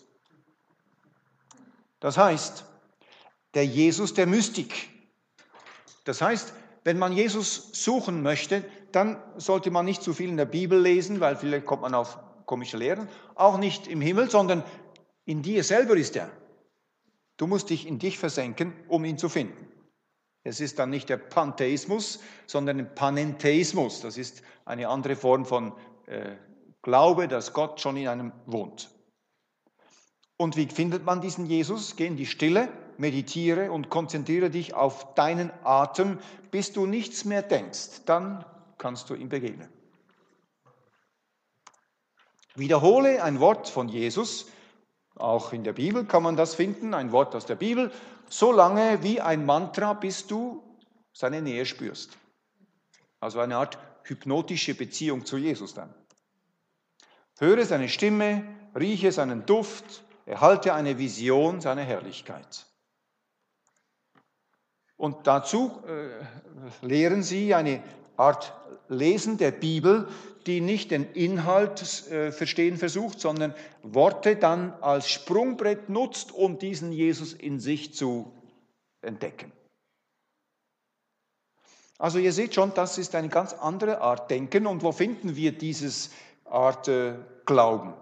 Das 2.01 2.17
heißt, 2.17 2.65
der 3.53 3.65
Jesus 3.65 4.13
der 4.13 4.27
Mystik, 4.27 4.90
das 6.03 6.21
heißt, 6.21 6.53
wenn 6.83 6.97
man 6.97 7.13
Jesus 7.13 7.69
suchen 7.73 8.21
möchte, 8.23 8.63
dann 8.91 9.21
sollte 9.37 9.71
man 9.71 9.85
nicht 9.85 10.01
zu 10.01 10.13
viel 10.13 10.29
in 10.29 10.37
der 10.37 10.45
Bibel 10.45 10.79
lesen, 10.79 11.19
weil 11.19 11.35
vielleicht 11.35 11.65
kommt 11.65 11.83
man 11.83 11.93
auf 11.93 12.17
komische 12.45 12.77
Lehren. 12.77 13.07
Auch 13.35 13.57
nicht 13.57 13.87
im 13.87 14.01
Himmel, 14.01 14.29
sondern 14.29 14.63
in 15.25 15.41
dir 15.41 15.63
selber 15.63 15.95
ist 15.95 16.15
er. 16.15 16.31
Du 17.37 17.47
musst 17.47 17.69
dich 17.69 17.87
in 17.87 17.99
dich 17.99 18.17
versenken, 18.17 18.73
um 18.87 19.05
ihn 19.05 19.17
zu 19.17 19.29
finden. 19.29 19.67
Es 20.43 20.59
ist 20.59 20.79
dann 20.79 20.89
nicht 20.89 21.07
der 21.09 21.17
Pantheismus, 21.17 22.19
sondern 22.47 22.79
ein 22.79 22.95
Panentheismus. 22.95 24.01
Das 24.01 24.17
ist 24.17 24.41
eine 24.65 24.87
andere 24.89 25.15
Form 25.15 25.45
von 25.45 25.73
äh, 26.07 26.35
Glaube, 26.81 27.27
dass 27.27 27.53
Gott 27.53 27.79
schon 27.79 27.95
in 27.95 28.07
einem 28.07 28.31
wohnt. 28.47 28.89
Und 30.37 30.57
wie 30.57 30.65
findet 30.65 31.05
man 31.05 31.21
diesen 31.21 31.45
Jesus? 31.45 31.95
Geh 31.95 32.07
in 32.07 32.17
die 32.17 32.25
Stille, 32.25 32.69
meditiere 33.01 33.71
und 33.71 33.89
konzentriere 33.89 34.49
dich 34.51 34.75
auf 34.75 35.15
deinen 35.15 35.51
Atem, 35.63 36.19
bis 36.51 36.71
du 36.71 36.85
nichts 36.85 37.25
mehr 37.25 37.41
denkst. 37.41 38.05
Dann 38.05 38.45
kannst 38.77 39.09
du 39.09 39.15
ihm 39.15 39.27
begegnen. 39.27 39.67
Wiederhole 42.55 43.23
ein 43.23 43.39
Wort 43.39 43.67
von 43.67 43.89
Jesus. 43.89 44.45
Auch 45.15 45.51
in 45.51 45.63
der 45.63 45.73
Bibel 45.73 46.05
kann 46.05 46.23
man 46.23 46.37
das 46.37 46.55
finden, 46.55 46.93
ein 46.93 47.11
Wort 47.11 47.35
aus 47.35 47.45
der 47.45 47.55
Bibel. 47.55 47.91
so 48.29 48.53
lange 48.53 49.03
wie 49.03 49.19
ein 49.19 49.45
Mantra, 49.45 49.91
bis 49.91 50.25
du 50.25 50.63
seine 51.11 51.41
Nähe 51.41 51.65
spürst. 51.65 52.17
Also 53.19 53.41
eine 53.41 53.57
Art 53.57 53.77
hypnotische 54.03 54.73
Beziehung 54.73 55.25
zu 55.25 55.37
Jesus 55.37 55.73
dann. 55.73 55.93
Höre 57.39 57.65
seine 57.65 57.89
Stimme, 57.89 58.43
rieche 58.73 59.11
seinen 59.11 59.45
Duft, 59.45 60.05
erhalte 60.25 60.73
eine 60.73 60.97
Vision 60.97 61.59
seiner 61.59 61.81
Herrlichkeit. 61.81 62.70
Und 65.01 65.25
dazu 65.25 65.71
äh, 65.87 66.85
lehren 66.85 67.23
sie 67.23 67.55
eine 67.55 67.81
Art 68.17 68.53
Lesen 68.87 69.39
der 69.39 69.49
Bibel, 69.49 70.07
die 70.45 70.61
nicht 70.61 70.91
den 70.91 71.11
Inhalt 71.13 72.07
äh, 72.11 72.31
verstehen 72.31 72.77
versucht, 72.77 73.19
sondern 73.19 73.55
Worte 73.81 74.35
dann 74.35 74.73
als 74.79 75.09
Sprungbrett 75.09 75.89
nutzt, 75.89 76.31
um 76.31 76.59
diesen 76.59 76.91
Jesus 76.91 77.33
in 77.33 77.59
sich 77.59 77.95
zu 77.95 78.31
entdecken. 79.01 79.51
Also 81.97 82.19
ihr 82.19 82.31
seht 82.31 82.53
schon, 82.53 82.71
das 82.75 82.99
ist 82.99 83.15
eine 83.15 83.29
ganz 83.29 83.53
andere 83.53 84.01
Art 84.01 84.29
Denken. 84.29 84.67
Und 84.67 84.83
wo 84.83 84.91
finden 84.91 85.35
wir 85.35 85.51
dieses 85.51 86.11
Art 86.45 86.87
äh, 86.89 87.15
Glauben? 87.47 87.95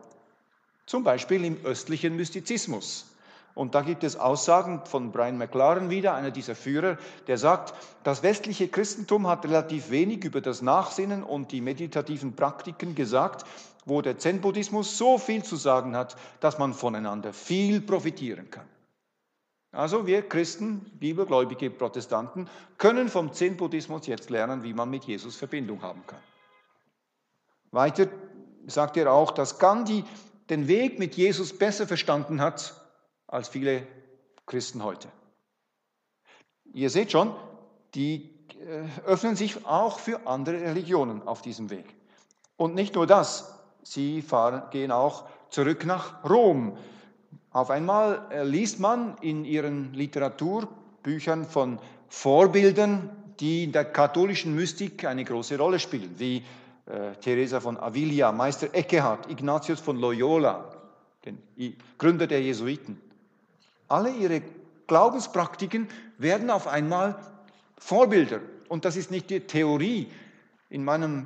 Zum 0.86 1.06
Beispiel 1.06 1.46
im 1.46 1.64
östlichen 1.64 2.18
Mystizismus. 2.18 3.09
Und 3.60 3.76
da 3.76 3.82
gibt 3.82 4.06
es 4.06 4.16
Aussagen 4.16 4.86
von 4.86 5.12
Brian 5.12 5.38
McLaren 5.38 5.90
wieder, 5.90 6.14
einer 6.14 6.32
dieser 6.32 6.56
Führer, 6.56 6.98
der 7.28 7.38
sagt, 7.38 7.74
das 8.06 8.24
westliche 8.24 8.70
Christentum 8.70 9.28
hat 9.28 9.44
relativ 9.44 9.90
wenig 9.90 10.24
über 10.24 10.40
das 10.40 10.62
Nachsinnen 10.62 11.24
und 11.24 11.52
die 11.52 11.60
meditativen 11.60 12.38
Praktiken 12.38 12.96
gesagt, 12.96 13.46
wo 13.84 14.02
der 14.02 14.18
Zen-Buddhismus 14.18 14.98
so 14.98 15.18
viel 15.18 15.44
zu 15.44 15.58
sagen 15.58 15.94
hat, 15.94 16.16
dass 16.40 16.58
man 16.58 16.74
voneinander 16.74 17.34
viel 17.34 17.82
profitieren 17.82 18.50
kann. 18.50 18.66
Also 19.74 20.08
wir 20.08 20.22
Christen, 20.22 20.90
bibelgläubige 20.98 21.70
Protestanten, 21.70 22.48
können 22.78 23.10
vom 23.10 23.34
Zen-Buddhismus 23.34 24.08
jetzt 24.08 24.30
lernen, 24.30 24.64
wie 24.64 24.74
man 24.74 24.90
mit 24.90 25.04
Jesus 25.04 25.36
Verbindung 25.36 25.82
haben 25.82 26.08
kann. 26.08 26.22
Weiter 27.72 28.08
sagt 28.68 28.96
er 28.96 29.12
auch, 29.12 29.32
dass 29.32 29.60
Gandhi 29.60 30.06
den 30.50 30.70
Weg 30.70 30.98
mit 30.98 31.16
Jesus 31.16 31.52
besser 31.58 31.86
verstanden 31.86 32.40
hat 32.40 32.79
als 33.30 33.48
viele 33.48 33.86
Christen 34.46 34.84
heute. 34.84 35.08
Ihr 36.74 36.90
seht 36.90 37.12
schon, 37.12 37.34
die 37.96 38.30
äh, 38.60 38.84
öffnen 39.06 39.36
sich 39.36 39.66
auch 39.66 40.00
für 40.00 40.28
andere 40.28 40.62
Religionen 40.62 41.28
auf 41.28 41.42
diesem 41.42 41.70
Weg. 41.70 41.86
Und 42.58 42.76
nicht 42.76 42.96
nur 42.96 43.08
das, 43.08 43.56
sie 43.84 44.22
fahren, 44.22 44.64
gehen 44.72 44.92
auch 44.92 45.26
zurück 45.50 45.86
nach 45.86 46.24
Rom. 46.30 46.78
Auf 47.52 47.70
einmal 47.70 48.28
äh, 48.32 48.44
liest 48.44 48.80
man 48.80 49.18
in 49.22 49.46
ihren 49.46 49.94
Literaturbüchern 49.94 51.46
von 51.46 51.80
Vorbildern, 52.10 53.10
die 53.40 53.64
in 53.64 53.72
der 53.72 53.86
katholischen 53.86 54.56
Mystik 54.56 55.06
eine 55.06 55.24
große 55.24 55.58
Rolle 55.58 55.80
spielen, 55.80 56.16
wie 56.18 56.44
äh, 56.86 57.16
Teresa 57.22 57.60
von 57.60 57.78
Avila, 57.78 58.32
Meister 58.32 58.74
Eckehard, 58.74 59.30
Ignatius 59.32 59.80
von 59.80 59.98
Loyola, 59.98 60.76
den 61.26 61.38
Gründer 61.98 62.28
der 62.28 62.42
Jesuiten. 62.42 63.09
Alle 63.90 64.12
ihre 64.12 64.42
Glaubenspraktiken 64.88 65.88
werden 66.18 66.50
auf 66.50 66.68
einmal 66.68 67.20
Vorbilder. 67.78 68.40
Und 68.70 68.86
das 68.86 68.96
ist 68.96 69.12
nicht 69.12 69.30
die 69.30 69.42
Theorie. 69.42 70.12
In 70.70 70.86
meinem 70.86 71.26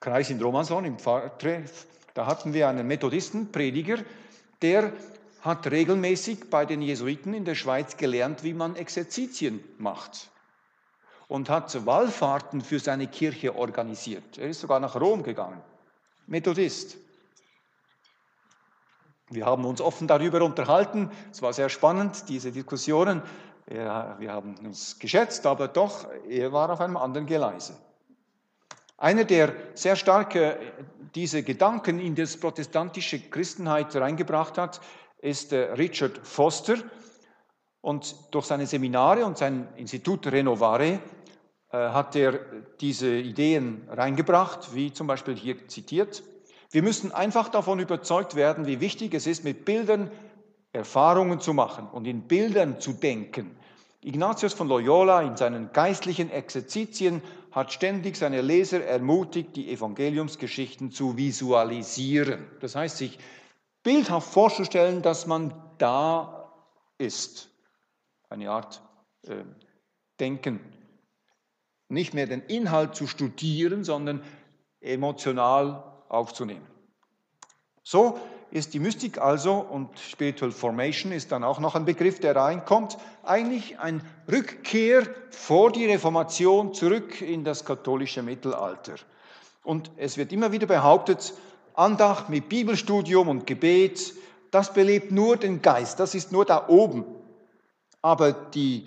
Kreis 0.00 0.30
in 0.30 0.42
Romanson, 0.42 0.84
im 0.84 0.98
Pfarrtreff, 0.98 1.86
da 2.14 2.26
hatten 2.26 2.52
wir 2.52 2.68
einen 2.68 2.86
Methodistenprediger, 2.86 3.98
der 4.60 4.92
hat 5.40 5.70
regelmäßig 5.70 6.50
bei 6.50 6.66
den 6.66 6.82
Jesuiten 6.82 7.32
in 7.32 7.44
der 7.44 7.54
Schweiz 7.54 7.96
gelernt, 7.96 8.42
wie 8.42 8.54
man 8.54 8.74
Exerzitien 8.74 9.62
macht 9.78 10.30
und 11.28 11.50
hat 11.50 11.86
Wallfahrten 11.86 12.60
für 12.60 12.80
seine 12.80 13.06
Kirche 13.06 13.54
organisiert. 13.54 14.38
Er 14.38 14.48
ist 14.48 14.60
sogar 14.60 14.80
nach 14.80 14.96
Rom 15.00 15.22
gegangen. 15.22 15.60
Methodist. 16.26 16.96
Wir 19.30 19.46
haben 19.46 19.64
uns 19.64 19.80
offen 19.80 20.08
darüber 20.08 20.42
unterhalten. 20.42 21.10
Es 21.30 21.42
war 21.42 21.52
sehr 21.52 21.68
spannend, 21.68 22.28
diese 22.28 22.52
Diskussionen. 22.52 23.22
Wir 23.66 24.32
haben 24.32 24.54
uns 24.64 24.98
geschätzt, 24.98 25.44
aber 25.44 25.68
doch, 25.68 26.06
er 26.28 26.52
war 26.52 26.70
auf 26.70 26.80
einem 26.80 26.96
anderen 26.96 27.26
Geleise. 27.26 27.76
Einer, 28.96 29.24
der 29.24 29.52
sehr 29.74 29.94
stark 29.94 30.34
diese 31.14 31.42
Gedanken 31.42 31.98
in 31.98 32.14
das 32.14 32.36
protestantische 32.38 33.20
Christenheit 33.20 33.94
reingebracht 33.94 34.58
hat, 34.58 34.80
ist 35.20 35.52
äh, 35.52 35.72
Richard 35.72 36.18
Foster. 36.18 36.76
Und 37.80 38.34
durch 38.34 38.46
seine 38.46 38.66
Seminare 38.66 39.24
und 39.24 39.38
sein 39.38 39.68
Institut 39.76 40.26
Renovare 40.26 41.00
äh, 41.70 41.76
hat 41.76 42.16
er 42.16 42.40
diese 42.80 43.16
Ideen 43.16 43.88
reingebracht, 43.88 44.74
wie 44.74 44.92
zum 44.92 45.06
Beispiel 45.06 45.36
hier 45.36 45.68
zitiert. 45.68 46.22
Wir 46.70 46.82
müssen 46.82 47.12
einfach 47.12 47.48
davon 47.48 47.78
überzeugt 47.78 48.34
werden, 48.34 48.66
wie 48.66 48.80
wichtig 48.80 49.14
es 49.14 49.26
ist, 49.26 49.44
mit 49.44 49.64
Bildern 49.64 50.10
Erfahrungen 50.72 51.40
zu 51.40 51.54
machen 51.54 51.88
und 51.88 52.06
in 52.06 52.28
Bildern 52.28 52.80
zu 52.80 52.92
denken. 52.92 53.56
Ignatius 54.02 54.52
von 54.52 54.68
Loyola 54.68 55.22
in 55.22 55.36
seinen 55.36 55.72
geistlichen 55.72 56.30
Exerzitien 56.30 57.22
hat 57.50 57.72
ständig 57.72 58.16
seine 58.16 58.42
Leser 58.42 58.84
ermutigt, 58.84 59.56
die 59.56 59.72
Evangeliumsgeschichten 59.72 60.92
zu 60.92 61.16
visualisieren. 61.16 62.46
Das 62.60 62.76
heißt, 62.76 62.98
sich 62.98 63.18
bildhaft 63.82 64.30
vorzustellen, 64.32 65.02
dass 65.02 65.26
man 65.26 65.54
da 65.78 66.52
ist. 66.98 67.50
Eine 68.28 68.50
Art 68.50 68.82
äh, 69.26 69.36
Denken. 70.20 70.60
Nicht 71.88 72.12
mehr 72.12 72.26
den 72.26 72.42
Inhalt 72.42 72.94
zu 72.94 73.06
studieren, 73.06 73.82
sondern 73.82 74.22
emotional 74.80 75.87
aufzunehmen. 76.08 76.66
So 77.82 78.18
ist 78.50 78.74
die 78.74 78.78
Mystik 78.78 79.18
also 79.18 79.54
und 79.54 79.98
Spiritual 79.98 80.52
Formation 80.52 81.12
ist 81.12 81.32
dann 81.32 81.44
auch 81.44 81.60
noch 81.60 81.74
ein 81.74 81.84
Begriff, 81.84 82.20
der 82.20 82.34
reinkommt, 82.34 82.96
eigentlich 83.22 83.78
ein 83.78 84.02
Rückkehr 84.30 85.06
vor 85.30 85.70
die 85.70 85.86
Reformation 85.86 86.72
zurück 86.72 87.20
in 87.20 87.44
das 87.44 87.64
katholische 87.64 88.22
Mittelalter. 88.22 88.94
Und 89.64 89.90
es 89.96 90.16
wird 90.16 90.32
immer 90.32 90.52
wieder 90.52 90.66
behauptet, 90.66 91.34
Andacht 91.74 92.28
mit 92.28 92.48
Bibelstudium 92.48 93.28
und 93.28 93.46
Gebet, 93.46 94.14
das 94.50 94.72
belebt 94.72 95.12
nur 95.12 95.36
den 95.36 95.60
Geist, 95.60 96.00
das 96.00 96.14
ist 96.14 96.32
nur 96.32 96.44
da 96.44 96.68
oben. 96.68 97.04
Aber 98.00 98.32
die 98.32 98.86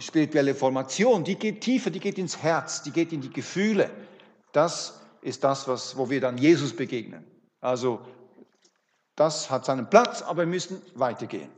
spirituelle 0.00 0.54
Formation, 0.54 1.24
die 1.24 1.34
geht 1.34 1.60
tiefer, 1.60 1.90
die 1.90 2.00
geht 2.00 2.18
ins 2.18 2.38
Herz, 2.38 2.82
die 2.82 2.90
geht 2.90 3.12
in 3.12 3.20
die 3.20 3.30
Gefühle. 3.30 3.90
Das 4.52 4.97
ist 5.22 5.44
das, 5.44 5.68
was, 5.68 5.96
wo 5.96 6.10
wir 6.10 6.20
dann 6.20 6.38
Jesus 6.38 6.74
begegnen. 6.74 7.24
Also 7.60 8.00
das 9.16 9.50
hat 9.50 9.64
seinen 9.64 9.90
Platz, 9.90 10.22
aber 10.22 10.42
wir 10.42 10.46
müssen 10.46 10.80
weitergehen. 10.94 11.50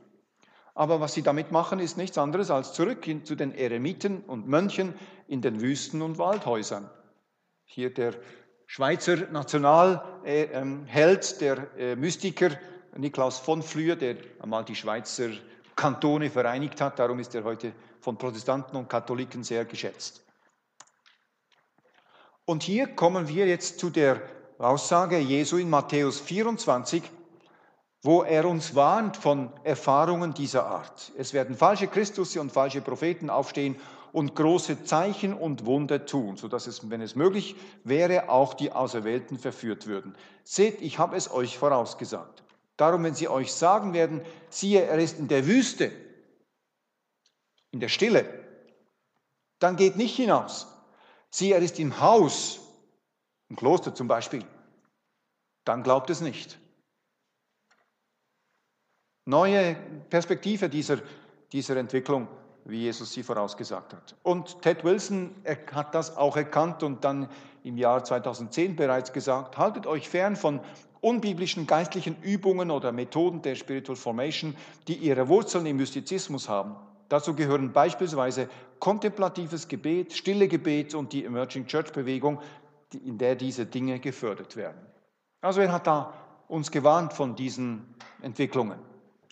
Aber 0.75 1.01
was 1.01 1.15
sie 1.15 1.23
damit 1.23 1.53
machen, 1.53 1.79
ist 1.79 1.97
nichts 1.97 2.17
anderes 2.17 2.51
als 2.51 2.73
zurück 2.73 3.05
zu 3.25 3.35
den 3.35 3.53
Eremiten 3.53 4.23
und 4.23 4.49
Mönchen 4.49 4.95
in 5.29 5.43
den 5.43 5.61
Wüsten 5.61 6.01
und 6.01 6.17
Waldhäusern. 6.17 6.89
Hier 7.65 7.93
der 7.93 8.15
Schweizer 8.67 9.17
Nationalheld, 9.31 11.41
der 11.41 11.77
äh, 11.77 11.97
Mystiker 11.97 12.51
Niklaus 12.97 13.39
von 13.39 13.63
Flür, 13.63 13.97
der 13.97 14.17
einmal 14.41 14.65
die 14.65 14.75
Schweizer 14.75 15.31
Kantone 15.77 16.31
vereinigt 16.31 16.81
hat. 16.81 16.99
Darum 16.99 17.19
ist 17.19 17.35
er 17.35 17.45
heute 17.45 17.73
von 18.01 18.17
Protestanten 18.17 18.77
und 18.77 18.89
Katholiken 18.89 19.45
sehr 19.45 19.65
geschätzt. 19.65 20.25
Und 22.51 22.65
hier 22.65 22.89
kommen 22.89 23.29
wir 23.29 23.47
jetzt 23.47 23.79
zu 23.79 23.91
der 23.91 24.21
Aussage 24.59 25.19
Jesu 25.19 25.57
in 25.57 25.71
Matthäus 25.71 26.19
24, 26.19 27.01
wo 28.03 28.25
er 28.25 28.45
uns 28.45 28.75
warnt 28.75 29.17
von 29.17 29.53
Erfahrungen 29.63 30.35
dieser 30.35 30.67
Art. 30.67 31.13
Es 31.17 31.33
werden 31.33 31.57
falsche 31.57 31.87
Christusse 31.87 32.41
und 32.41 32.51
falsche 32.51 32.81
Propheten 32.81 33.31
aufstehen 33.31 33.77
und 34.11 34.35
große 34.35 34.83
Zeichen 34.83 35.33
und 35.33 35.65
Wunder 35.65 36.07
tun, 36.07 36.37
sodass 36.37 36.67
es, 36.67 36.91
wenn 36.91 37.01
es 37.01 37.15
möglich 37.15 37.55
wäre, 37.85 38.29
auch 38.29 38.55
die 38.55 38.73
Auserwählten 38.73 39.39
verführt 39.39 39.87
würden. 39.87 40.17
Seht, 40.43 40.83
ich 40.83 40.99
habe 40.99 41.15
es 41.15 41.31
euch 41.31 41.57
vorausgesagt. 41.57 42.43
Darum, 42.77 43.05
wenn 43.05 43.15
sie 43.15 43.29
euch 43.29 43.53
sagen 43.53 43.93
werden, 43.93 44.23
siehe, 44.49 44.83
er 44.83 44.99
ist 44.99 45.21
in 45.21 45.29
der 45.29 45.47
Wüste, 45.47 45.93
in 47.71 47.79
der 47.79 47.87
Stille, 47.87 48.29
dann 49.61 49.77
geht 49.77 49.97
nicht 49.97 50.17
hinaus, 50.17 50.67
Sieh, 51.31 51.53
er 51.53 51.61
ist 51.61 51.79
im 51.79 52.01
Haus, 52.01 52.61
im 53.49 53.57
Kloster 53.57 53.95
zum 53.95 54.09
Beispiel, 54.09 54.45
dann 55.65 55.83
glaubt 55.83 56.11
es 56.11 56.21
nicht. 56.21 56.59
Neue 59.27 59.77
Perspektive 60.09 60.69
dieser, 60.69 60.99
dieser 61.53 61.77
Entwicklung, 61.77 62.27
wie 62.65 62.81
Jesus 62.81 63.13
sie 63.13 63.23
vorausgesagt 63.23 63.93
hat. 63.93 64.17
Und 64.23 64.61
Ted 64.63 64.83
Wilson 64.83 65.35
hat 65.73 65.95
das 65.95 66.17
auch 66.17 66.37
erkannt 66.37 66.83
und 66.83 67.05
dann 67.05 67.29
im 67.63 67.77
Jahr 67.77 68.03
2010 68.03 68.77
bereits 68.77 69.13
gesagt, 69.13 69.57
haltet 69.57 69.87
euch 69.87 70.09
fern 70.09 70.35
von 70.37 70.61
unbiblischen 71.01 71.67
geistlichen 71.67 72.21
Übungen 72.23 72.71
oder 72.71 72.93
Methoden 72.93 73.43
der 73.43 73.55
Spiritual 73.55 73.97
Formation, 73.97 74.57
die 74.89 74.95
ihre 74.95 75.29
Wurzeln 75.29 75.67
im 75.67 75.77
Mystizismus 75.77 76.49
haben. 76.49 76.77
Dazu 77.11 77.35
gehören 77.35 77.73
beispielsweise 77.73 78.49
kontemplatives 78.79 79.67
Gebet, 79.67 80.13
stille 80.13 80.47
Gebet 80.47 80.95
und 80.95 81.13
die 81.13 81.25
Emerging 81.25 81.67
Church 81.67 81.93
Bewegung, 81.93 82.41
in 83.05 83.19
der 83.19 83.35
diese 83.35 83.67
Dinge 83.67 83.99
gefördert 83.99 84.55
werden. 84.55 84.81
Also 85.41 85.61
er 85.61 85.73
hat 85.73 85.89
da 85.89 86.15
uns 86.47 86.71
gewarnt 86.71 87.13
von 87.13 87.35
diesen 87.35 87.97
Entwicklungen. 88.23 88.79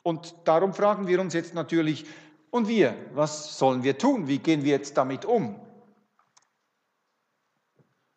Und 0.02 0.34
darum 0.44 0.74
fragen 0.74 1.06
wir 1.06 1.20
uns 1.20 1.34
jetzt 1.34 1.54
natürlich, 1.54 2.04
und 2.50 2.66
wir, 2.66 2.96
was 3.14 3.56
sollen 3.58 3.84
wir 3.84 3.96
tun? 3.96 4.26
Wie 4.26 4.38
gehen 4.38 4.64
wir 4.64 4.72
jetzt 4.72 4.96
damit 4.96 5.24
um? 5.24 5.60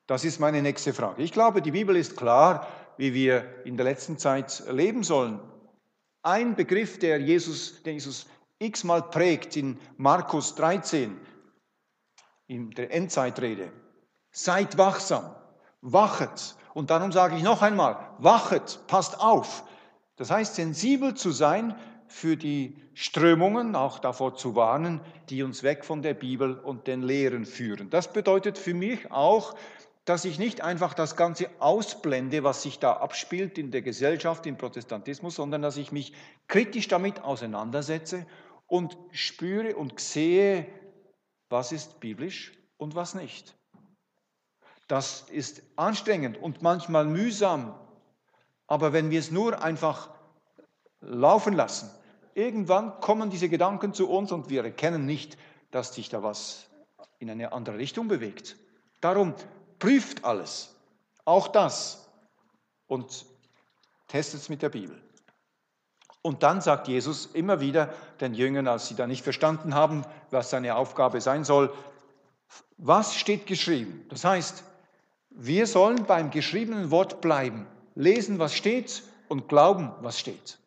Das 0.07 0.26
ist 0.26 0.39
meine 0.39 0.64
nächste 0.64 0.91
Frage. 0.91 1.22
Ich 1.22 1.34
glaube, 1.34 1.62
die 1.62 1.72
Bibel 1.72 1.95
ist 1.95 2.18
klar, 2.18 2.66
wie 2.97 3.14
wir 3.14 3.45
in 3.66 3.78
der 3.78 3.84
letzten 3.84 4.18
Zeit 4.18 4.64
leben 4.72 5.03
sollen. 5.03 5.39
Ein 6.24 6.55
Begriff, 6.55 6.97
der 6.97 7.20
Jesus, 7.20 7.84
den 7.84 7.93
Jesus 7.93 8.26
x-mal 8.62 9.01
prägt 9.03 9.57
in 9.57 9.80
Markus 9.97 10.55
13, 10.55 11.18
in 12.47 12.72
der 12.72 12.93
Endzeitrede. 12.93 13.72
Seid 14.32 14.78
wachsam, 14.78 15.36
wachet. 15.82 16.55
Und 16.74 16.89
darum 16.89 17.12
sage 17.12 17.36
ich 17.36 17.43
noch 17.43 17.62
einmal, 17.62 17.97
wachet, 18.20 18.80
passt 18.88 19.20
auf. 19.20 19.64
Das 20.16 20.32
heißt, 20.32 20.55
sensibel 20.55 21.16
zu 21.16 21.32
sein 21.32 21.76
für 22.07 22.38
die 22.38 22.78
Strömungen, 22.93 23.76
auch 23.76 23.99
davor 23.99 24.36
zu 24.36 24.55
warnen, 24.55 25.01
die 25.30 25.43
uns 25.43 25.64
weg 25.64 25.86
von 25.86 26.01
der 26.01 26.14
Bibel 26.14 26.59
und 26.59 26.88
den 26.88 27.01
Lehren 27.01 27.45
führen. 27.45 27.89
Das 27.89 28.12
bedeutet 28.12 28.57
für 28.57 28.74
mich 28.74 29.12
auch, 29.12 29.55
dass 30.05 30.26
ich 30.26 30.39
nicht 30.39 30.62
einfach 30.62 30.93
das 30.93 31.16
Ganze 31.16 31.49
ausblende, 31.59 32.43
was 32.43 32.64
sich 32.64 32.80
da 32.80 32.93
abspielt 32.93 33.57
in 33.57 33.72
der 33.72 33.82
Gesellschaft, 33.82 34.45
im 34.45 34.57
Protestantismus, 34.57 35.36
sondern 35.36 35.62
dass 35.62 35.78
ich 35.78 35.91
mich 35.91 36.14
kritisch 36.47 36.88
damit 36.88 37.24
auseinandersetze 37.24 38.26
und 38.72 38.97
spüre 39.11 39.76
und 39.76 39.99
sehe, 39.99 40.65
was 41.49 41.74
ist 41.74 41.99
biblisch 41.99 42.53
und 42.78 42.95
was 42.95 43.15
nicht. 43.15 43.53
Das 44.88 45.26
ist 45.30 45.61
anstrengend 45.76 46.38
und 46.38 46.61
manchmal 46.61 47.03
mühsam, 47.03 47.78
aber 48.67 48.93
wenn 48.93 49.09
wir 49.09 49.19
es 49.19 49.30
nur 49.30 49.61
einfach 49.61 50.09
laufen 51.01 51.53
lassen, 51.53 51.91
irgendwann 52.34 52.97
kommen 53.01 53.30
diese 53.30 53.49
Gedanken 53.49 53.93
zu 53.93 54.09
uns 54.09 54.32
und 54.32 54.49
wir 54.49 54.63
erkennen 54.63 55.05
nicht, 55.05 55.38
dass 55.72 55.93
sich 55.93 56.07
da 56.07 56.24
was 56.24 56.69
in 57.19 57.30
eine 57.30 57.51
andere 57.51 57.78
Richtung 57.78 58.07
bewegt. 58.07 58.55
Darum 59.01 59.36
prüft 59.80 60.24
alles, 60.24 60.74
auch 61.26 61.49
das, 61.49 62.09
und 62.88 63.26
testet 64.07 64.39
es 64.39 64.47
mit 64.47 64.61
der 64.61 64.69
Bibel. 64.69 65.01
Und 66.22 66.43
dann 66.43 66.61
sagt 66.61 66.88
Jesus 66.88 67.26
immer 67.26 67.61
wieder 67.61 67.93
den 68.19 68.34
Jüngern, 68.34 68.67
als 68.67 68.88
sie 68.88 68.95
da 68.95 69.07
nicht 69.07 69.24
verstanden 69.24 69.74
haben, 69.74 70.05
was 70.30 70.49
seine 70.49 70.76
Aufgabe 70.76 71.19
sein 71.19 71.43
soll, 71.43 71.74
was 72.78 73.15
steht 73.15 73.47
geschrieben? 73.47 74.05
Das 74.09 74.24
heißt, 74.24 74.63
wir 75.30 75.65
sollen 75.65 76.05
beim 76.05 76.30
geschriebenen 76.30 76.91
Wort 76.91 77.22
bleiben, 77.22 77.65
lesen, 77.95 78.39
was 78.39 78.53
steht 78.53 79.03
und 79.30 79.47
glauben, 79.47 79.91
was 80.01 80.19
steht. 80.19 80.59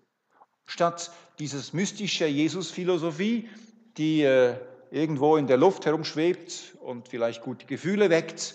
Statt 0.65 1.11
dieses 1.39 1.73
mystische 1.73 2.27
Jesus-Philosophie, 2.27 3.49
die 3.97 4.23
äh, 4.23 4.57
irgendwo 4.91 5.37
in 5.37 5.47
der 5.47 5.57
Luft 5.57 5.87
herumschwebt 5.87 6.77
und 6.81 7.09
vielleicht 7.09 7.43
gute 7.43 7.67
Gefühle 7.67 8.11
weckt, 8.11 8.55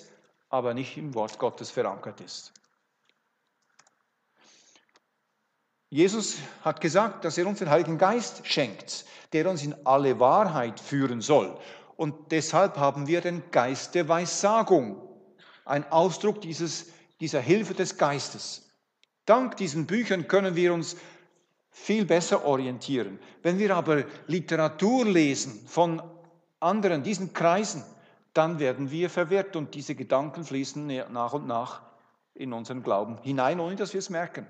aber 0.49 0.73
nicht 0.73 0.97
im 0.97 1.13
Wort 1.13 1.37
Gottes 1.37 1.69
verankert 1.69 2.21
ist. 2.21 2.53
Jesus 5.89 6.37
hat 6.63 6.81
gesagt, 6.81 7.25
dass 7.25 7.37
er 7.37 7.47
uns 7.47 7.59
den 7.59 7.69
Heiligen 7.69 7.97
Geist 7.97 8.45
schenkt, 8.45 9.05
der 9.33 9.49
uns 9.49 9.63
in 9.63 9.75
alle 9.85 10.19
Wahrheit 10.19 10.79
führen 10.79 11.21
soll. 11.21 11.57
Und 11.97 12.31
deshalb 12.31 12.77
haben 12.77 13.07
wir 13.07 13.21
den 13.21 13.43
Geist 13.51 13.95
der 13.95 14.07
Weissagung, 14.07 15.01
ein 15.65 15.91
Ausdruck 15.91 16.41
dieses, 16.41 16.87
dieser 17.19 17.41
Hilfe 17.41 17.73
des 17.73 17.97
Geistes. 17.97 18.69
Dank 19.25 19.57
diesen 19.57 19.87
Büchern 19.87 20.27
können 20.27 20.55
wir 20.55 20.73
uns 20.73 20.95
viel 21.71 22.05
besser 22.05 22.45
orientieren. 22.45 23.19
Wenn 23.41 23.57
wir 23.57 23.75
aber 23.75 24.03
Literatur 24.27 25.05
lesen 25.05 25.67
von 25.67 26.01
anderen, 26.59 27.03
diesen 27.03 27.33
Kreisen, 27.33 27.83
dann 28.33 28.59
werden 28.59 28.91
wir 28.91 29.09
verwirrt 29.09 29.55
und 29.55 29.73
diese 29.73 29.95
Gedanken 29.95 30.43
fließen 30.43 30.85
nach 31.11 31.33
und 31.33 31.47
nach 31.47 31.81
in 32.35 32.53
unseren 32.53 32.83
Glauben 32.83 33.17
hinein, 33.23 33.59
ohne 33.59 33.75
dass 33.75 33.93
wir 33.93 33.99
es 33.99 34.09
merken. 34.09 34.45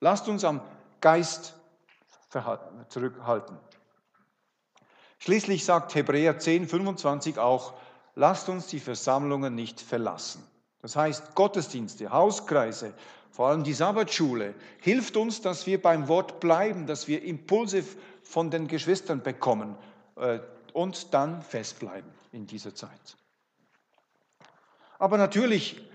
Lasst 0.00 0.28
uns 0.28 0.44
am 0.44 0.60
Geist 1.00 1.54
zurückhalten. 2.88 3.56
Schließlich 5.18 5.64
sagt 5.64 5.94
Hebräer 5.94 6.38
10, 6.38 6.68
25 6.68 7.38
auch, 7.38 7.74
lasst 8.14 8.48
uns 8.48 8.68
die 8.68 8.80
Versammlungen 8.80 9.54
nicht 9.54 9.80
verlassen. 9.80 10.44
Das 10.80 10.94
heißt, 10.94 11.34
Gottesdienste, 11.34 12.10
Hauskreise, 12.10 12.94
vor 13.30 13.48
allem 13.48 13.64
die 13.64 13.72
Sabbatschule, 13.72 14.54
hilft 14.80 15.16
uns, 15.16 15.40
dass 15.40 15.66
wir 15.66 15.82
beim 15.82 16.08
Wort 16.08 16.40
bleiben, 16.40 16.86
dass 16.86 17.08
wir 17.08 17.22
Impulse 17.22 17.84
von 18.22 18.50
den 18.50 18.68
Geschwistern 18.68 19.22
bekommen 19.22 19.76
äh, 20.16 20.38
und 20.72 21.12
dann 21.14 21.42
festbleiben 21.42 22.10
in 22.32 22.46
dieser 22.46 22.74
Zeit. 22.74 23.16
Aber 24.98 25.18
natürlich 25.18 25.87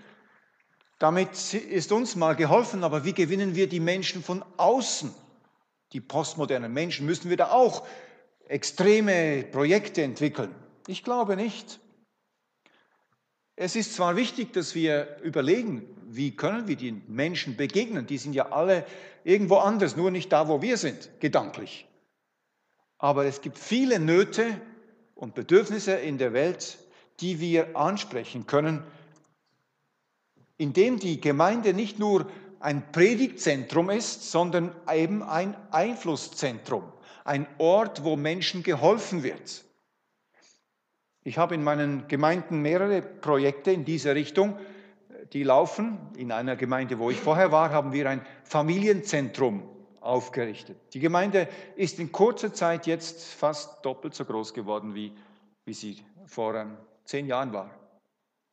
damit 1.04 1.52
ist 1.52 1.92
uns 1.92 2.16
mal 2.16 2.34
geholfen, 2.34 2.82
aber 2.82 3.04
wie 3.04 3.12
gewinnen 3.12 3.54
wir 3.54 3.68
die 3.68 3.78
Menschen 3.78 4.22
von 4.22 4.42
außen? 4.56 5.14
Die 5.92 6.00
postmodernen 6.00 6.72
Menschen, 6.72 7.04
müssen 7.04 7.28
wir 7.28 7.36
da 7.36 7.50
auch 7.50 7.86
extreme 8.48 9.44
Projekte 9.52 10.00
entwickeln? 10.00 10.54
Ich 10.86 11.04
glaube 11.04 11.36
nicht. 11.36 11.78
Es 13.54 13.76
ist 13.76 13.94
zwar 13.94 14.16
wichtig, 14.16 14.54
dass 14.54 14.74
wir 14.74 15.18
überlegen, 15.22 15.86
wie 16.06 16.34
können 16.34 16.68
wir 16.68 16.76
den 16.76 17.02
Menschen 17.06 17.58
begegnen. 17.58 18.06
Die 18.06 18.16
sind 18.16 18.32
ja 18.32 18.52
alle 18.52 18.86
irgendwo 19.24 19.56
anders, 19.56 19.96
nur 19.96 20.10
nicht 20.10 20.32
da, 20.32 20.48
wo 20.48 20.62
wir 20.62 20.78
sind, 20.78 21.10
gedanklich. 21.20 21.86
Aber 22.96 23.26
es 23.26 23.42
gibt 23.42 23.58
viele 23.58 23.98
Nöte 23.98 24.58
und 25.14 25.34
Bedürfnisse 25.34 25.96
in 25.96 26.16
der 26.16 26.32
Welt, 26.32 26.78
die 27.20 27.40
wir 27.40 27.76
ansprechen 27.76 28.46
können 28.46 28.82
indem 30.56 30.98
die 30.98 31.20
Gemeinde 31.20 31.74
nicht 31.74 31.98
nur 31.98 32.26
ein 32.60 32.92
Predigtzentrum 32.92 33.90
ist, 33.90 34.30
sondern 34.30 34.74
eben 34.92 35.22
ein 35.22 35.56
Einflusszentrum, 35.70 36.84
ein 37.24 37.46
Ort, 37.58 38.04
wo 38.04 38.16
Menschen 38.16 38.62
geholfen 38.62 39.22
wird. 39.22 39.64
Ich 41.24 41.38
habe 41.38 41.54
in 41.54 41.64
meinen 41.64 42.08
Gemeinden 42.08 42.62
mehrere 42.62 43.02
Projekte 43.02 43.70
in 43.70 43.84
diese 43.84 44.14
Richtung, 44.14 44.58
die 45.32 45.42
laufen. 45.42 45.98
In 46.16 46.32
einer 46.32 46.56
Gemeinde, 46.56 46.98
wo 46.98 47.10
ich 47.10 47.18
vorher 47.18 47.50
war, 47.50 47.70
haben 47.70 47.92
wir 47.92 48.08
ein 48.08 48.24
Familienzentrum 48.44 49.62
aufgerichtet. 50.00 50.76
Die 50.92 51.00
Gemeinde 51.00 51.48
ist 51.76 51.98
in 51.98 52.12
kurzer 52.12 52.52
Zeit 52.52 52.86
jetzt 52.86 53.24
fast 53.24 53.84
doppelt 53.84 54.14
so 54.14 54.26
groß 54.26 54.52
geworden, 54.52 54.94
wie, 54.94 55.12
wie 55.64 55.72
sie 55.72 55.96
vor 56.26 56.54
ähm, 56.54 56.76
zehn 57.04 57.26
Jahren 57.26 57.52
war 57.54 57.70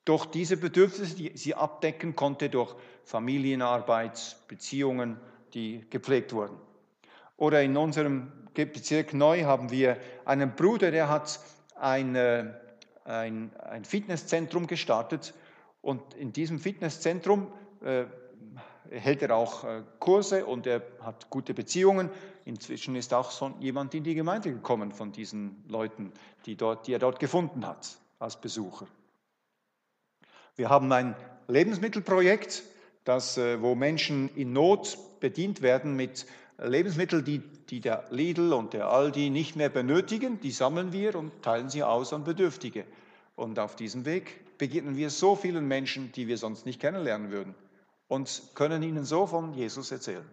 durch 0.06 0.26
diese 0.26 0.58
Bedürfnisse, 0.58 1.16
die 1.16 1.32
sie 1.36 1.56
abdecken 1.56 2.16
konnte, 2.16 2.49
durch 2.49 2.76
Familienarbeit, 3.04 4.38
Beziehungen, 4.47 5.18
die 5.54 5.86
gepflegt 5.89 6.34
wurden. 6.34 6.58
Oder 7.38 7.62
in 7.62 7.76
unserem 7.78 8.32
Bezirk 8.54 9.14
Neu 9.14 9.43
haben 9.43 9.72
wir 9.72 9.97
einen 10.26 10.56
Bruder, 10.56 10.91
der 10.91 11.10
hat 11.10 11.39
ein, 11.76 12.16
äh, 12.16 12.54
ein, 13.06 13.56
ein 13.58 13.86
Fitnesszentrum 13.86 14.68
gestartet 14.68 15.34
und 15.82 16.14
in 16.14 16.34
diesem 16.34 16.60
Fitnesszentrum 16.60 17.52
äh, 17.84 18.06
hält 18.89 19.22
er 19.22 19.36
auch 19.36 19.64
äh, 19.64 19.84
Kurse 19.99 20.45
und 20.45 20.68
er 20.68 20.82
hat 21.02 21.30
gute 21.30 21.54
Beziehungen. 21.54 22.10
Inzwischen 22.45 22.95
ist 22.95 23.14
auch 23.14 23.32
so 23.32 23.54
jemand 23.60 23.93
in 23.93 24.04
die 24.04 24.16
Gemeinde 24.16 24.52
gekommen 24.52 24.91
von 24.91 25.12
diesen 25.12 25.64
Leuten, 25.68 26.12
die, 26.45 26.56
dort, 26.56 26.88
die 26.88 26.93
er 26.93 26.99
dort 26.99 27.20
gefunden 27.20 27.66
hat 27.66 27.97
als 28.20 28.39
Besucher. 28.39 28.88
Wir 30.62 30.70
haben 30.70 30.91
ein 30.91 31.16
Lebensmittelprojekt, 31.47 32.62
das, 33.03 33.36
äh, 33.36 33.59
wo 33.64 33.74
Menschen 33.74 34.30
in 34.36 34.53
Not 34.53 34.95
bedient 35.20 35.64
werden 35.64 35.95
mit 35.95 36.28
Lebensmitteln, 36.59 37.26
die, 37.26 37.39
die 37.39 37.80
der 37.80 38.05
Lidl 38.12 38.53
und 38.53 38.74
der 38.74 38.91
Aldi 38.91 39.32
nicht 39.32 39.55
mehr 39.55 39.70
benötigen. 39.70 40.39
Die 40.39 40.51
sammeln 40.51 40.93
wir 40.93 41.16
und 41.16 41.41
teilen 41.41 41.72
sie 41.72 41.82
aus 41.82 42.14
an 42.14 42.26
Bedürftige. 42.26 42.86
Und 43.36 43.57
auf 43.57 43.76
diesem 43.76 44.05
Weg 44.05 44.59
begegnen 44.59 44.97
wir 44.97 45.09
so 45.09 45.36
vielen 45.36 45.68
Menschen, 45.68 46.12
die 46.12 46.28
wir 46.28 46.38
sonst 46.38 46.68
nicht 46.68 46.80
kennenlernen 46.80 47.32
würden 47.32 47.55
und 48.07 48.43
können 48.53 48.84
ihnen 48.84 49.03
so 49.03 49.26
von 49.26 49.55
Jesus 49.55 49.91
erzählen. 49.91 50.30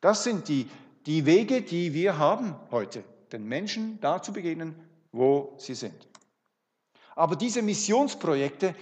Das 0.00 0.22
sind 0.22 0.46
die, 0.46 0.68
die 1.06 1.26
Wege, 1.26 1.62
die 1.62 1.94
wir 1.94 2.16
haben 2.16 2.54
heute, 2.70 3.02
den 3.32 3.48
Menschen 3.48 3.98
da 4.00 4.22
zu 4.22 4.32
begegnen, 4.32 4.76
wo 5.10 5.56
sie 5.58 5.74
sind. 5.74 6.06
Aber 7.16 7.34
diese 7.34 7.60
Missionsprojekte 7.60 8.76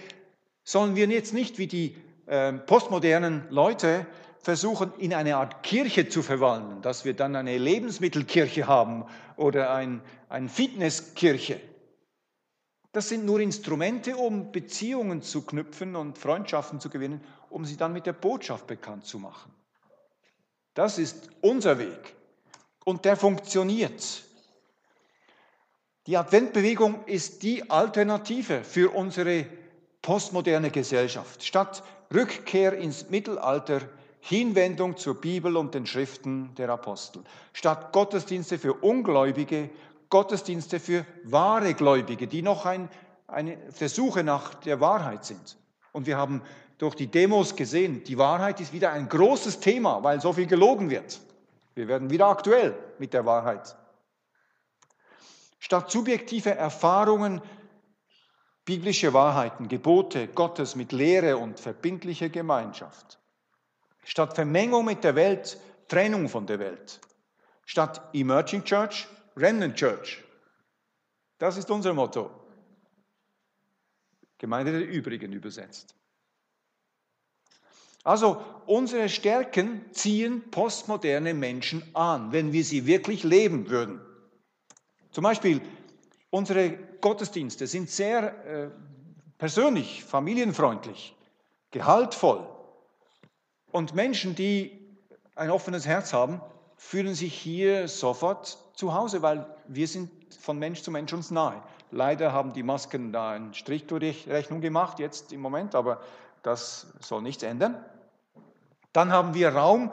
sollen 0.63 0.95
wir 0.95 1.07
jetzt 1.07 1.33
nicht 1.33 1.57
wie 1.57 1.67
die 1.67 1.95
äh, 2.27 2.53
postmodernen 2.53 3.47
Leute 3.49 4.05
versuchen, 4.39 4.93
in 4.97 5.13
eine 5.13 5.37
Art 5.37 5.63
Kirche 5.63 6.09
zu 6.09 6.23
verwandeln, 6.23 6.81
dass 6.81 7.05
wir 7.05 7.13
dann 7.13 7.35
eine 7.35 7.57
Lebensmittelkirche 7.57 8.67
haben 8.67 9.05
oder 9.35 9.73
ein, 9.73 10.01
eine 10.29 10.49
Fitnesskirche. 10.49 11.59
Das 12.91 13.07
sind 13.07 13.25
nur 13.25 13.39
Instrumente, 13.39 14.17
um 14.17 14.51
Beziehungen 14.51 15.21
zu 15.21 15.43
knüpfen 15.43 15.95
und 15.95 16.17
Freundschaften 16.17 16.79
zu 16.79 16.89
gewinnen, 16.89 17.23
um 17.49 17.65
sie 17.65 17.77
dann 17.77 17.93
mit 17.93 18.05
der 18.05 18.13
Botschaft 18.13 18.67
bekannt 18.67 19.05
zu 19.05 19.19
machen. 19.19 19.53
Das 20.73 20.97
ist 20.97 21.29
unser 21.41 21.79
Weg 21.79 22.15
und 22.83 23.05
der 23.05 23.15
funktioniert. 23.15 24.23
Die 26.07 26.17
Adventbewegung 26.17 27.05
ist 27.05 27.43
die 27.43 27.69
Alternative 27.69 28.63
für 28.63 28.93
unsere 28.93 29.45
postmoderne 30.01 30.71
Gesellschaft. 30.71 31.43
Statt 31.43 31.83
Rückkehr 32.13 32.73
ins 32.73 33.09
Mittelalter, 33.09 33.81
Hinwendung 34.19 34.97
zur 34.97 35.19
Bibel 35.19 35.57
und 35.57 35.73
den 35.73 35.85
Schriften 35.85 36.53
der 36.55 36.69
Apostel. 36.69 37.23
Statt 37.53 37.91
Gottesdienste 37.91 38.59
für 38.59 38.73
Ungläubige, 38.73 39.69
Gottesdienste 40.09 40.79
für 40.79 41.05
wahre 41.23 41.73
Gläubige, 41.73 42.27
die 42.27 42.41
noch 42.41 42.65
ein, 42.65 42.89
eine 43.27 43.57
Versuche 43.71 44.23
nach 44.23 44.53
der 44.55 44.79
Wahrheit 44.79 45.25
sind. 45.25 45.57
Und 45.91 46.05
wir 46.05 46.17
haben 46.17 46.41
durch 46.77 46.95
die 46.95 47.07
Demos 47.07 47.55
gesehen, 47.55 48.03
die 48.03 48.17
Wahrheit 48.17 48.59
ist 48.59 48.73
wieder 48.73 48.91
ein 48.91 49.07
großes 49.07 49.59
Thema, 49.59 50.03
weil 50.03 50.19
so 50.21 50.33
viel 50.33 50.47
gelogen 50.47 50.89
wird. 50.89 51.19
Wir 51.73 51.87
werden 51.87 52.09
wieder 52.09 52.27
aktuell 52.27 52.75
mit 52.99 53.13
der 53.13 53.25
Wahrheit. 53.25 53.75
Statt 55.59 55.91
subjektive 55.91 56.55
Erfahrungen, 56.55 57.41
biblische 58.65 59.13
Wahrheiten, 59.13 59.67
Gebote 59.67 60.27
Gottes 60.27 60.75
mit 60.75 60.91
Lehre 60.91 61.37
und 61.37 61.59
verbindlicher 61.59 62.29
Gemeinschaft. 62.29 63.19
Statt 64.03 64.35
Vermengung 64.35 64.85
mit 64.85 65.03
der 65.03 65.15
Welt, 65.15 65.57
Trennung 65.87 66.29
von 66.29 66.45
der 66.47 66.59
Welt. 66.59 66.99
Statt 67.65 68.01
Emerging 68.13 68.63
Church, 68.63 69.07
Remnant 69.35 69.75
Church. 69.75 70.23
Das 71.37 71.57
ist 71.57 71.69
unser 71.71 71.93
Motto. 71.93 72.29
Gemeinde 74.37 74.71
der 74.71 74.87
Übrigen 74.87 75.31
übersetzt. 75.33 75.95
Also 78.03 78.43
unsere 78.65 79.09
Stärken 79.09 79.85
ziehen 79.91 80.49
postmoderne 80.49 81.33
Menschen 81.33 81.83
an, 81.93 82.31
wenn 82.31 82.51
wir 82.51 82.63
sie 82.63 82.87
wirklich 82.87 83.23
leben 83.23 83.69
würden. 83.69 84.01
Zum 85.11 85.23
Beispiel, 85.23 85.61
unsere 86.31 86.79
Gottesdienste 87.01 87.67
sind 87.67 87.89
sehr 87.89 88.45
äh, 88.45 88.69
persönlich, 89.37 90.03
familienfreundlich, 90.03 91.15
gehaltvoll. 91.71 92.47
Und 93.71 93.95
Menschen, 93.95 94.35
die 94.35 94.79
ein 95.35 95.49
offenes 95.49 95.87
Herz 95.87 96.13
haben, 96.13 96.41
fühlen 96.77 97.13
sich 97.13 97.33
hier 97.33 97.87
sofort 97.87 98.57
zu 98.73 98.93
Hause, 98.93 99.21
weil 99.21 99.45
wir 99.67 99.87
sind 99.87 100.09
von 100.39 100.57
Mensch 100.59 100.81
zu 100.81 100.91
Mensch 100.91 101.13
uns 101.13 101.31
nahe. 101.31 101.61
Leider 101.91 102.31
haben 102.31 102.53
die 102.53 102.63
Masken 102.63 103.11
da 103.11 103.31
einen 103.31 103.53
Strich 103.53 103.85
durch 103.85 104.27
Rechnung 104.27 104.61
gemacht, 104.61 104.99
jetzt 104.99 105.33
im 105.33 105.41
Moment, 105.41 105.75
aber 105.75 106.01
das 106.43 106.87
soll 106.99 107.21
nichts 107.21 107.43
ändern. 107.43 107.83
Dann 108.93 109.11
haben 109.11 109.33
wir 109.33 109.49
Raum, 109.49 109.91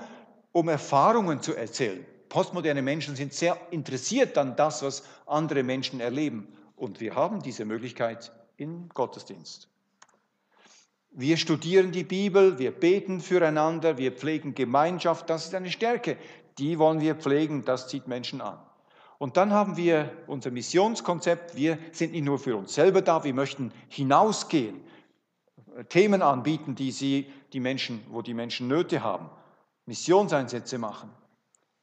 um 0.53 0.69
Erfahrungen 0.69 1.43
zu 1.43 1.55
erzählen. 1.55 2.05
Postmoderne 2.29 2.83
Menschen 2.83 3.17
sind 3.17 3.33
sehr 3.33 3.57
interessiert 3.71 4.37
an 4.39 4.57
das, 4.57 4.83
was 4.83 5.03
andere 5.27 5.63
Menschen 5.63 6.01
erleben. 6.01 6.49
Und 6.79 7.01
wir 7.01 7.17
haben 7.17 7.43
diese 7.43 7.65
Möglichkeit 7.65 8.33
im 8.57 8.89
Gottesdienst. 8.91 9.69
Wir 11.11 11.37
studieren 11.37 11.91
die 11.91 12.05
Bibel, 12.05 12.59
wir 12.59 12.71
beten 12.71 13.21
füreinander, 13.21 13.99
wir 13.99 14.13
pflegen 14.13 14.55
Gemeinschaft. 14.55 15.29
Das 15.29 15.47
ist 15.47 15.55
eine 15.55 15.71
Stärke. 15.71 16.17
Die 16.59 16.79
wollen 16.79 17.01
wir 17.01 17.17
pflegen, 17.17 17.65
das 17.65 17.89
zieht 17.89 18.07
Menschen 18.07 18.41
an. 18.41 18.59
Und 19.19 19.37
dann 19.37 19.53
haben 19.53 19.77
wir 19.77 20.13
unser 20.29 20.53
Missionskonzept. 20.53 21.57
Wir 21.57 21.79
sind 21.91 22.13
nicht 22.13 22.25
nur 22.25 22.39
für 22.39 22.57
uns 22.57 22.75
selber 22.75 23.03
da, 23.03 23.25
wir 23.25 23.35
möchten 23.35 23.73
hinausgehen. 23.89 24.81
Themen 25.89 26.23
anbieten, 26.23 26.77
die, 26.77 26.93
sie, 26.93 27.33
die 27.53 27.61
Menschen, 27.61 28.05
wo 28.11 28.23
die 28.23 28.35
Menschen 28.35 28.69
Nöte 28.69 29.03
haben, 29.03 29.31
Missionseinsätze 29.87 30.79
machen. 30.79 31.11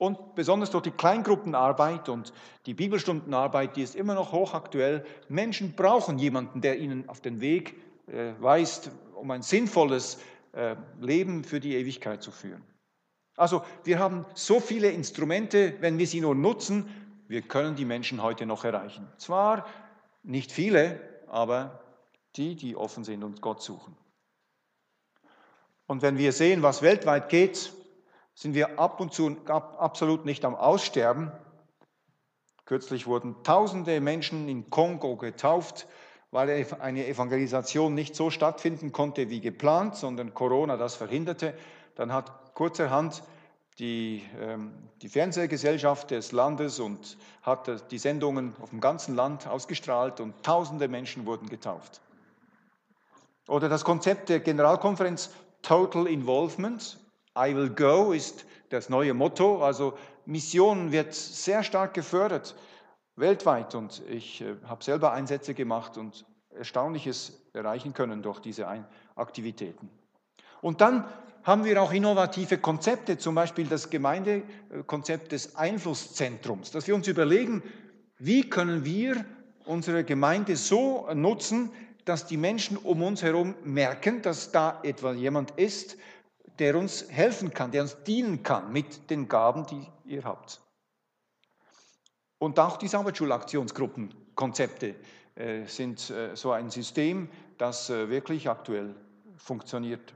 Und 0.06 0.36
besonders 0.36 0.70
durch 0.70 0.84
die 0.84 0.92
Kleingruppenarbeit 0.92 2.10
und 2.10 2.32
die 2.68 2.76
Bibelstundenarbeit, 2.76 3.76
die 3.76 3.82
ist 3.82 3.96
immer 3.96 4.14
noch 4.14 4.34
hochaktuell. 4.34 5.04
Menschen 5.30 5.74
brauchen 5.74 6.20
jemanden, 6.20 6.62
der 6.62 6.78
ihnen 6.78 7.10
auf 7.10 7.22
den 7.22 7.42
Weg 7.42 7.74
äh, 8.06 8.34
weist, 8.40 8.92
um 9.16 9.32
ein 9.32 9.42
sinnvolles 9.42 10.20
äh, 10.52 10.76
Leben 11.02 11.44
für 11.44 11.60
die 11.60 11.74
Ewigkeit 11.74 12.22
zu 12.22 12.30
führen. 12.30 12.62
Also 13.36 13.64
wir 13.84 13.98
haben 13.98 14.28
so 14.36 14.60
viele 14.60 14.92
Instrumente, 14.92 15.74
wenn 15.80 15.98
wir 15.98 16.06
sie 16.06 16.22
nur 16.22 16.36
nutzen, 16.36 16.88
wir 17.28 17.42
können 17.42 17.76
die 17.76 17.86
Menschen 17.86 18.22
heute 18.22 18.46
noch 18.46 18.64
erreichen. 18.64 19.08
Zwar 19.18 19.66
nicht 20.22 20.52
viele, 20.52 21.00
aber 21.26 21.82
die, 22.36 22.56
die 22.56 22.76
offen 22.76 23.04
sind 23.04 23.24
und 23.24 23.42
Gott 23.42 23.64
suchen. 23.64 23.98
Und 25.88 26.04
wenn 26.04 26.20
wir 26.20 26.32
sehen, 26.32 26.62
was 26.62 26.84
weltweit 26.84 27.30
geht, 27.30 27.74
sind 28.36 28.54
wir 28.54 28.80
ab 28.80 29.00
und 29.00 29.14
zu 29.14 29.36
absolut 29.48 30.26
nicht 30.26 30.46
am 30.46 30.56
Aussterben. 30.56 31.32
Kürzlich 32.66 33.08
wurden 33.08 33.44
tausende 33.44 34.02
Menschen 34.02 34.48
in 34.50 34.70
Kongo 34.70 35.16
getauft, 35.16 35.88
weil 36.32 36.68
eine 36.80 37.08
Evangelisation 37.08 37.94
nicht 37.94 38.16
so 38.16 38.30
stattfinden 38.30 38.92
konnte 38.92 39.30
wie 39.30 39.40
geplant, 39.40 39.96
sondern 39.96 40.34
Corona 40.34 40.76
das 40.76 40.96
verhinderte. 40.96 41.54
Dann 41.96 42.12
hat 42.12 42.54
kurzerhand 42.54 43.24
die, 43.80 44.24
ähm, 44.40 44.74
die 45.02 45.10
Fernsehgesellschaft 45.10 46.12
des 46.12 46.32
Landes 46.32 46.80
und 46.80 47.18
hat 47.42 47.92
die 47.92 47.98
Sendungen 47.98 48.54
auf 48.62 48.70
dem 48.70 48.82
ganzen 48.82 49.16
Land 49.16 49.48
ausgestrahlt 49.48 50.20
und 50.20 50.44
tausende 50.44 50.88
Menschen 50.88 51.26
wurden 51.26 51.48
getauft. 51.50 52.02
Oder 53.48 53.70
das 53.70 53.86
Konzept 53.86 54.30
der 54.30 54.40
Generalkonferenz 54.40 55.30
Total 55.62 56.08
Involvement, 56.08 56.98
I 57.38 57.56
will 57.56 57.70
go 57.70 58.14
ist 58.14 58.46
das 58.70 58.90
neue 58.90 59.14
Motto. 59.14 59.64
Also 59.64 59.98
Mission 60.26 60.92
wird 60.92 61.14
sehr 61.14 61.64
stark 61.64 61.94
gefördert 61.94 62.56
weltweit 63.16 63.76
und 63.76 64.02
ich 64.10 64.42
äh, 64.42 64.56
habe 64.66 64.84
selber 64.84 65.14
Einsätze 65.14 65.54
gemacht 65.54 65.98
und 65.98 66.26
Erstaunliches 66.58 67.42
erreichen 67.54 67.94
können 67.94 68.22
durch 68.22 68.40
diese 68.40 68.68
Aktivitäten. 69.16 69.90
Und 70.62 70.82
dann 70.82 71.06
haben 71.44 71.64
wir 71.64 71.82
auch 71.82 71.94
innovative 71.94 72.58
Konzepte, 72.58 73.18
zum 73.18 73.36
Beispiel 73.36 73.68
das 73.68 73.90
Gemeindekonzept 73.90 75.32
des 75.32 75.56
Einflusszentrums, 75.56 76.72
dass 76.72 76.88
wir 76.88 76.96
uns 76.96 77.08
überlegen, 77.08 77.62
wie 78.18 78.50
können 78.50 78.86
wir 78.86 79.26
unsere 79.66 80.04
Gemeinde 80.04 80.56
so 80.56 81.08
nutzen, 81.14 81.72
dass 82.06 82.26
die 82.26 82.38
Menschen 82.38 82.78
um 82.78 83.04
uns 83.04 83.22
herum 83.22 83.56
merken, 83.64 84.22
dass 84.22 84.52
da 84.52 84.80
etwa 84.84 85.12
jemand 85.12 85.52
ist, 85.52 85.98
der 86.60 86.78
uns 86.78 87.10
helfen 87.10 87.54
kann, 87.54 87.72
der 87.72 87.84
uns 87.84 88.04
dienen 88.04 88.44
kann 88.44 88.72
mit 88.72 89.10
den 89.10 89.28
Gaben, 89.28 89.66
die 89.66 89.88
ihr 90.06 90.24
habt. 90.24 90.62
Und 92.38 92.60
auch 92.60 92.78
die 92.78 92.88
Sabbatschulaktionsgruppenkonzepte 92.88 94.96
äh, 95.36 95.66
sind 95.66 96.10
äh, 96.10 96.36
so 96.36 96.52
ein 96.52 96.70
System, 96.70 97.30
das 97.58 97.90
äh, 97.90 98.10
wirklich 98.10 98.50
aktuell 98.50 98.94
funktioniert, 99.38 100.14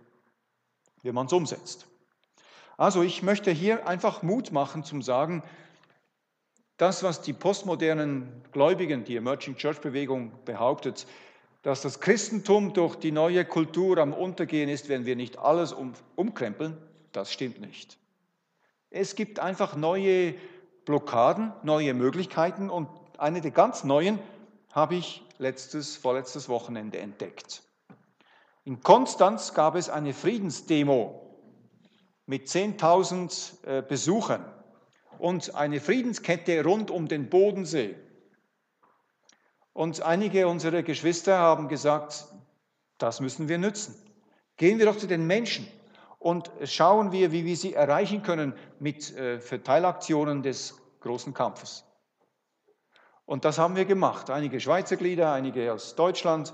wenn 1.04 1.16
man 1.16 1.28
es 1.28 1.34
umsetzt. 1.34 1.88
Also 2.78 3.04
ich 3.04 3.24
möchte 3.24 3.52
hier 3.52 3.88
einfach 3.88 4.24
Mut 4.24 4.52
machen 4.52 4.84
zum 4.84 5.02
Sagen, 5.02 5.44
das, 6.78 7.04
was 7.04 7.22
die 7.22 7.34
postmodernen 7.34 8.44
Gläubigen, 8.54 9.04
die 9.04 9.18
Emerging 9.18 9.58
Church 9.58 9.82
Bewegung 9.82 10.32
behauptet, 10.46 11.06
dass 11.62 11.82
das 11.82 12.00
Christentum 12.00 12.74
durch 12.74 12.96
die 12.96 13.12
neue 13.12 13.44
Kultur 13.46 13.98
am 13.98 14.14
Untergehen 14.14 14.70
ist, 14.70 14.90
wenn 14.90 15.06
wir 15.06 15.16
nicht 15.16 15.38
alles 15.38 15.74
um, 15.74 15.94
umkrempeln, 16.16 16.78
das 17.12 17.34
stimmt 17.34 17.60
nicht. 17.60 17.98
Es 18.90 19.16
gibt 19.16 19.40
einfach 19.40 19.76
neue 19.76 20.36
Blockaden, 20.86 21.54
neue 21.64 21.94
Möglichkeiten 21.94 22.70
und 22.70 22.88
eine 23.18 23.42
der 23.42 23.52
ganz 23.52 23.84
neuen 23.84 24.20
habe 24.72 24.96
ich 24.96 25.24
letztes, 25.38 25.98
vorletztes 25.98 26.50
Wochenende 26.50 27.00
entdeckt. 27.00 27.64
In 28.64 28.82
Konstanz 28.82 29.54
gab 29.54 29.76
es 29.76 29.90
eine 29.90 30.14
Friedensdemo 30.14 31.22
mit 32.26 32.48
10.000 32.48 33.66
äh, 33.66 33.82
Besuchern 33.82 34.46
und 35.18 35.56
eine 35.56 35.80
Friedenskette 35.80 36.64
rund 36.64 36.92
um 36.92 37.08
den 37.08 37.30
Bodensee. 37.30 37.96
Und 39.80 40.02
einige 40.02 40.50
unserer 40.50 40.84
Geschwister 40.84 41.38
haben 41.38 41.70
gesagt, 41.70 42.26
das 42.98 43.22
müssen 43.22 43.48
wir 43.48 43.58
nützen. 43.58 43.96
Gehen 44.58 44.78
wir 44.78 44.86
doch 44.86 44.98
zu 44.98 45.08
den 45.08 45.26
Menschen 45.26 45.66
und 46.18 46.52
schauen 46.66 47.14
wir, 47.14 47.32
wie 47.32 47.46
wir 47.46 47.56
sie 47.56 47.76
erreichen 47.76 48.22
können 48.22 48.54
mit 48.82 49.16
äh, 49.16 49.40
Verteilaktionen 49.40 50.44
des 50.44 50.78
großen 51.00 51.34
Kampfes. 51.34 51.86
Und 53.26 53.46
das 53.46 53.58
haben 53.58 53.78
wir 53.78 53.86
gemacht. 53.86 54.30
Einige 54.30 54.60
Schweizer 54.60 54.98
Glieder, 54.98 55.32
einige 55.32 55.72
aus 55.72 55.96
Deutschland. 55.96 56.54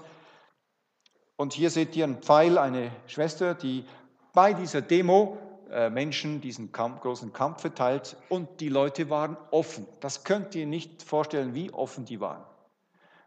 Und 1.35 1.53
hier 1.53 1.71
seht 1.71 1.95
ihr 1.95 2.03
einen 2.03 2.21
Pfeil, 2.21 2.59
eine 2.59 2.91
Schwester, 3.07 3.55
die 3.55 3.85
bei 4.33 4.53
dieser 4.53 4.83
Demo 4.83 5.39
äh, 5.71 5.89
Menschen 5.89 6.41
diesen 6.41 6.71
Kampf, 6.71 7.01
großen 7.01 7.33
Kampf 7.33 7.61
verteilt 7.61 8.17
und 8.29 8.61
die 8.61 8.69
Leute 8.69 9.09
waren 9.09 9.35
offen. 9.49 9.87
Das 9.99 10.25
könnt 10.25 10.53
ihr 10.53 10.67
nicht 10.67 11.01
vorstellen, 11.01 11.55
wie 11.55 11.73
offen 11.73 12.05
die 12.05 12.19
waren. 12.19 12.45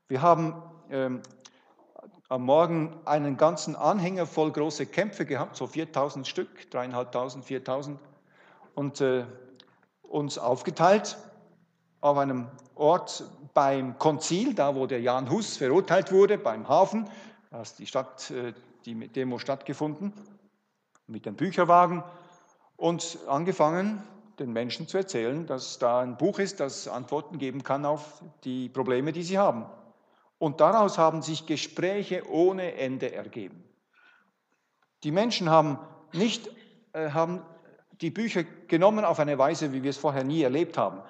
Wir 0.09 0.23
haben 0.23 0.55
ähm, 0.91 1.21
am 2.31 2.43
Morgen 2.43 2.99
einen 3.05 3.37
ganzen 3.37 3.77
Anhänger 3.77 4.25
voll 4.25 4.51
große 4.53 4.87
Kämpfe 4.87 5.27
gehabt, 5.27 5.55
so 5.55 5.67
4000 5.67 6.27
Stück, 6.27 6.71
dreieinhalbtausend, 6.71 7.45
4000, 7.45 8.01
und 8.75 9.03
äh, 9.03 9.27
uns 10.01 10.39
aufgeteilt 10.39 11.19
auf 12.01 12.17
einem 12.17 12.49
Ort 12.75 13.23
beim 13.53 13.99
Konzil, 13.99 14.55
da 14.55 14.75
wo 14.75 14.87
der 14.87 15.03
Jan 15.03 15.29
Hus 15.29 15.59
verurteilt 15.59 16.11
wurde, 16.11 16.39
beim 16.39 16.67
Hafen, 16.69 17.07
da 17.51 17.61
ist 17.61 17.79
die, 17.79 17.87
Stadt, 17.87 18.31
äh, 18.31 18.55
die 18.87 19.09
Demo 19.09 19.39
stattgefunden, 19.39 20.15
mit 21.07 21.27
dem 21.27 21.35
Bücherwagen 21.35 22.03
und 22.79 23.19
angefangen, 23.29 24.03
den 24.39 24.55
Menschen 24.55 24.89
zu 24.89 24.97
erzählen, 24.97 25.47
dass 25.47 25.79
da 25.79 26.01
ein 26.01 26.17
Buch 26.17 26.39
ist, 26.39 26.61
das 26.61 26.89
Antworten 26.89 27.37
geben 27.37 27.63
kann 27.63 27.85
auf 27.85 28.23
die 28.45 28.71
Probleme, 28.71 29.13
die 29.13 29.23
sie 29.23 29.37
haben. 29.37 29.67
Und 30.39 30.61
daraus 30.61 30.99
haben 30.99 31.23
sich 31.23 31.47
Gespräche 31.47 32.29
ohne 32.31 32.75
Ende 32.75 33.13
ergeben. 33.13 33.65
Die 35.03 35.11
Menschen 35.11 35.51
haben 35.51 35.79
nicht 36.13 36.49
äh, 36.93 37.11
haben 37.11 37.43
die 38.01 38.11
Bücher 38.11 38.45
genommen 38.69 39.05
auf 39.05 39.19
eine 39.19 39.39
Weise, 39.39 39.73
wie 39.73 39.83
wir 39.83 39.91
es 39.91 39.97
vorher 39.97 40.25
nie 40.25 40.43
erlebt 40.43 40.79
haben. 40.79 41.03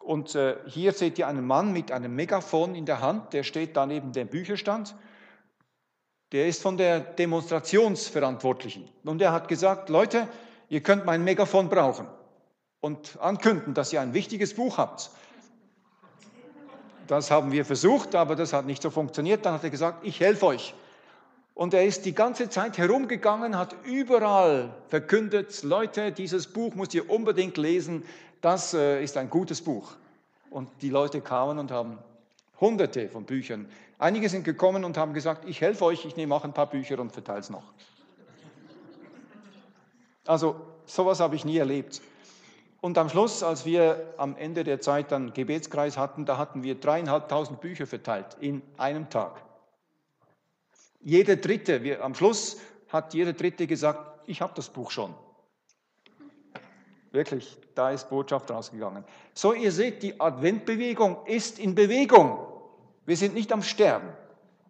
Und 0.00 0.34
äh, 0.34 0.56
hier 0.66 0.92
seht 0.92 1.18
ihr 1.18 1.26
einen 1.26 1.46
Mann 1.46 1.72
mit 1.72 1.90
einem 1.90 2.14
Megafon 2.14 2.74
in 2.74 2.86
der 2.86 3.00
Hand, 3.00 3.32
der 3.32 3.42
steht 3.42 3.76
da 3.76 3.86
neben 3.86 4.12
dem 4.12 4.28
Bücherstand. 4.28 4.94
Der 6.32 6.46
ist 6.46 6.62
von 6.62 6.76
der 6.76 7.00
Demonstrationsverantwortlichen. 7.00 8.88
Und 9.04 9.20
er 9.20 9.32
hat 9.32 9.48
gesagt, 9.48 9.88
Leute, 9.88 10.28
ihr 10.68 10.82
könnt 10.82 11.04
mein 11.04 11.24
Megafon 11.24 11.68
brauchen 11.68 12.06
und 12.80 13.18
ankündigen, 13.20 13.74
dass 13.74 13.92
ihr 13.92 14.00
ein 14.00 14.14
wichtiges 14.14 14.54
Buch 14.54 14.78
habt. 14.78 15.10
Das 17.08 17.30
haben 17.30 17.50
wir 17.50 17.64
versucht, 17.64 18.14
aber 18.14 18.36
das 18.36 18.52
hat 18.52 18.66
nicht 18.66 18.82
so 18.82 18.90
funktioniert. 18.90 19.44
Dann 19.44 19.54
hat 19.54 19.64
er 19.64 19.70
gesagt, 19.70 20.06
ich 20.06 20.20
helfe 20.20 20.46
euch. 20.46 20.74
Und 21.54 21.74
er 21.74 21.84
ist 21.84 22.04
die 22.04 22.14
ganze 22.14 22.50
Zeit 22.50 22.78
herumgegangen, 22.78 23.58
hat 23.58 23.74
überall 23.82 24.72
verkündet, 24.88 25.64
Leute, 25.64 26.12
dieses 26.12 26.46
Buch 26.46 26.74
müsst 26.76 26.94
ihr 26.94 27.10
unbedingt 27.10 27.56
lesen, 27.56 28.04
das 28.40 28.74
äh, 28.74 29.02
ist 29.02 29.16
ein 29.16 29.28
gutes 29.28 29.62
Buch. 29.62 29.90
Und 30.50 30.68
die 30.82 30.90
Leute 30.90 31.20
kamen 31.20 31.58
und 31.58 31.72
haben 31.72 31.98
hunderte 32.60 33.08
von 33.08 33.24
Büchern. 33.24 33.68
Einige 33.98 34.28
sind 34.28 34.44
gekommen 34.44 34.84
und 34.84 34.96
haben 34.96 35.14
gesagt, 35.14 35.48
ich 35.48 35.60
helfe 35.60 35.86
euch, 35.86 36.04
ich 36.04 36.14
nehme 36.14 36.32
auch 36.34 36.44
ein 36.44 36.52
paar 36.52 36.70
Bücher 36.70 37.00
und 37.00 37.10
verteile 37.10 37.40
es 37.40 37.50
noch. 37.50 37.64
Also 40.26 40.60
sowas 40.86 41.18
habe 41.18 41.34
ich 41.34 41.44
nie 41.44 41.56
erlebt. 41.56 42.00
Und 42.80 42.96
am 42.96 43.08
Schluss, 43.08 43.42
als 43.42 43.64
wir 43.64 44.14
am 44.18 44.36
Ende 44.36 44.62
der 44.62 44.80
Zeit 44.80 45.10
dann 45.10 45.32
Gebetskreis 45.32 45.96
hatten, 45.96 46.26
da 46.26 46.38
hatten 46.38 46.62
wir 46.62 46.76
dreieinhalbtausend 46.76 47.60
Bücher 47.60 47.86
verteilt 47.86 48.36
in 48.40 48.62
einem 48.76 49.10
Tag. 49.10 49.42
Jeder 51.00 51.36
Dritte, 51.36 51.82
wir, 51.82 52.04
am 52.04 52.14
Schluss 52.14 52.58
hat 52.88 53.14
jeder 53.14 53.32
Dritte 53.32 53.66
gesagt, 53.66 54.20
ich 54.26 54.40
habe 54.40 54.52
das 54.54 54.68
Buch 54.68 54.90
schon. 54.90 55.14
Wirklich, 57.10 57.56
da 57.74 57.90
ist 57.90 58.10
Botschaft 58.10 58.50
rausgegangen. 58.50 59.04
So, 59.32 59.54
ihr 59.54 59.72
seht, 59.72 60.02
die 60.02 60.20
Adventbewegung 60.20 61.16
ist 61.26 61.58
in 61.58 61.74
Bewegung. 61.74 62.38
Wir 63.06 63.16
sind 63.16 63.34
nicht 63.34 63.52
am 63.52 63.62
Sterben, 63.62 64.08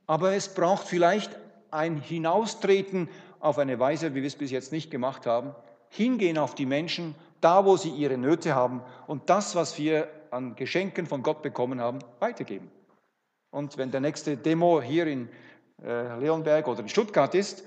aber 0.06 0.34
es 0.34 0.54
braucht 0.54 0.86
vielleicht 0.86 1.36
ein 1.70 2.00
Hinaustreten 2.00 3.09
auf 3.40 3.59
eine 3.59 3.78
Weise, 3.78 4.14
wie 4.14 4.22
wir 4.22 4.28
es 4.28 4.36
bis 4.36 4.50
jetzt 4.50 4.72
nicht 4.72 4.90
gemacht 4.90 5.26
haben. 5.26 5.54
Hingehen 5.90 6.38
auf 6.38 6.54
die 6.54 6.66
Menschen, 6.66 7.14
da 7.41 7.64
wo 7.64 7.76
sie 7.76 7.91
ihre 7.91 8.18
Nöte 8.18 8.55
haben 8.55 8.82
und 9.07 9.30
das, 9.30 9.55
was 9.55 9.78
wir 9.78 10.09
an 10.30 10.57
Geschenken 10.57 11.07
von 11.07 11.22
Gott 11.22 11.43
bekommen 11.43 11.80
haben, 11.80 11.99
weitergeben. 12.18 12.70
Und 13.51 13.78
wenn 13.78 13.91
der 13.91 14.01
nächste 14.01 14.36
Demo 14.36 14.82
hier 14.82 15.07
in 15.07 15.28
äh, 15.82 16.18
Leonberg 16.18 16.66
oder 16.68 16.80
in 16.80 16.89
Stuttgart 16.89 17.34
ist, 17.34 17.62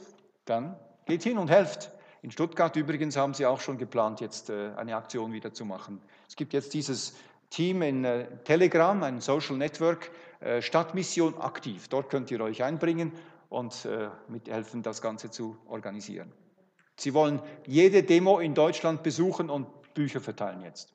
dann 0.45 0.75
geht 1.05 1.23
hin 1.23 1.37
und 1.37 1.49
helft. 1.49 1.91
In 2.21 2.31
Stuttgart 2.31 2.75
übrigens 2.75 3.17
haben 3.17 3.33
sie 3.33 3.45
auch 3.45 3.59
schon 3.59 3.77
geplant, 3.77 4.21
jetzt 4.21 4.49
äh, 4.49 4.71
eine 4.75 4.95
Aktion 4.95 5.33
wieder 5.33 5.53
zu 5.53 5.65
machen. 5.65 6.01
Es 6.27 6.35
gibt 6.35 6.53
jetzt 6.53 6.73
dieses 6.73 7.15
Team 7.49 7.81
in 7.81 8.05
äh, 8.05 8.27
Telegram, 8.43 9.01
ein 9.03 9.21
Social 9.21 9.57
Network, 9.57 10.11
Stadtmission 10.59 11.37
aktiv. 11.39 11.87
Dort 11.87 12.09
könnt 12.09 12.31
ihr 12.31 12.41
euch 12.41 12.63
einbringen 12.63 13.11
und 13.49 13.87
mithelfen, 14.27 14.81
das 14.81 14.99
Ganze 14.99 15.29
zu 15.29 15.55
organisieren. 15.67 16.33
Sie 17.01 17.15
wollen 17.15 17.41
jede 17.65 18.03
Demo 18.03 18.39
in 18.39 18.53
Deutschland 18.53 19.01
besuchen 19.01 19.49
und 19.49 19.67
Bücher 19.95 20.21
verteilen 20.21 20.61
jetzt. 20.61 20.93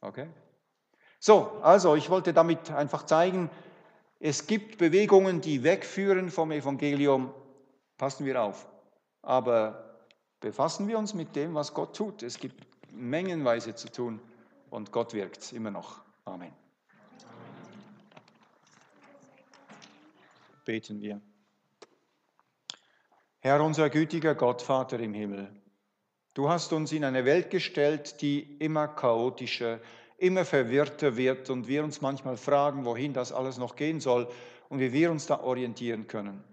Okay? 0.00 0.28
So, 1.18 1.58
also 1.62 1.96
ich 1.96 2.10
wollte 2.10 2.32
damit 2.32 2.70
einfach 2.70 3.04
zeigen, 3.04 3.50
es 4.20 4.46
gibt 4.46 4.78
Bewegungen, 4.78 5.40
die 5.40 5.64
wegführen 5.64 6.30
vom 6.30 6.52
Evangelium. 6.52 7.34
Passen 7.98 8.24
wir 8.24 8.40
auf. 8.40 8.68
Aber 9.22 9.98
befassen 10.38 10.86
wir 10.86 10.96
uns 10.96 11.12
mit 11.12 11.34
dem, 11.34 11.54
was 11.54 11.74
Gott 11.74 11.96
tut. 11.96 12.22
Es 12.22 12.38
gibt 12.38 12.64
mengenweise 12.92 13.74
zu 13.74 13.90
tun 13.90 14.20
und 14.70 14.92
Gott 14.92 15.12
wirkt 15.12 15.52
immer 15.52 15.72
noch. 15.72 16.02
Amen. 16.24 16.52
Beten 20.64 21.00
wir. 21.00 21.20
Herr 23.42 23.64
unser 23.64 23.88
gütiger 23.88 24.34
Gott, 24.34 24.60
Vater 24.60 25.00
im 25.00 25.14
Himmel, 25.14 25.48
du 26.34 26.50
hast 26.50 26.74
uns 26.74 26.92
in 26.92 27.04
eine 27.04 27.24
Welt 27.24 27.48
gestellt, 27.48 28.20
die 28.20 28.40
immer 28.58 28.86
chaotischer, 28.86 29.80
immer 30.18 30.44
verwirrter 30.44 31.16
wird 31.16 31.48
und 31.48 31.66
wir 31.66 31.82
uns 31.82 32.02
manchmal 32.02 32.36
fragen, 32.36 32.84
wohin 32.84 33.14
das 33.14 33.32
alles 33.32 33.56
noch 33.56 33.76
gehen 33.76 33.98
soll 33.98 34.28
und 34.68 34.78
wie 34.80 34.92
wir 34.92 35.10
uns 35.10 35.26
da 35.26 35.40
orientieren 35.40 36.06
können. 36.06 36.44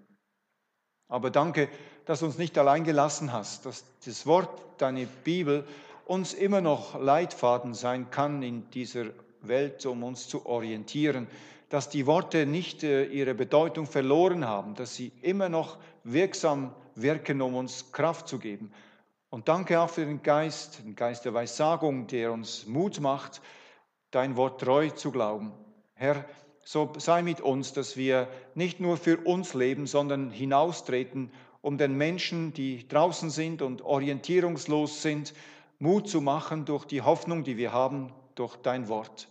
Aber 1.10 1.30
danke, 1.30 1.68
dass 2.06 2.22
du 2.22 2.26
uns 2.26 2.38
nicht 2.38 2.58
allein 2.58 2.86
gelassen 2.86 3.34
hast, 3.34 3.66
dass 3.66 3.84
das 4.06 4.26
Wort, 4.26 4.64
deine 4.78 5.08
Bibel, 5.26 5.66
uns 6.06 6.34
immer 6.34 6.62
noch 6.62 6.98
Leitfaden 6.98 7.74
sein 7.74 8.12
kann 8.12 8.42
in 8.42 8.70
dieser 8.70 9.08
Welt, 9.42 9.86
um 9.86 10.04
uns 10.04 10.30
zu 10.30 10.46
orientieren, 10.46 11.28
dass 11.68 11.90
die 11.90 12.06
Worte 12.06 12.46
nicht 12.46 12.84
äh, 12.84 13.04
ihre 13.04 13.34
Bedeutung 13.34 13.88
verloren 13.88 14.46
haben, 14.46 14.74
dass 14.76 14.96
sie 14.96 15.12
immer 15.22 15.50
noch 15.50 15.78
wirksam 16.12 16.74
wirken, 16.96 17.42
um 17.42 17.56
uns 17.56 17.92
Kraft 17.92 18.28
zu 18.28 18.40
geben. 18.40 18.72
Und 19.30 19.50
danke 19.50 19.80
auch 19.80 19.90
für 19.90 20.06
den 20.06 20.24
Geist, 20.24 20.84
den 20.84 20.96
Geist 20.96 21.26
der 21.26 21.34
Weissagung, 21.34 22.08
der 22.08 22.32
uns 22.32 22.66
Mut 22.66 23.00
macht, 23.02 23.42
dein 24.12 24.38
Wort 24.38 24.62
treu 24.62 24.90
zu 24.90 25.12
glauben. 25.12 25.52
Herr, 25.94 26.26
so 26.64 26.92
sei 26.98 27.22
mit 27.22 27.42
uns, 27.42 27.74
dass 27.74 27.98
wir 27.98 28.30
nicht 28.56 28.80
nur 28.80 28.98
für 28.98 29.18
uns 29.18 29.54
leben, 29.54 29.86
sondern 29.86 30.32
hinaustreten, 30.32 31.32
um 31.62 31.78
den 31.78 31.98
Menschen, 31.98 32.54
die 32.54 32.88
draußen 32.88 33.30
sind 33.30 33.62
und 33.62 33.82
orientierungslos 33.82 35.02
sind, 35.02 35.34
Mut 35.80 36.08
zu 36.08 36.22
machen 36.22 36.66
durch 36.66 36.86
die 36.86 37.02
Hoffnung, 37.02 37.44
die 37.44 37.58
wir 37.58 37.74
haben, 37.74 38.14
durch 38.36 38.56
dein 38.58 38.88
Wort. 38.88 39.28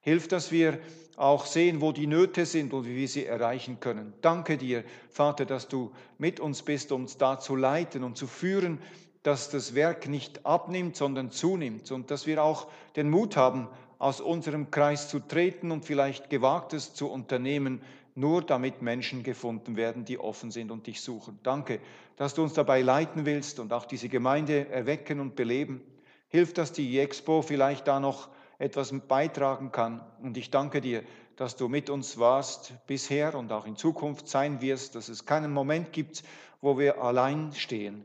Hilf, 0.00 0.28
dass 0.28 0.50
wir 0.50 0.78
auch 1.16 1.44
sehen, 1.44 1.82
wo 1.82 1.92
die 1.92 2.06
Nöte 2.06 2.46
sind 2.46 2.72
und 2.72 2.86
wie 2.86 2.96
wir 2.96 3.08
sie 3.08 3.26
erreichen 3.26 3.78
können. 3.80 4.14
Danke 4.22 4.56
dir, 4.56 4.84
Vater, 5.10 5.44
dass 5.44 5.68
du 5.68 5.92
mit 6.16 6.40
uns 6.40 6.62
bist, 6.62 6.92
uns 6.92 7.18
da 7.18 7.38
zu 7.38 7.56
leiten 7.56 8.04
und 8.04 8.16
zu 8.16 8.26
führen, 8.26 8.78
dass 9.22 9.50
das 9.50 9.74
Werk 9.74 10.08
nicht 10.08 10.46
abnimmt, 10.46 10.96
sondern 10.96 11.30
zunimmt 11.30 11.90
und 11.92 12.10
dass 12.10 12.26
wir 12.26 12.42
auch 12.42 12.68
den 12.96 13.10
Mut 13.10 13.36
haben, 13.36 13.68
aus 13.98 14.22
unserem 14.22 14.70
Kreis 14.70 15.10
zu 15.10 15.20
treten 15.20 15.70
und 15.70 15.84
vielleicht 15.84 16.30
Gewagtes 16.30 16.94
zu 16.94 17.10
unternehmen, 17.10 17.82
nur 18.14 18.40
damit 18.40 18.80
Menschen 18.80 19.22
gefunden 19.22 19.76
werden, 19.76 20.06
die 20.06 20.18
offen 20.18 20.50
sind 20.50 20.70
und 20.70 20.86
dich 20.86 21.02
suchen. 21.02 21.38
Danke, 21.42 21.80
dass 22.16 22.32
du 22.32 22.42
uns 22.42 22.54
dabei 22.54 22.80
leiten 22.80 23.26
willst 23.26 23.60
und 23.60 23.74
auch 23.74 23.84
diese 23.84 24.08
Gemeinde 24.08 24.70
erwecken 24.70 25.20
und 25.20 25.36
beleben. 25.36 25.82
Hilf, 26.28 26.54
dass 26.54 26.72
die 26.72 26.98
Expo 26.98 27.42
vielleicht 27.42 27.86
da 27.86 28.00
noch 28.00 28.30
etwas 28.60 28.92
beitragen 29.08 29.72
kann. 29.72 30.04
Und 30.22 30.36
ich 30.36 30.50
danke 30.50 30.80
dir, 30.80 31.02
dass 31.36 31.56
du 31.56 31.68
mit 31.68 31.88
uns 31.88 32.18
warst 32.18 32.74
bisher 32.86 33.34
und 33.34 33.50
auch 33.50 33.66
in 33.66 33.76
Zukunft 33.76 34.28
sein 34.28 34.60
wirst, 34.60 34.94
dass 34.94 35.08
es 35.08 35.24
keinen 35.24 35.52
Moment 35.52 35.92
gibt, 35.92 36.22
wo 36.60 36.78
wir 36.78 37.02
allein 37.02 37.52
stehen. 37.54 38.04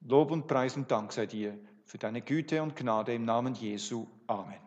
Lob 0.00 0.30
und 0.30 0.46
Preis 0.46 0.76
und 0.76 0.90
Dank 0.90 1.12
sei 1.12 1.26
dir 1.26 1.58
für 1.84 1.98
deine 1.98 2.22
Güte 2.22 2.62
und 2.62 2.76
Gnade 2.76 3.12
im 3.12 3.24
Namen 3.24 3.54
Jesu. 3.54 4.06
Amen. 4.28 4.62